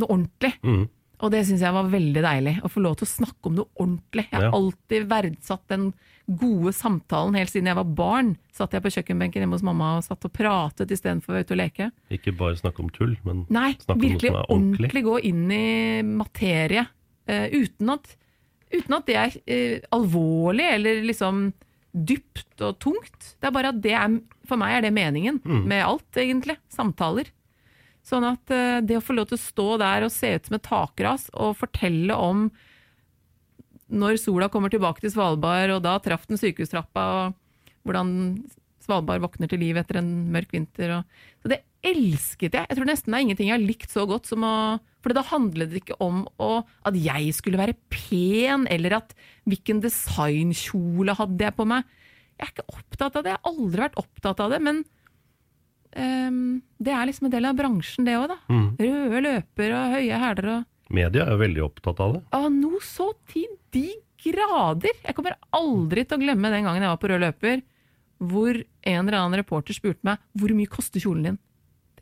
noe 0.00 0.08
ordentlig. 0.08 0.54
Mm. 0.64 0.86
Og 1.22 1.30
det 1.34 1.42
syns 1.46 1.60
jeg 1.60 1.72
var 1.76 1.88
veldig 1.92 2.22
deilig. 2.24 2.54
Å 2.64 2.68
få 2.72 2.80
lov 2.80 2.94
til 2.96 3.04
å 3.06 3.10
snakke 3.10 3.50
om 3.50 3.54
noe 3.58 3.68
ordentlig. 3.76 4.24
Jeg 4.30 4.38
har 4.40 4.46
Ja. 4.48 4.52
alltid 4.56 5.08
verdsatt 5.10 5.66
den 5.68 5.92
gode 6.30 6.72
samtalen 6.72 7.34
helt 7.36 7.50
siden 7.50 7.66
jeg 7.66 7.74
var 7.76 7.84
barn. 7.84 8.36
Satt 8.52 8.72
jeg 8.72 8.82
på 8.82 8.88
kjøkkenbenken 8.94 9.42
hjemme 9.42 9.52
hos 9.58 9.62
mamma 9.66 9.96
og 9.98 10.04
satt 10.04 10.24
og 10.24 10.32
pratet 10.32 10.88
istedenfor 10.90 11.32
å 11.32 11.36
være 11.36 11.44
ute 11.44 11.52
og 11.52 11.58
leke. 11.60 11.90
Ikke 12.10 12.36
bare 12.38 12.56
snakke 12.56 12.80
om 12.80 12.88
tull, 12.90 13.16
men 13.24 13.46
Nei, 13.50 13.74
snakke 13.74 13.90
om 13.92 14.00
noe 14.00 14.20
som 14.20 14.34
er 14.36 14.46
ordentlig. 14.48 14.80
Nei, 14.80 14.88
virkelig 14.88 14.90
ordentlig 14.90 15.04
gå 15.04 15.16
inn 15.24 15.50
i 15.52 16.02
materie. 16.02 16.86
Uh, 17.28 17.48
uten, 17.52 17.90
at, 17.90 18.16
uten 18.72 18.94
at 18.96 19.06
det 19.06 19.16
er 19.16 19.36
uh, 19.36 19.80
alvorlig 19.92 20.70
eller 20.72 21.02
liksom 21.04 21.52
dypt 21.92 22.60
og 22.62 22.78
tungt. 22.78 23.34
Det 23.40 23.48
er 23.48 23.54
bare 23.54 23.68
at 23.74 23.80
det 23.82 23.92
er, 23.92 24.20
for 24.46 24.56
meg 24.56 24.76
er 24.78 24.80
det 24.86 24.92
meningen 24.94 25.40
Mm. 25.44 25.64
med 25.66 25.84
alt, 25.84 26.10
egentlig. 26.14 26.56
Samtaler. 26.70 27.26
Sånn 28.10 28.26
at 28.26 28.50
eh, 28.54 28.80
det 28.82 28.98
å 28.98 29.04
få 29.04 29.14
lov 29.14 29.30
til 29.30 29.38
å 29.38 29.44
stå 29.44 29.68
der 29.82 30.06
og 30.06 30.14
se 30.14 30.34
ut 30.34 30.48
som 30.48 30.58
et 30.58 30.66
takras 30.66 31.28
og 31.36 31.58
fortelle 31.60 32.16
om 32.16 32.48
når 33.90 34.20
sola 34.22 34.46
kommer 34.50 34.70
tilbake 34.70 35.02
til 35.02 35.12
Svalbard, 35.14 35.72
og 35.74 35.82
da 35.82 35.96
traff 36.02 36.28
den 36.30 36.38
sykehustrappa, 36.38 37.06
og 37.10 37.86
hvordan 37.86 38.12
Svalbard 38.84 39.22
våkner 39.24 39.50
til 39.50 39.60
liv 39.62 39.78
etter 39.80 39.98
en 40.00 40.10
mørk 40.32 40.54
vinter. 40.54 40.92
Og, 40.94 41.24
så 41.42 41.50
det 41.52 41.60
elsket 41.86 42.54
jeg. 42.54 42.68
Jeg 42.68 42.78
tror 42.78 42.88
nesten 42.88 43.10
det 43.10 43.18
er 43.18 43.26
ingenting 43.26 43.50
jeg 43.50 43.56
har 43.56 43.64
likt 43.64 43.92
så 43.92 44.04
godt 44.08 44.28
som 44.28 44.44
å 44.44 44.54
For 45.00 45.16
da 45.16 45.22
handlet 45.24 45.70
det 45.72 45.80
ikke 45.80 45.96
om 46.04 46.26
å, 46.36 46.50
at 46.84 46.96
jeg 46.98 47.32
skulle 47.32 47.60
være 47.60 47.78
pen, 47.88 48.66
eller 48.68 48.98
at 48.98 49.14
hvilken 49.48 49.80
designkjole 49.80 51.14
hadde 51.16 51.46
jeg 51.46 51.56
på 51.56 51.64
meg. 51.70 51.86
Jeg 52.36 52.46
er 52.46 52.52
ikke 52.52 52.74
opptatt 52.74 53.16
av 53.16 53.24
det. 53.24 53.32
Jeg 53.32 53.40
har 53.40 53.54
aldri 53.54 53.84
vært 53.86 53.96
opptatt 54.00 54.42
av 54.44 54.52
det, 54.52 54.60
men 54.66 54.82
ehm, 55.98 56.60
det 56.78 56.92
er 56.94 57.08
liksom 57.08 57.28
en 57.28 57.34
del 57.34 57.48
av 57.50 57.56
bransjen, 57.58 58.06
det 58.06 58.18
òg, 58.18 58.28
da. 58.32 58.38
Mm. 58.50 58.68
Røde 58.80 59.24
løper 59.26 59.74
og 59.76 59.96
høye 59.96 60.20
hæler 60.24 60.52
og 60.56 60.68
Media 60.90 61.22
er 61.30 61.38
veldig 61.38 61.62
opptatt 61.62 62.00
av 62.02 62.16
det. 62.16 62.20
Ja, 62.34 62.48
noe 62.50 62.80
så 62.82 63.12
til 63.30 63.46
de 63.70 63.92
grader. 64.20 64.96
Jeg 65.04 65.14
kommer 65.14 65.36
aldri 65.54 66.02
til 66.02 66.18
å 66.18 66.22
glemme 66.24 66.50
den 66.50 66.66
gangen 66.66 66.82
jeg 66.82 66.90
var 66.90 66.98
på 66.98 67.10
rød 67.12 67.22
løper, 67.22 67.62
hvor 68.18 68.58
en 68.58 68.98
eller 69.06 69.18
annen 69.20 69.38
reporter 69.38 69.76
spurte 69.76 70.02
meg 70.04 70.18
hvor 70.34 70.52
mye 70.56 70.70
koster 70.70 71.02
kjolen 71.02 71.28
din. 71.28 71.38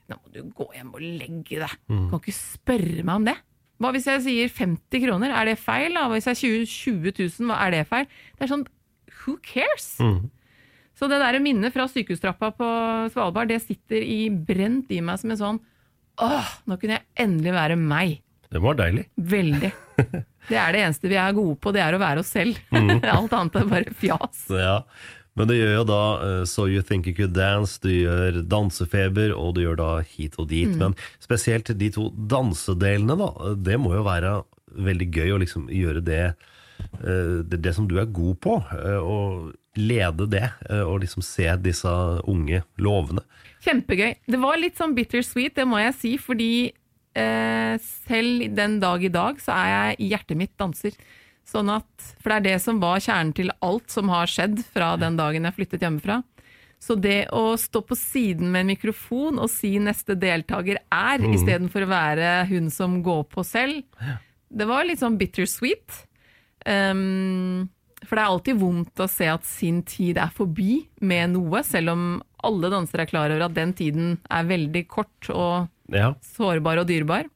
Nå 0.09 0.17
må 0.17 0.33
du 0.33 0.41
gå 0.57 0.71
hjem 0.73 0.95
og 0.97 1.05
legge 1.05 1.61
deg. 1.61 1.77
Mm. 1.93 2.09
kan 2.09 2.23
ikke 2.23 2.37
spørre 2.39 3.05
meg 3.05 3.13
om 3.13 3.29
det. 3.29 3.37
Hva 3.79 3.93
hvis 3.95 4.09
jeg 4.09 4.25
sier 4.25 4.51
50 4.51 5.05
kroner? 5.05 5.35
Er 5.37 5.53
det 5.53 5.59
feil? 5.61 5.93
Da? 5.95 6.07
Hva 6.09 6.17
hvis 6.17 6.31
jeg 6.33 6.41
sier 6.41 6.65
20 6.65 7.13
000? 7.21 7.51
Hva 7.51 7.61
er 7.67 7.77
det 7.77 7.85
feil? 7.91 8.09
Det 8.35 8.47
er 8.47 8.51
sånn, 8.51 8.65
who 9.21 9.37
cares? 9.45 9.91
Mm. 10.03 10.31
Så 10.99 11.07
det 11.11 11.21
der 11.23 11.39
minnet 11.43 11.75
fra 11.75 11.87
sykehustrappa 11.91 12.51
på 12.59 12.71
Svalbard, 13.15 13.53
det 13.53 13.61
sitter 13.63 14.03
i 14.03 14.25
brent 14.31 14.91
i 14.91 15.03
meg 15.05 15.21
som 15.21 15.35
en 15.35 15.43
sånn 15.43 15.61
Åh, 16.19 16.49
nå 16.67 16.75
kunne 16.83 16.97
jeg 16.97 17.07
endelig 17.23 17.53
være 17.55 17.77
meg. 17.79 18.17
Det 18.51 18.59
var 18.65 18.75
deilig. 18.81 19.05
Veldig. 19.15 19.71
Det 20.49 20.57
er 20.57 20.73
det 20.73 20.81
eneste 20.81 21.11
vi 21.13 21.19
er 21.21 21.35
gode 21.37 21.59
på, 21.61 21.71
det 21.77 21.83
er 21.85 21.93
å 21.93 22.01
være 22.01 22.23
oss 22.23 22.31
selv. 22.33 22.57
Mm. 22.73 23.03
Alt 23.19 23.35
annet 23.37 23.57
er 23.61 23.67
bare 23.69 23.93
fjas. 24.01 24.47
Ja, 24.49 24.79
men 25.39 25.51
det 25.51 25.59
gjør 25.59 25.75
jo 25.75 25.83
da 25.87 26.03
eh, 26.25 26.43
So 26.49 26.65
You 26.71 26.83
Think 26.83 27.07
You 27.07 27.15
Could 27.15 27.35
Dance, 27.37 27.77
du 27.85 27.91
gjør 27.93 28.41
Dansefeber, 28.49 29.35
og 29.37 29.55
du 29.59 29.63
gjør 29.63 29.79
da 29.79 29.91
Hit 30.09 30.39
og 30.41 30.49
Dit. 30.51 30.73
Mm. 30.73 30.81
Men 30.81 30.97
spesielt 31.23 31.71
de 31.79 31.91
to 31.95 32.09
dansedelene, 32.33 33.19
da. 33.21 33.53
Det 33.69 33.77
må 33.79 33.93
jo 33.95 34.07
være 34.07 34.39
veldig 34.89 35.09
gøy 35.15 35.35
å 35.37 35.41
liksom 35.45 35.69
gjøre 35.75 36.03
det, 36.07 36.25
eh, 37.03 37.37
det, 37.45 37.61
det 37.67 37.77
som 37.77 37.87
du 37.91 37.99
er 38.01 38.09
god 38.09 38.41
på, 38.45 38.57
eh, 38.79 38.99
og 38.99 39.53
lede 39.79 40.27
det, 40.31 40.45
eh, 40.69 40.83
og 40.83 41.01
liksom 41.05 41.25
se 41.25 41.47
disse 41.63 41.93
unge 42.29 42.63
lovende. 42.83 43.25
Kjempegøy. 43.65 44.13
Det 44.27 44.41
var 44.43 44.61
litt 44.61 44.79
sånn 44.79 44.95
bittersweet, 44.97 45.57
det 45.59 45.67
må 45.69 45.81
jeg 45.83 45.97
si, 45.99 46.13
fordi 46.23 46.53
eh, 47.19 47.75
selv 48.09 48.49
den 48.55 48.79
dag 48.83 49.05
i 49.05 49.13
dag 49.13 49.41
så 49.43 49.55
er 49.57 49.73
jeg 49.73 49.99
i 49.99 50.11
hjertet 50.13 50.41
mitt 50.41 50.55
danser. 50.61 50.99
Sånn 51.49 51.71
at, 51.73 51.89
for 52.21 52.31
det 52.31 52.39
er 52.39 52.47
det 52.51 52.59
som 52.61 52.81
var 52.83 53.01
kjernen 53.01 53.33
til 53.37 53.51
alt 53.65 53.89
som 53.91 54.11
har 54.13 54.29
skjedd 54.29 54.61
fra 54.69 54.93
den 55.01 55.17
dagen 55.19 55.49
jeg 55.49 55.57
flyttet 55.57 55.87
hjemmefra. 55.87 56.21
Så 56.79 56.95
det 56.95 57.31
å 57.35 57.57
stå 57.59 57.81
på 57.83 57.97
siden 57.99 58.53
med 58.53 58.63
en 58.63 58.73
mikrofon 58.75 59.41
og 59.43 59.51
si 59.51 59.73
neste 59.83 60.15
deltaker 60.15 60.79
er, 60.79 61.19
mm. 61.19 61.33
istedenfor 61.35 61.87
å 61.87 61.91
være 61.91 62.29
hun 62.53 62.69
som 62.71 63.01
går 63.03 63.25
på 63.33 63.43
selv, 63.47 63.81
det 64.49 64.69
var 64.69 64.87
litt 64.87 65.03
sånn 65.03 65.19
bittersweet. 65.19 66.05
Um, 66.69 67.67
for 68.05 68.15
det 68.15 68.23
er 68.23 68.31
alltid 68.31 68.61
vondt 68.61 69.03
å 69.03 69.09
se 69.11 69.27
at 69.31 69.45
sin 69.49 69.83
tid 69.83 70.19
er 70.23 70.31
forbi 70.35 70.85
med 71.01 71.35
noe, 71.35 71.63
selv 71.67 71.95
om 71.95 72.05
alle 72.47 72.71
dansere 72.71 73.03
er 73.07 73.11
klar 73.11 73.33
over 73.35 73.49
at 73.49 73.57
den 73.57 73.73
tiden 73.75 74.13
er 74.31 74.47
veldig 74.47 74.85
kort 74.91 75.31
og 75.35 75.69
Ja. 75.91 76.15
sårbar 76.23 76.79
og 76.79 76.87
dyrebar. 76.87 77.27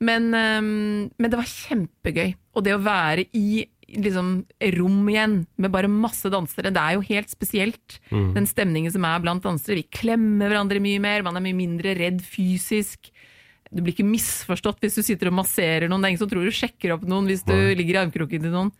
Men, 0.00 0.28
um, 0.34 1.10
men 1.18 1.30
det 1.30 1.38
var 1.38 1.48
kjempegøy. 1.48 2.34
Og 2.54 2.64
det 2.64 2.74
å 2.76 2.82
være 2.82 3.24
i 3.34 3.66
liksom, 3.88 4.44
rom 4.76 5.08
igjen 5.08 5.46
med 5.56 5.72
bare 5.72 5.88
masse 5.88 6.28
dansere, 6.30 6.70
det 6.70 6.82
er 6.82 6.94
jo 6.98 7.06
helt 7.08 7.30
spesielt. 7.32 7.98
Mm. 8.12 8.34
Den 8.34 8.46
stemningen 8.46 8.92
som 8.92 9.06
er 9.08 9.22
blant 9.24 9.42
dansere. 9.42 9.80
Vi 9.80 9.88
klemmer 9.90 10.52
hverandre 10.52 10.82
mye 10.84 11.00
mer, 11.00 11.24
man 11.26 11.36
er 11.36 11.44
mye 11.46 11.56
mindre 11.56 11.96
redd 11.98 12.20
fysisk. 12.22 13.10
Du 13.72 13.82
blir 13.82 13.92
ikke 13.94 14.06
misforstått 14.06 14.80
hvis 14.80 14.96
du 15.00 15.02
sitter 15.02 15.28
og 15.32 15.38
masserer 15.40 15.88
noen. 15.88 16.00
Det 16.00 16.08
er 16.08 16.14
ingen 16.14 16.22
som 16.22 16.30
tror 16.30 16.44
du 16.46 16.54
sjekker 16.54 16.94
opp 16.94 17.02
noen 17.08 17.26
hvis 17.28 17.44
du 17.44 17.56
ligger 17.76 17.96
i 17.98 18.02
armkroken 18.04 18.44
til 18.44 18.54
noen. 18.54 18.70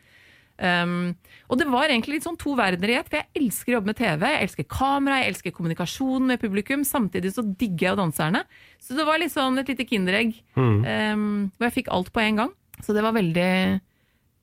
Um, 0.59 1.15
og 1.49 1.59
det 1.61 1.69
var 1.71 1.87
egentlig 1.87 2.17
litt 2.17 2.25
sånn 2.27 2.39
to 2.41 2.57
verdener 2.59 2.91
i 2.91 2.97
ett, 2.99 3.07
for 3.09 3.21
jeg 3.21 3.29
elsker 3.39 3.71
å 3.73 3.77
jobbe 3.77 3.93
med 3.93 3.97
TV, 4.01 4.25
jeg 4.27 4.43
elsker 4.49 4.67
kamera, 4.75 5.21
jeg 5.23 5.33
elsker 5.33 5.55
kommunikasjon 5.55 6.27
med 6.27 6.41
publikum, 6.43 6.83
samtidig 6.85 7.31
så 7.37 7.45
digger 7.47 7.87
jeg 7.87 7.93
jo 7.95 8.01
danserne. 8.03 8.43
Så 8.83 8.97
det 8.99 9.07
var 9.07 9.21
litt 9.23 9.33
sånn 9.35 9.59
et 9.63 9.71
lite 9.71 9.87
kinderegg, 9.87 10.35
Mm. 10.59 10.81
um, 11.15 11.53
hvor 11.57 11.69
jeg 11.71 11.77
fikk 11.85 11.93
alt 11.95 12.13
på 12.13 12.21
en 12.27 12.37
gang. 12.43 12.53
Så 12.83 12.95
det 12.95 13.03
var 13.03 13.13
veldig 13.15 13.81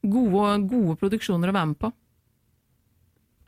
gode, 0.07 0.68
gode 0.72 0.95
produksjoner 0.99 1.51
å 1.51 1.55
være 1.55 1.68
med 1.74 1.80
på. 1.80 1.91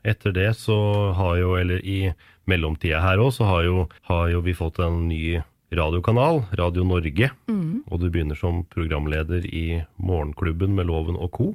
Etter 0.08 0.32
det 0.32 0.50
så 0.56 0.76
har 1.18 1.36
jo, 1.40 1.54
eller 1.58 1.82
i 1.84 2.12
mellomtida 2.48 3.00
her 3.02 3.18
òg, 3.20 3.32
så 3.34 3.44
har 3.48 3.64
jo, 3.66 3.88
har 4.08 4.28
jo 4.32 4.40
vi 4.44 4.54
fått 4.56 4.78
en 4.84 5.08
ny 5.08 5.40
radiokanal, 5.74 6.44
Radio 6.56 6.84
Norge. 6.86 7.30
Mm. 7.50 7.82
Og 7.90 8.00
du 8.00 8.06
begynner 8.08 8.38
som 8.38 8.62
programleder 8.72 9.44
i 9.44 9.82
Morgenklubben 10.00 10.72
med 10.78 10.88
Loven 10.88 11.18
og 11.18 11.32
co. 11.36 11.48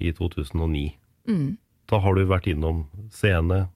I 0.00 0.12
2009. 0.12 0.90
Mm. 1.28 1.56
Da 1.88 2.00
har 2.02 2.14
du 2.18 2.24
vært 2.26 2.48
innom 2.50 2.84
scene, 3.14 3.68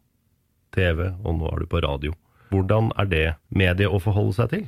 TV, 0.75 1.09
og 1.25 1.39
nå 1.39 1.49
er 1.51 1.63
du 1.65 1.67
på 1.71 1.81
radio. 1.83 2.13
Hvordan 2.51 2.91
er 2.99 3.09
det 3.11 3.25
mediet 3.55 3.91
å 3.91 3.99
forholde 4.03 4.35
seg 4.37 4.51
til? 4.53 4.67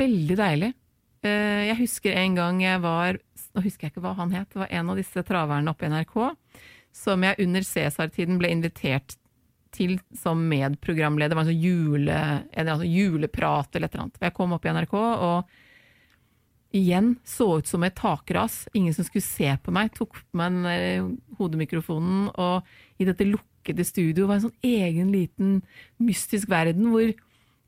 Veldig 0.00 0.36
deilig. 0.38 0.70
Eh, 1.24 1.64
Jeg 1.70 1.78
husker 1.80 2.12
en 2.20 2.34
gang 2.36 2.60
jeg 2.60 2.80
var 2.84 3.18
Nå 3.54 3.62
husker 3.64 3.86
jeg 3.86 3.92
ikke 3.94 4.02
hva 4.04 4.14
han 4.18 4.32
het. 4.34 4.48
Det 4.50 4.58
var 4.58 4.72
en 4.74 4.90
av 4.90 4.96
disse 4.98 5.22
traverne 5.22 5.70
oppe 5.70 5.86
i 5.86 5.90
NRK 5.92 6.16
som 6.94 7.22
jeg 7.22 7.38
under 7.42 7.62
Cæsar-tiden 7.66 8.38
ble 8.38 8.50
invitert 8.50 9.14
til 9.74 9.96
som 10.14 10.42
medprogramleder. 10.50 11.30
Det 11.30 11.38
var 11.38 11.44
en 11.46 11.50
sånn 11.52 11.62
jule, 11.62 12.18
en 12.50 12.70
sånn 12.70 12.90
juleprat 12.90 13.74
eller 13.74 13.86
et 13.88 13.94
eller 13.94 14.04
annet. 14.04 14.18
Jeg 14.22 14.34
kom 14.34 14.52
opp 14.54 14.66
i 14.66 14.72
NRK, 14.74 14.94
og 14.94 15.54
igjen 16.74 17.14
så 17.24 17.58
ut 17.60 17.68
som 17.70 17.84
et 17.86 17.94
takras. 17.96 18.64
Ingen 18.74 18.94
som 18.96 19.06
skulle 19.06 19.24
se 19.24 19.50
på 19.62 19.74
meg. 19.74 19.92
Tok 19.94 20.18
på 20.18 20.40
meg 20.40 20.56
den 20.56 21.18
hodemikrofonen, 21.38 22.28
og 22.34 22.66
i 22.98 23.06
dette 23.08 23.28
lukkede 23.28 23.86
studio 23.86 24.28
var 24.28 24.40
en 24.40 24.48
sånn 24.48 24.66
egen 24.66 25.12
liten 25.14 25.60
mystisk 26.02 26.50
verden 26.52 26.90
hvor 26.92 27.12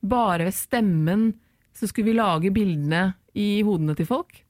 bare 0.07 0.47
ved 0.47 0.55
stemmen 0.55 1.31
så 1.77 1.87
skulle 1.89 2.11
vi 2.11 2.17
lage 2.17 2.53
bildene 2.53 3.11
i 3.37 3.61
hodene 3.65 3.95
til 3.97 4.09
folk. 4.09 4.41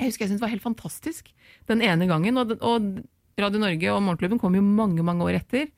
Jeg 0.00 0.10
husker 0.10 0.24
jeg 0.24 0.30
syntes 0.30 0.40
det 0.40 0.46
var 0.46 0.54
helt 0.54 0.64
fantastisk 0.64 1.30
den 1.68 1.82
ene 1.84 2.08
gangen. 2.08 2.40
Og, 2.40 3.00
Radio 3.40 3.60
Norge 3.62 3.92
og 3.92 4.02
Morgenklubben 4.04 4.40
kom 4.40 4.56
jo 4.56 4.64
mange 4.64 5.04
mange 5.06 5.24
år 5.24 5.38
etter. 5.38 5.70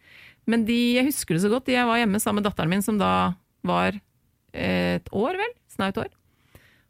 Men 0.51 0.65
de, 0.67 0.79
jeg 0.97 1.07
husker 1.07 1.37
det 1.37 1.45
så 1.45 1.51
godt. 1.53 1.71
Jeg 1.71 1.87
var 1.87 2.01
hjemme 2.01 2.19
sammen 2.19 2.41
med 2.41 2.49
datteren 2.49 2.73
min, 2.73 2.83
som 2.83 2.99
da 2.99 3.37
var 3.63 3.95
et 4.53 5.07
år, 5.15 5.39
vel? 5.39 5.55
Snaut 5.71 6.01
år. 6.03 6.11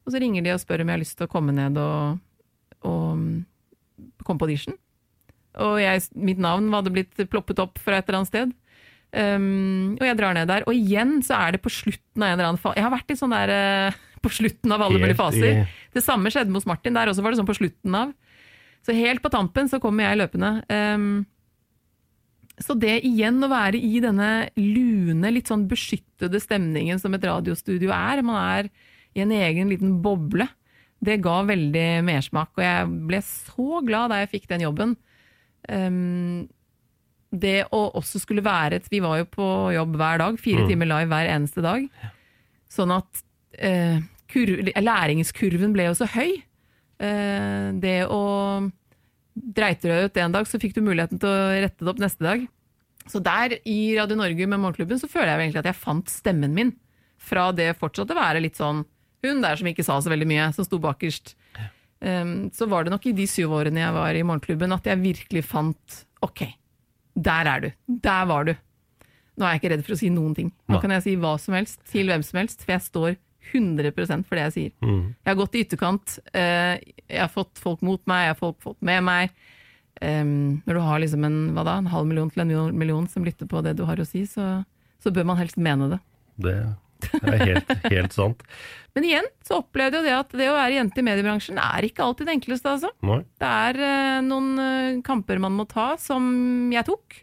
Og 0.03 0.14
så 0.14 0.20
ringer 0.22 0.44
de 0.44 0.55
og 0.55 0.62
spør 0.62 0.82
om 0.82 0.90
jeg 0.90 0.98
har 0.98 1.03
lyst 1.05 1.18
til 1.18 1.28
å 1.28 1.32
komme 1.32 1.55
ned 1.55 1.78
og, 1.78 2.18
og 2.88 4.24
komme 4.26 4.40
på 4.40 4.48
audition. 4.48 4.76
Og 5.62 5.76
jeg, 5.82 6.03
mitt 6.16 6.40
navn 6.42 6.70
hadde 6.72 6.92
blitt 6.94 7.22
ploppet 7.30 7.61
opp 7.62 7.80
fra 7.82 7.98
et 7.98 8.09
eller 8.09 8.22
annet 8.22 8.32
sted. 8.32 8.55
Um, 9.12 9.98
og 9.98 10.07
jeg 10.09 10.16
drar 10.16 10.36
ned 10.36 10.48
der. 10.48 10.64
Og 10.66 10.76
igjen 10.76 11.18
så 11.24 11.36
er 11.36 11.55
det 11.55 11.62
på 11.64 11.72
slutten 11.72 12.22
av 12.22 12.30
en 12.30 12.38
eller 12.38 12.48
annen 12.48 12.62
fase 12.62 12.78
Jeg 12.80 12.86
har 12.86 12.94
vært 12.94 13.12
i 13.12 13.16
sånn 13.18 13.34
der 13.34 13.53
uh, 13.53 13.98
på 14.24 14.30
slutten 14.32 14.72
av 14.72 14.84
alle 14.86 15.03
mulige 15.03 15.18
faser. 15.18 15.48
Yeah. 15.50 15.74
Det 15.92 16.05
samme 16.05 16.32
skjedde 16.32 16.55
hos 16.57 16.68
Martin. 16.68 16.96
Der 16.96 17.11
også 17.12 17.24
var 17.24 17.34
det 17.34 17.42
sånn 17.42 17.50
på 17.50 17.59
slutten 17.59 17.98
av. 17.98 18.14
Så 18.82 18.96
helt 18.96 19.22
på 19.22 19.30
tampen 19.30 19.68
så 19.70 19.78
kommer 19.82 20.09
jeg 20.09 20.22
løpende. 20.22 20.55
Um, 20.72 21.26
så 22.62 22.76
det 22.78 23.00
igjen 23.09 23.42
å 23.42 23.50
være 23.50 23.80
i 23.80 24.00
denne 24.03 24.30
lune, 24.59 25.32
litt 25.34 25.50
sånn 25.50 25.66
beskyttede 25.70 26.40
stemningen 26.42 27.00
som 27.00 27.14
et 27.16 27.24
radiostudio 27.26 27.92
er, 27.94 28.22
man 28.26 28.38
er 28.40 28.68
i 29.14 29.22
en 29.24 29.32
egen 29.36 29.70
liten 29.72 29.96
boble, 30.04 30.46
det 31.02 31.20
ga 31.24 31.40
veldig 31.48 31.86
mersmak. 32.06 32.52
Og 32.56 32.62
jeg 32.64 32.90
ble 33.10 33.20
så 33.26 33.82
glad 33.84 34.12
da 34.12 34.20
jeg 34.22 34.32
fikk 34.36 34.48
den 34.52 34.64
jobben. 34.64 34.96
Um, 35.68 36.48
det 37.32 37.62
å 37.72 37.86
også 37.96 38.20
skulle 38.20 38.44
være 38.44 38.76
et 38.76 38.88
Vi 38.92 39.00
var 39.00 39.22
jo 39.22 39.26
på 39.30 39.46
jobb 39.72 39.94
hver 39.96 40.18
dag, 40.20 40.38
fire 40.40 40.64
Mm. 40.64 40.68
timer 40.68 40.86
live 40.90 41.08
hver 41.08 41.30
eneste 41.32 41.62
dag. 41.64 41.86
Sånn 42.68 42.92
at 42.92 43.22
uh, 43.62 43.98
kurv, 44.32 44.62
læringskurven 44.76 45.72
ble 45.72 45.88
jo 45.90 45.94
så 45.96 46.08
høy. 46.12 46.42
Uh, 47.02 47.72
det 47.82 48.06
å 48.08 48.70
Dreit 49.32 49.80
du 49.80 49.88
deg 49.88 50.10
ut 50.10 50.18
en 50.20 50.34
dag, 50.34 50.44
så 50.44 50.58
fikk 50.60 50.74
du 50.76 50.82
muligheten 50.84 51.16
til 51.18 51.30
å 51.30 51.60
rette 51.64 51.80
det 51.80 51.88
opp 51.88 52.00
neste 52.02 52.20
dag. 52.20 52.42
Så 53.08 53.16
der 53.24 53.54
i 53.64 53.96
Radio 53.96 54.14
Norge 54.20 54.44
med 54.46 54.60
Morgenklubben 54.60 55.00
så 55.00 55.08
føler 55.08 55.32
jeg 55.32 55.46
egentlig 55.46 55.62
at 55.62 55.70
jeg 55.70 55.80
fant 55.80 56.12
stemmen 56.12 56.52
min. 56.52 56.74
Fra 57.16 57.46
det 57.56 57.70
fortsatte 57.80 58.12
å 58.12 58.18
være 58.20 58.42
litt 58.44 58.60
sånn 58.60 58.82
hun 59.26 59.42
der 59.44 59.58
som 59.58 59.68
ikke 59.70 59.84
sa 59.86 59.98
så 60.02 60.12
veldig 60.12 60.28
mye, 60.28 60.48
som 60.56 60.66
sto 60.66 60.80
bakerst. 60.82 61.34
Um, 62.02 62.50
så 62.54 62.66
var 62.66 62.84
det 62.84 62.92
nok 62.94 63.04
i 63.06 63.14
de 63.14 63.28
syv 63.30 63.54
årene 63.54 63.78
jeg 63.78 63.94
var 63.94 64.16
i 64.18 64.24
Morgenklubben 64.26 64.74
at 64.74 64.88
jeg 64.90 64.98
virkelig 64.98 65.44
fant 65.46 66.00
ok, 66.24 66.48
der 67.14 67.50
er 67.50 67.62
du. 67.62 67.68
Der 68.02 68.24
var 68.26 68.48
du. 68.48 68.56
Nå 69.38 69.46
er 69.46 69.54
jeg 69.54 69.62
ikke 69.62 69.70
redd 69.76 69.84
for 69.86 69.94
å 69.94 70.00
si 70.00 70.10
noen 70.12 70.34
ting. 70.36 70.50
Nå 70.68 70.80
kan 70.82 70.92
jeg 70.96 71.06
si 71.06 71.14
hva 71.20 71.36
som 71.40 71.54
helst 71.56 71.80
til 71.92 72.10
hvem 72.10 72.24
som 72.26 72.42
helst, 72.42 72.64
for 72.64 72.74
jeg 72.74 72.86
står 72.88 73.14
100 73.52 73.92
for 74.26 74.38
det 74.38 74.44
jeg 74.48 74.54
sier. 74.56 74.74
Mm. 74.82 75.14
Jeg 75.14 75.30
har 75.30 75.38
gått 75.38 75.56
i 75.56 75.64
ytterkant, 75.66 76.18
Uh, 76.32 76.74
jeg 77.06 77.20
har 77.20 77.32
fått 77.32 77.60
folk 77.60 77.82
mot 77.84 78.00
meg, 78.08 78.26
jeg 78.26 78.34
har 78.34 78.40
fått 78.40 78.62
folk 78.64 78.78
med 78.80 79.02
meg. 79.06 79.34
Um, 80.02 80.62
når 80.66 80.74
du 80.74 80.82
har 80.82 81.02
liksom 81.02 81.24
en, 81.28 81.40
da, 81.54 81.76
en 81.76 81.90
halv 81.92 82.08
million 82.08 82.30
til 82.32 82.42
en 82.42 82.78
million 82.78 83.06
som 83.06 83.22
lytter 83.26 83.46
på 83.46 83.60
det 83.62 83.76
du 83.78 83.84
har 83.86 84.00
å 84.00 84.06
si, 84.08 84.24
så, 84.26 84.64
så 85.02 85.12
bør 85.14 85.28
man 85.28 85.38
helst 85.38 85.60
mene 85.60 85.92
det. 85.92 86.00
Det 86.42 86.56
er 87.22 87.44
helt, 87.46 87.74
helt 87.88 88.16
sant. 88.16 88.46
Men 88.96 89.07
igjen 89.09 89.28
så 89.46 89.62
opplevde 89.62 90.03
jeg 90.03 90.09
det 90.11 90.16
at 90.18 90.34
det 90.36 90.48
å 90.53 90.57
være 90.57 90.76
jente 90.76 91.00
i 91.00 91.07
mediebransjen 91.07 91.61
er 91.62 91.86
ikke 91.88 92.05
alltid 92.05 92.28
det 92.28 92.34
enkleste, 92.36 92.74
altså. 92.74 92.90
Nei. 93.09 93.22
Det 93.40 93.53
er 93.68 93.84
eh, 93.88 94.18
noen 94.26 94.50
eh, 94.61 94.98
kamper 95.07 95.40
man 95.40 95.57
må 95.57 95.64
ta, 95.70 95.94
som 96.00 96.26
jeg 96.72 96.84
tok. 96.88 97.22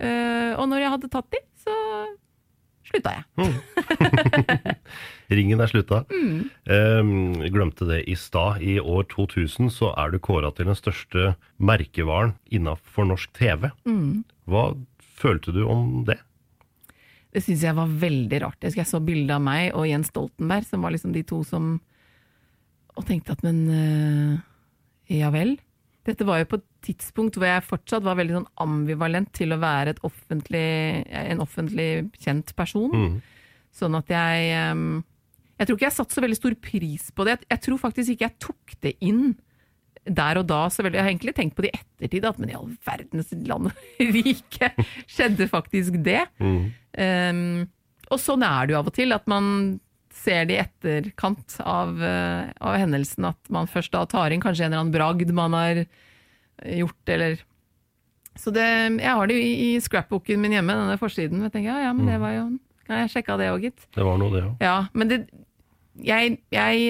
Eh, 0.00 0.52
og 0.56 0.70
når 0.70 0.84
jeg 0.84 0.94
hadde 0.94 1.12
tatt 1.12 1.28
de, 1.36 1.42
så 1.60 1.76
slutta 2.86 3.12
jeg. 3.16 3.50
Ringen 5.36 5.60
er 5.60 5.70
slutta. 5.70 6.04
Mm. 6.12 6.38
Um, 6.70 7.12
glemte 7.52 7.88
det 7.88 8.02
i 8.08 8.16
stad. 8.18 8.62
I 8.62 8.78
år 8.80 9.08
2000 9.12 9.72
så 9.74 9.90
er 9.98 10.14
du 10.14 10.20
kåra 10.22 10.52
til 10.54 10.70
den 10.70 10.78
største 10.78 11.34
merkevaren 11.58 12.36
innafor 12.48 13.08
norsk 13.10 13.32
TV. 13.36 13.68
Mm. 13.88 14.22
Hva 14.48 14.70
følte 15.18 15.54
du 15.56 15.64
om 15.66 16.04
det? 16.08 16.20
Det 17.36 17.42
syns 17.44 17.66
jeg 17.66 17.76
var 17.76 17.90
veldig 18.00 18.40
rart. 18.46 18.62
Jeg 18.64 18.78
jeg 18.78 18.88
så 18.88 19.02
bilde 19.04 19.34
av 19.34 19.42
meg 19.44 19.74
og 19.76 19.84
Jens 19.84 20.08
Stoltenberg, 20.08 20.64
som 20.64 20.84
var 20.84 20.94
liksom 20.94 21.12
de 21.12 21.22
to 21.28 21.42
som 21.44 21.76
Og 22.96 23.04
tenkte 23.04 23.34
at 23.34 23.42
men 23.44 23.58
eh, 23.68 25.18
ja 25.18 25.28
vel. 25.28 25.58
Dette 26.06 26.24
var 26.24 26.40
jo 26.40 26.48
på 26.48 26.60
et 26.62 26.68
tidspunkt 26.86 27.36
hvor 27.36 27.44
jeg 27.44 27.66
fortsatt 27.66 28.04
var 28.06 28.16
veldig 28.16 28.38
sånn 28.38 28.48
ambivalent 28.62 29.28
til 29.36 29.52
å 29.52 29.60
være 29.60 29.92
et 29.92 30.00
offentlig, 30.06 31.04
en 31.04 31.42
offentlig 31.44 31.90
kjent 32.22 32.54
person. 32.56 32.94
Mm. 32.94 33.18
Sånn 33.76 33.98
at 33.98 34.08
jeg 34.08 34.48
em, 34.56 35.02
Jeg 35.58 35.68
tror 35.68 35.76
ikke 35.76 35.86
jeg 35.90 35.96
satte 35.98 36.16
så 36.16 36.24
veldig 36.24 36.38
stor 36.38 36.56
pris 36.62 37.10
på 37.12 37.28
det. 37.28 37.36
Jeg 37.50 37.62
tror 37.66 37.82
faktisk 37.84 38.14
ikke 38.14 38.30
jeg 38.30 38.40
tok 38.46 38.78
det 38.84 38.96
inn 39.04 39.36
der 40.06 40.40
og 40.40 40.46
da 40.48 40.66
så 40.72 40.84
veldig. 40.84 40.98
Jeg 40.98 41.06
har 41.06 41.12
egentlig 41.12 41.34
tenkt 41.36 41.56
på 41.56 41.64
det 41.64 41.72
i 41.72 41.80
ettertid, 41.80 42.26
at 42.28 42.38
men 42.40 42.52
i 42.52 42.58
all 42.58 42.68
verdens 42.86 43.32
land 43.48 43.70
og 43.70 43.80
rike 44.18 44.70
skjedde 45.10 45.48
faktisk 45.50 45.98
det. 46.06 46.22
Mm. 46.38 46.60
Um, 46.96 47.66
og 48.12 48.22
sånn 48.22 48.44
er 48.46 48.66
det 48.66 48.76
jo 48.76 48.80
av 48.80 48.90
og 48.92 48.96
til, 48.96 49.14
at 49.16 49.26
man 49.30 49.48
ser 50.16 50.46
det 50.48 50.56
i 50.56 50.62
etterkant 50.62 51.58
av, 51.60 51.96
uh, 52.00 52.52
av 52.64 52.78
hendelsen, 52.80 53.26
at 53.28 53.52
man 53.52 53.68
først 53.70 53.92
da 53.94 54.04
tar 54.10 54.32
inn 54.32 54.44
kanskje 54.44 54.66
en 54.66 54.72
eller 54.72 54.84
annen 54.84 54.94
bragd 54.94 55.34
man 55.36 55.56
har 55.56 55.84
gjort, 56.64 57.02
eller 57.12 57.42
Så 58.36 58.52
det, 58.52 58.64
jeg 59.00 59.16
har 59.16 59.26
det 59.28 59.34
jo 59.36 59.40
i, 59.42 59.52
i 59.66 59.80
scrapbooken 59.80 60.40
min 60.40 60.52
hjemme, 60.52 60.74
denne 60.76 60.98
forsiden. 61.00 61.40
Jeg 61.46 61.52
tenker, 61.54 61.72
ja, 61.72 61.88
ja, 61.88 61.92
men 61.96 62.08
det 62.08 62.18
var 62.20 62.34
jo 62.34 62.44
ja, 62.86 62.98
Jeg 63.00 63.12
sjekka 63.14 63.38
det 63.40 63.48
òg, 63.48 63.64
gitt. 63.64 63.86
Det 63.96 64.04
var 64.04 64.18
noe, 64.20 64.32
det 64.34 64.42
òg. 64.44 64.58
Ja, 64.60 64.76
men 64.92 65.08
det 65.10 65.18
jeg, 66.04 66.36
jeg, 66.52 66.82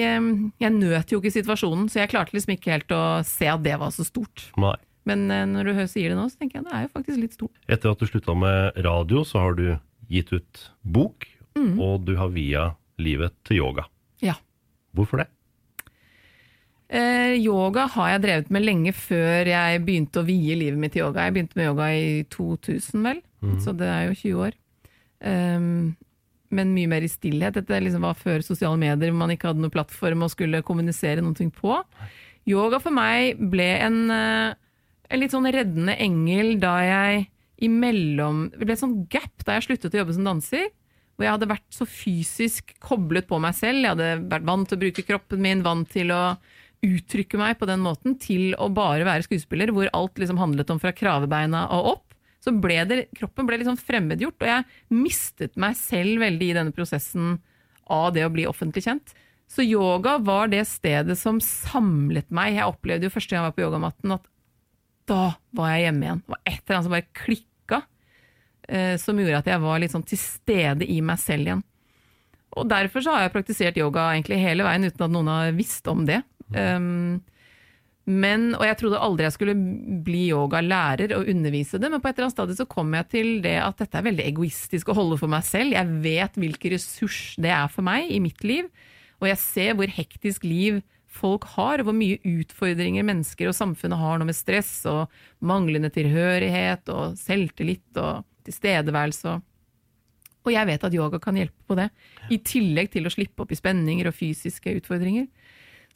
jeg 0.59 0.73
nøt 0.75 1.13
jo 1.13 1.21
ikke 1.21 1.31
situasjonen, 1.35 1.87
så 1.91 2.01
jeg 2.01 2.11
klarte 2.11 2.35
liksom 2.35 2.55
ikke 2.55 2.73
helt 2.75 2.91
å 2.95 3.03
se 3.27 3.47
at 3.51 3.63
det 3.63 3.77
var 3.79 3.93
så 3.95 4.05
stort. 4.07 4.49
Nei. 4.59 4.75
Men 5.07 5.29
eh, 5.31 5.45
når 5.47 5.71
du 5.71 5.81
sier 5.87 6.11
det 6.11 6.19
nå, 6.19 6.27
så 6.27 6.41
tenker 6.41 6.59
jeg 6.59 6.67
det 6.67 6.75
er 6.75 6.85
jo 6.87 6.93
faktisk 6.97 7.21
litt 7.21 7.37
stort. 7.37 7.55
Etter 7.71 7.93
at 7.93 8.01
du 8.01 8.09
slutta 8.09 8.35
med 8.35 8.79
radio, 8.83 9.23
så 9.27 9.45
har 9.45 9.57
du 9.59 9.67
gitt 10.11 10.33
ut 10.35 10.67
bok, 10.83 11.27
Mm. 11.57 11.79
og 11.81 12.03
du 12.05 12.11
har 12.19 12.29
via 12.29 12.75
livet 13.01 13.33
til 13.47 13.63
yoga. 13.63 13.87
Ja. 14.21 14.35
Hvorfor 14.93 15.23
det? 15.23 15.27
Eh, 16.87 17.33
yoga 17.43 17.87
har 17.91 18.13
jeg 18.13 18.23
drevet 18.23 18.51
med 18.53 18.63
lenge 18.63 18.93
før 18.95 19.49
jeg 19.49 19.81
begynte 19.83 20.21
å 20.21 20.27
vie 20.27 20.55
livet 20.55 20.79
mitt 20.79 20.93
til 20.95 21.03
yoga. 21.03 21.25
Jeg 21.25 21.35
begynte 21.35 21.59
med 21.59 21.67
yoga 21.67 21.89
i 21.91 22.23
2000, 22.31 23.01
vel, 23.03 23.21
mm. 23.43 23.57
så 23.65 23.73
det 23.75 23.89
er 23.91 24.05
jo 24.07 24.19
20 24.21 24.45
år. 24.45 24.59
Um, 25.17 25.97
men 26.53 26.73
mye 26.75 26.89
mer 26.91 27.05
i 27.05 27.11
stillhet. 27.11 27.57
Dette 27.57 27.81
liksom 27.83 28.05
var 28.05 28.17
før 28.19 28.43
sosiale 28.45 28.79
medier, 28.79 29.11
hvor 29.11 29.21
man 29.23 29.33
ikke 29.33 29.51
hadde 29.51 29.63
noen 29.63 29.73
plattform 29.73 30.25
og 30.25 30.31
skulle 30.33 30.63
kommunisere 30.65 31.23
noe 31.23 31.49
på. 31.53 31.75
Yoga 32.47 32.79
for 32.79 32.95
meg 32.95 33.39
ble 33.51 33.67
en, 33.83 33.99
eh, 34.11 34.53
en 35.09 35.19
litt 35.19 35.33
sånn 35.35 35.49
reddende 35.51 35.97
engel 35.99 36.55
da 36.59 36.77
jeg 36.83 37.27
imellom 37.57 38.51
Det 38.53 38.67
ble 38.67 38.75
et 38.75 38.79
sånn 38.83 39.07
gap 39.09 39.41
da 39.41 39.55
jeg 39.55 39.65
sluttet 39.65 39.95
å 39.95 40.03
jobbe 40.03 40.13
som 40.13 40.27
danser. 40.27 40.67
Hvor 41.17 41.25
jeg 41.25 41.33
hadde 41.33 41.49
vært 41.49 41.73
så 41.73 41.87
fysisk 41.89 42.75
koblet 42.79 43.25
på 43.27 43.39
meg 43.41 43.55
selv. 43.57 43.81
Jeg 43.81 43.95
hadde 43.95 44.29
vært 44.29 44.45
vant 44.45 44.69
til 44.69 44.77
å 44.77 44.81
bruke 44.83 45.05
kroppen 45.07 45.41
min, 45.41 45.63
vant 45.65 45.89
til 45.89 46.13
å 46.13 46.37
uttrykke 46.85 47.39
meg 47.41 47.57
på 47.57 47.65
den 47.65 47.81
måten, 47.81 48.13
til 48.21 48.53
å 48.61 48.69
bare 48.69 49.07
være 49.07 49.25
skuespiller, 49.25 49.73
hvor 49.73 49.89
alt 49.97 50.21
liksom 50.21 50.37
handlet 50.37 50.69
om 50.69 50.77
fra 50.81 50.93
kravebeina 50.93 51.65
og 51.73 51.89
opp. 51.95 52.06
Så 52.43 52.53
ble 52.61 52.77
det, 52.87 52.97
kroppen 53.17 53.47
ble 53.49 53.59
liksom 53.61 53.79
fremmedgjort, 53.81 54.39
og 54.43 54.49
jeg 54.51 54.97
mistet 55.03 55.57
meg 55.59 55.77
selv 55.79 56.21
veldig 56.21 56.51
i 56.51 56.57
denne 56.57 56.75
prosessen 56.75 57.37
av 57.91 58.11
det 58.15 58.25
å 58.27 58.33
bli 58.33 58.45
offentlig 58.49 58.85
kjent. 58.85 59.15
Så 59.47 59.63
yoga 59.63 60.17
var 60.19 60.51
det 60.51 60.65
stedet 60.67 61.15
som 61.19 61.39
samlet 61.43 62.27
meg. 62.35 62.57
Jeg 62.57 62.67
opplevde 62.67 63.07
jo 63.07 63.13
første 63.13 63.31
gang 63.31 63.45
jeg 63.45 63.49
var 63.49 63.55
på 63.55 63.63
yogamatten 63.63 64.17
at 64.17 64.27
da 65.07 65.21
var 65.55 65.71
jeg 65.71 65.85
hjemme 65.85 66.03
igjen. 66.03 66.21
Det 66.25 66.33
var 66.33 66.41
et 66.43 66.57
eller 66.57 66.75
annet 66.75 66.87
som 66.87 66.95
bare 66.97 67.15
klikka, 67.15 67.81
eh, 68.67 68.95
som 68.99 69.21
gjorde 69.21 69.39
at 69.39 69.49
jeg 69.53 69.63
var 69.63 69.79
litt 69.79 69.95
sånn 69.95 70.07
til 70.07 70.19
stede 70.19 70.87
i 70.91 70.99
meg 70.99 71.21
selv 71.23 71.47
igjen. 71.47 71.63
Og 72.57 72.67
derfor 72.67 73.03
så 73.03 73.15
har 73.15 73.25
jeg 73.25 73.35
praktisert 73.37 73.79
yoga 73.79 74.09
egentlig 74.11 74.41
hele 74.41 74.65
veien 74.67 74.87
uten 74.87 75.05
at 75.07 75.13
noen 75.13 75.31
har 75.31 75.55
visst 75.55 75.87
om 75.91 76.03
det. 76.07 76.21
Um, 76.55 77.23
Men, 78.07 78.53
og 78.55 78.63
jeg 78.63 78.77
trodde 78.79 78.99
aldri 79.03 79.25
jeg 79.25 79.35
skulle 79.35 79.53
bli 80.05 80.29
yogalærer 80.31 81.11
og 81.17 81.27
undervise 81.27 81.79
det, 81.81 81.89
men 81.91 81.99
på 81.99 82.07
et 82.07 82.15
eller 82.15 82.29
annet 82.29 82.37
stadium 82.37 82.59
så 82.61 82.65
kom 82.71 82.93
jeg 82.95 83.09
til 83.11 83.31
det 83.43 83.57
at 83.59 83.81
dette 83.81 83.99
er 83.99 84.05
veldig 84.05 84.27
egoistisk 84.29 84.91
å 84.91 84.95
holde 84.95 85.17
for 85.19 85.31
meg 85.31 85.43
selv. 85.43 85.75
Jeg 85.75 85.97
vet 86.05 86.39
hvilken 86.39 86.77
ressurs 86.77 87.19
det 87.43 87.51
er 87.51 87.67
for 87.73 87.83
meg 87.87 88.07
i 88.07 88.21
mitt 88.23 88.45
liv, 88.47 88.69
og 89.19 89.27
jeg 89.27 89.41
ser 89.41 89.75
hvor 89.75 89.91
hektisk 89.91 90.47
liv 90.47 90.79
folk 91.17 91.49
har, 91.57 91.81
og 91.81 91.89
hvor 91.89 91.97
mye 91.97 92.21
utfordringer 92.23 93.05
mennesker 93.07 93.49
og 93.49 93.57
samfunnet 93.57 93.99
har 93.99 94.21
nå 94.21 94.29
med 94.29 94.37
stress 94.37 94.71
og 94.87 95.11
manglende 95.43 95.91
tilhørighet 95.91 96.87
og 96.93 97.17
selvtillit 97.19 97.99
og 97.99 98.23
tilstedeværelse. 98.47 99.35
Og 100.47 100.53
jeg 100.53 100.69
vet 100.69 100.87
at 100.87 100.95
yoga 100.95 101.19
kan 101.19 101.35
hjelpe 101.35 101.67
på 101.67 101.75
det, 101.75 101.89
i 102.31 102.39
tillegg 102.39 102.93
til 102.93 103.07
å 103.07 103.11
slippe 103.11 103.43
opp 103.43 103.51
i 103.51 103.59
spenninger 103.59 104.07
og 104.07 104.15
fysiske 104.15 104.77
utfordringer. 104.79 105.27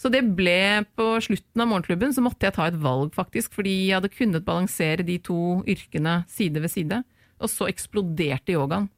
Så 0.01 0.09
det 0.09 0.23
ble 0.33 0.81
på 0.97 1.05
slutten 1.21 1.61
av 1.61 1.69
morgenklubben, 1.69 2.13
så 2.15 2.23
måtte 2.25 2.47
jeg 2.47 2.55
ta 2.55 2.65
et 2.65 2.79
valg, 2.81 3.11
faktisk. 3.13 3.53
Fordi 3.53 3.75
jeg 3.85 3.99
hadde 3.99 4.09
kunnet 4.15 4.47
balansere 4.47 5.05
de 5.05 5.19
to 5.21 5.59
yrkene 5.69 6.23
side 6.31 6.63
ved 6.63 6.73
side. 6.73 7.03
Og 7.41 7.51
så 7.51 7.69
eksploderte 7.69 8.55
yogaen. 8.55 8.89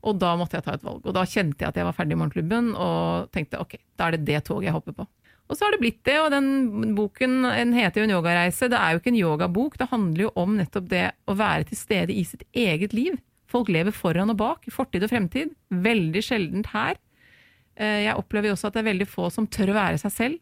Og 0.00 0.18
da 0.18 0.32
måtte 0.40 0.58
jeg 0.58 0.66
ta 0.66 0.74
et 0.74 0.84
valg. 0.86 1.04
Og 1.04 1.14
da 1.14 1.22
kjente 1.28 1.62
jeg 1.62 1.70
at 1.70 1.78
jeg 1.78 1.86
var 1.86 1.94
ferdig 1.94 2.16
i 2.16 2.18
morgenklubben, 2.18 2.72
og 2.74 3.30
tenkte 3.34 3.60
ok, 3.62 3.78
da 4.00 4.08
er 4.08 4.16
det 4.16 4.26
det 4.26 4.42
toget 4.48 4.70
jeg 4.70 4.74
hopper 4.74 4.96
på. 4.96 5.06
Og 5.50 5.58
så 5.58 5.66
har 5.66 5.74
det 5.74 5.82
blitt 5.82 6.00
det, 6.06 6.16
og 6.22 6.30
den 6.32 6.94
boken 6.94 7.42
den 7.44 7.74
heter 7.74 8.02
jo 8.02 8.06
En 8.06 8.14
yogareise. 8.14 8.70
Det 8.70 8.78
er 8.78 8.94
jo 8.94 9.00
ikke 9.00 9.10
en 9.10 9.22
yogabok, 9.22 9.78
det 9.78 9.90
handler 9.90 10.28
jo 10.28 10.32
om 10.38 10.54
nettopp 10.58 10.86
det 10.90 11.06
å 11.26 11.34
være 11.38 11.66
til 11.70 11.78
stede 11.78 12.14
i 12.14 12.24
sitt 12.26 12.46
eget 12.54 12.94
liv. 12.94 13.18
Folk 13.50 13.70
lever 13.70 13.94
foran 13.94 14.30
og 14.30 14.38
bak, 14.38 14.66
fortid 14.70 15.02
og 15.06 15.10
fremtid. 15.10 15.54
Veldig 15.70 16.22
sjeldent 16.22 16.70
her. 16.70 16.98
Eh, 17.80 18.02
jeg 18.04 18.16
opplever 18.20 18.50
jo 18.50 18.56
også 18.58 18.68
at 18.68 18.76
det 18.76 18.82
er 18.84 18.90
veldig 18.92 19.08
få 19.08 19.30
som 19.32 19.46
tør 19.48 19.72
å 19.72 19.78
være 19.78 20.00
seg 20.02 20.12
selv. 20.12 20.40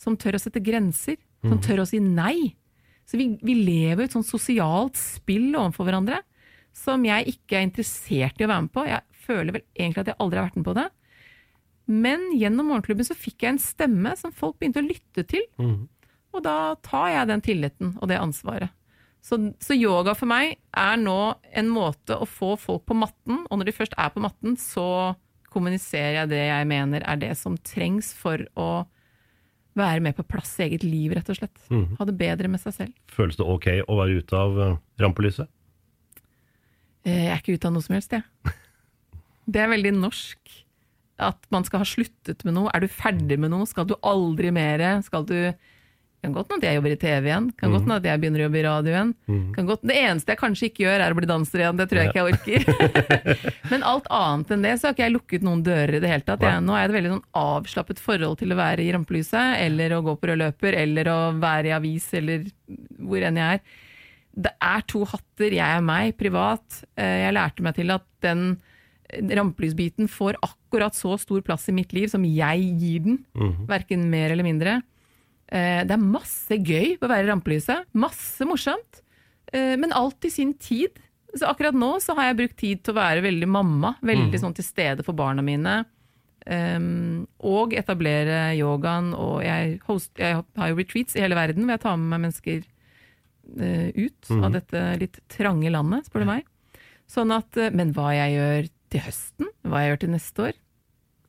Som 0.00 0.16
tør 0.16 0.38
å 0.38 0.40
sette 0.42 0.62
grenser. 0.64 1.18
Som 1.44 1.58
Mhm. 1.58 1.62
tør 1.66 1.82
å 1.84 1.86
si 1.86 2.00
nei. 2.00 2.54
Så 3.06 3.16
vi, 3.20 3.28
vi 3.42 3.54
lever 3.60 4.04
et 4.04 4.12
sånt 4.16 4.26
sosialt 4.28 4.96
spill 4.98 5.52
overfor 5.56 5.86
hverandre 5.88 6.22
som 6.76 7.02
jeg 7.04 7.26
ikke 7.32 7.56
er 7.58 7.64
interessert 7.66 8.38
i 8.40 8.44
å 8.44 8.48
være 8.50 8.62
med 8.66 8.72
på. 8.74 8.84
Jeg 8.86 9.02
føler 9.26 9.52
vel 9.56 9.62
egentlig 9.78 10.02
at 10.04 10.10
jeg 10.12 10.18
aldri 10.20 10.38
har 10.38 10.48
vært 10.48 10.56
med 10.60 10.66
på 10.68 10.74
det. 10.78 10.88
Men 11.88 12.26
gjennom 12.36 12.68
Morgenklubben 12.68 13.06
så 13.08 13.16
fikk 13.16 13.42
jeg 13.46 13.54
en 13.54 13.62
stemme 13.62 14.12
som 14.20 14.32
folk 14.36 14.58
begynte 14.60 14.82
å 14.82 14.86
lytte 14.88 15.24
til. 15.26 15.42
Mm. 15.58 15.88
Og 16.36 16.42
da 16.44 16.74
tar 16.84 17.08
jeg 17.14 17.28
den 17.30 17.40
tilliten 17.46 17.94
og 18.02 18.08
det 18.10 18.18
ansvaret. 18.20 18.70
Så, 19.24 19.38
så 19.58 19.74
yoga 19.74 20.14
for 20.14 20.28
meg 20.30 20.58
er 20.76 20.96
nå 21.00 21.16
en 21.58 21.70
måte 21.72 22.14
å 22.20 22.28
få 22.28 22.52
folk 22.60 22.84
på 22.86 22.94
matten, 22.96 23.40
og 23.50 23.58
når 23.58 23.70
de 23.70 23.74
først 23.80 23.96
er 23.98 24.12
på 24.14 24.20
matten, 24.22 24.54
så 24.60 25.16
kommuniserer 25.52 26.20
jeg 26.22 26.30
det 26.32 26.40
jeg 26.48 26.68
mener 26.70 27.04
er 27.08 27.20
det 27.20 27.32
som 27.40 27.56
trengs 27.66 28.12
for 28.16 28.42
å 28.58 28.68
være 29.78 30.02
mer 30.02 30.14
på 30.16 30.24
plass 30.26 30.56
i 30.58 30.64
eget 30.66 30.82
liv, 30.82 31.12
rett 31.14 31.28
og 31.30 31.38
slett. 31.38 31.58
Mhm. 31.70 31.96
Ha 32.00 32.04
det 32.08 32.16
bedre 32.18 32.48
med 32.50 32.60
seg 32.62 32.74
selv. 32.74 32.94
Føles 33.14 33.36
det 33.38 33.46
ok 33.46 33.68
å 33.86 33.98
være 34.00 34.16
ute 34.22 34.38
av 34.38 34.58
eh, 34.64 34.76
rampelyset? 35.04 35.48
Eh, 37.06 37.24
Jeg 37.28 37.32
er 37.32 37.42
ikke 37.42 37.54
ute 37.58 37.68
av 37.70 37.76
noe 37.76 37.84
som 37.86 37.94
helst, 37.98 38.12
jeg. 38.16 38.24
Det 39.48 39.62
er 39.62 39.70
veldig 39.72 39.94
norsk. 39.96 40.38
At 41.18 41.46
man 41.50 41.64
skal 41.64 41.80
ha 41.80 41.86
sluttet 41.88 42.44
med 42.44 42.54
noe. 42.54 42.70
Er 42.76 42.84
du 42.84 42.88
ferdig 42.92 43.38
med 43.40 43.50
noe? 43.50 43.66
Skal 43.66 43.86
du 43.88 43.94
aldri 44.06 44.50
mere? 44.54 44.98
Skal 45.02 45.24
du 45.26 45.38
Kan 46.18 46.32
godt 46.34 46.50
hende 46.50 46.64
at 46.64 46.66
jeg 46.68 46.76
jobber 46.78 46.92
i 46.92 46.98
TV 46.98 47.26
igjen. 47.30 47.44
Kan 47.56 47.70
godt 47.70 47.84
hende 47.86 47.96
at 48.00 48.06
jeg 48.08 48.20
begynner 48.20 48.40
å 48.40 48.46
jobbe 48.48 48.58
i 48.58 48.62
radio 48.66 48.90
igjen. 48.94 49.10
Kan 49.54 49.66
godt, 49.68 49.84
det 49.86 49.96
eneste 50.00 50.32
jeg 50.34 50.40
kanskje 50.40 50.68
ikke 50.68 50.82
gjør, 50.82 51.04
er 51.04 51.14
å 51.14 51.18
bli 51.20 51.28
danser 51.30 51.62
igjen. 51.62 51.78
Det 51.78 51.86
tror 51.88 52.00
jeg 52.02 52.10
ikke 52.10 52.18
jeg 52.18 52.32
orker. 52.34 53.52
Men 53.70 53.84
alt 53.86 54.08
annet 54.10 54.50
enn 54.56 54.64
det, 54.66 54.72
så 54.80 54.88
har 54.88 54.96
ikke 54.96 55.04
jeg 55.06 55.14
lukket 55.14 55.46
noen 55.46 55.62
dører 55.66 55.94
i 55.94 56.00
det 56.02 56.10
hele 56.10 56.26
tatt. 56.26 56.42
Jeg, 56.42 56.64
nå 56.66 56.74
er 56.74 56.88
det 56.90 56.96
veldig 56.98 57.12
sånn 57.14 57.26
avslappet 57.42 58.02
forhold 58.02 58.40
til 58.42 58.52
å 58.54 58.58
være 58.58 58.82
i 58.82 58.90
rampelyset, 58.98 59.60
eller 59.62 59.94
å 59.94 60.02
gå 60.08 60.16
på 60.18 60.32
rød 60.32 60.42
løper, 60.42 60.78
eller 60.82 61.12
å 61.14 61.18
være 61.38 61.70
i 61.70 61.76
avis, 61.78 62.08
eller 62.18 62.48
hvor 62.98 63.28
enn 63.30 63.38
jeg 63.44 63.60
er 63.60 63.84
det 64.38 64.52
er 64.62 64.82
to 64.86 65.00
hatter, 65.08 65.50
jeg 65.50 65.66
er 65.66 65.80
meg, 65.82 66.12
privat. 66.14 66.82
Eh, 66.94 67.24
Jeg 67.24 67.34
lærte 67.34 67.64
meg 67.66 67.74
til 67.74 67.90
at 67.90 68.04
den 68.22 68.52
rampelysbiten 69.34 70.06
får 70.10 70.36
akkurat 70.44 70.94
så 70.94 71.16
stor 71.18 71.40
plass 71.42 71.64
i 71.70 71.74
mitt 71.74 71.92
liv 71.96 72.06
som 72.12 72.22
jeg 72.26 72.68
gir 72.78 73.00
den. 73.06 73.18
Verken 73.66 74.04
mer 74.12 74.30
eller 74.34 74.46
mindre. 74.46 74.76
Eh, 75.50 75.84
Det 75.84 75.94
er 75.96 76.02
masse 76.02 76.56
gøy 76.60 76.98
på 76.98 77.06
å 77.08 77.12
være 77.12 77.28
rampelyset. 77.30 77.86
Masse 77.94 78.44
morsomt. 78.44 79.02
Eh, 79.52 79.76
Men 79.76 79.92
alt 79.92 80.24
i 80.24 80.30
sin 80.30 80.54
tid. 80.54 80.98
Så 81.34 81.44
akkurat 81.48 81.74
nå 81.74 82.00
så 82.00 82.14
har 82.16 82.30
jeg 82.30 82.36
brukt 82.38 82.56
tid 82.56 82.82
til 82.82 82.94
å 82.94 83.00
være 83.00 83.22
veldig 83.22 83.48
mamma. 83.48 83.94
Veldig 84.02 84.38
sånn 84.40 84.54
til 84.54 84.64
stede 84.64 85.04
for 85.04 85.12
barna 85.14 85.42
mine. 85.42 85.84
Og 87.44 87.74
etablere 87.76 88.56
yogaen. 88.56 89.12
Og 89.14 89.42
jeg, 89.44 89.80
host, 89.86 90.12
jeg 90.18 90.42
har 90.56 90.68
jo 90.70 90.76
retreats 90.78 91.16
i 91.16 91.20
hele 91.20 91.34
verden 91.36 91.64
hvor 91.66 91.74
jeg 91.76 91.80
tar 91.84 91.96
med 92.00 92.08
meg 92.14 92.22
mennesker 92.26 92.62
eh, 93.60 93.90
ut 93.96 94.30
av 94.44 94.52
dette 94.52 94.98
litt 95.00 95.18
trange 95.28 95.70
landet, 95.70 96.06
spør 96.08 96.24
du 96.24 96.26
meg. 96.32 96.46
Sånn 97.08 97.32
at, 97.32 97.54
men 97.72 97.92
hva 97.96 98.10
jeg 98.12 98.34
gjør 98.36 98.68
til 98.92 99.00
høsten, 99.00 99.46
hva 99.64 99.80
jeg 99.82 99.90
gjør 99.92 100.00
til 100.00 100.10
neste 100.12 100.42
år, 100.48 100.52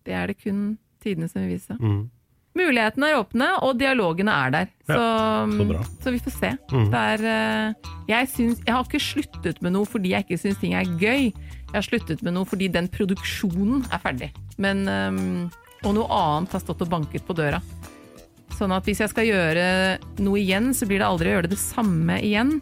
det 0.05 0.13
er 0.15 0.27
det 0.27 0.37
kun 0.41 0.77
tidene 1.03 1.29
som 1.29 1.41
vil 1.43 1.53
vise. 1.57 1.75
Mhm. 1.79 2.09
Mulighetene 2.57 3.11
er 3.11 3.19
åpne, 3.19 3.47
og 3.63 3.77
dialogene 3.77 4.33
er 4.33 4.53
der. 4.55 4.71
Ja, 4.89 4.95
Så, 5.45 5.83
så 6.03 6.13
vi 6.15 6.21
får 6.25 6.33
se. 6.35 6.49
Mm. 6.73 6.87
Er, 6.97 7.23
eh, 7.29 7.91
jeg, 8.09 8.29
syns, 8.33 8.63
jeg 8.65 8.73
har 8.73 8.87
ikke 8.87 9.03
sluttet 9.03 9.61
med 9.61 9.75
noe 9.75 9.87
fordi 9.87 10.15
jeg 10.15 10.25
ikke 10.25 10.41
syns 10.41 10.59
ting 10.61 10.73
er 10.77 10.89
gøy. 10.99 11.29
Jeg 11.29 11.77
har 11.77 11.85
sluttet 11.85 12.23
med 12.25 12.33
noe 12.35 12.49
fordi 12.49 12.71
den 12.73 12.89
produksjonen 12.91 13.85
er 13.93 14.01
ferdig. 14.01 14.31
Men, 14.57 14.83
eh, 14.89 15.85
og 15.85 15.95
noe 15.95 16.09
annet 16.09 16.57
har 16.57 16.65
stått 16.65 16.81
og 16.83 16.91
banket 16.91 17.27
på 17.27 17.37
døra. 17.37 17.61
Sånn 18.57 18.73
at 18.75 18.87
hvis 18.89 18.99
jeg 18.99 19.13
skal 19.13 19.29
gjøre 19.29 19.65
noe 20.25 20.41
igjen, 20.41 20.73
så 20.75 20.89
blir 20.89 20.99
det 20.99 21.07
aldri 21.07 21.29
å 21.29 21.37
gjøre 21.37 21.47
det 21.47 21.55
det 21.55 21.61
samme 21.61 22.17
igjen. 22.19 22.57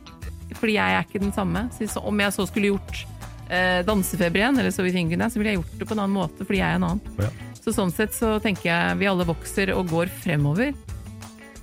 Fordi 0.58 0.78
jeg 0.78 0.98
er 0.98 1.08
ikke 1.08 1.24
den 1.24 1.34
samme. 1.36 1.68
Så 1.74 1.88
så 1.96 2.04
om 2.06 2.20
jeg 2.22 2.36
så 2.36 2.46
skulle 2.50 2.76
gjort 2.76 3.06
eh, 3.50 3.82
dansefeber 3.88 4.44
igjen, 4.44 4.60
eller 4.60 4.76
så 4.76 4.86
vidt 4.86 5.00
så 5.00 5.40
ville 5.40 5.56
jeg 5.56 5.62
gjort 5.62 5.80
det 5.80 5.88
på 5.88 5.96
en 5.96 6.04
annen 6.04 6.18
måte, 6.20 6.46
fordi 6.46 6.60
jeg 6.62 6.70
er 6.70 6.80
en 6.82 6.90
annen. 6.92 7.02
Ja. 7.18 7.32
Så 7.68 7.74
sånn 7.76 7.90
sett 7.92 8.14
så 8.16 8.38
tenker 8.40 8.70
jeg 8.70 9.00
vi 9.02 9.10
alle 9.12 9.26
vokser 9.28 9.74
og 9.74 9.90
går 9.92 10.08
fremover. 10.24 10.70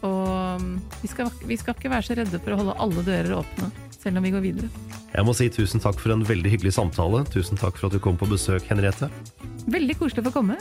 Og 0.04 0.60
mm, 0.60 0.74
vi 1.00 1.08
skal, 1.08 1.30
vi 1.48 1.56
skal 1.56 1.72
ikke 1.78 1.88
være 1.94 2.04
så 2.04 2.16
redde 2.18 2.40
for 2.44 2.52
å 2.52 2.58
holde 2.60 2.74
alle 2.84 3.04
dører 3.06 3.32
åpne, 3.38 3.70
selv 3.96 4.20
om 4.20 4.28
vi 4.28 4.34
går 4.34 4.44
videre. 4.44 4.68
Jeg 5.14 5.24
må 5.24 5.32
si 5.32 5.48
tusen 5.48 5.80
takk 5.80 5.96
for 6.02 6.12
en 6.12 6.26
veldig 6.28 6.52
hyggelig 6.58 6.74
samtale. 6.76 7.24
Tusen 7.32 7.56
takk 7.56 7.80
for 7.80 7.88
at 7.88 7.96
du 7.96 8.04
kom 8.04 8.20
på 8.20 8.28
besøk, 8.28 8.68
Henriette. 8.68 9.08
Veldig 9.64 9.96
koselig 10.02 10.26
å 10.26 10.28
få 10.28 10.42
komme. 10.42 10.60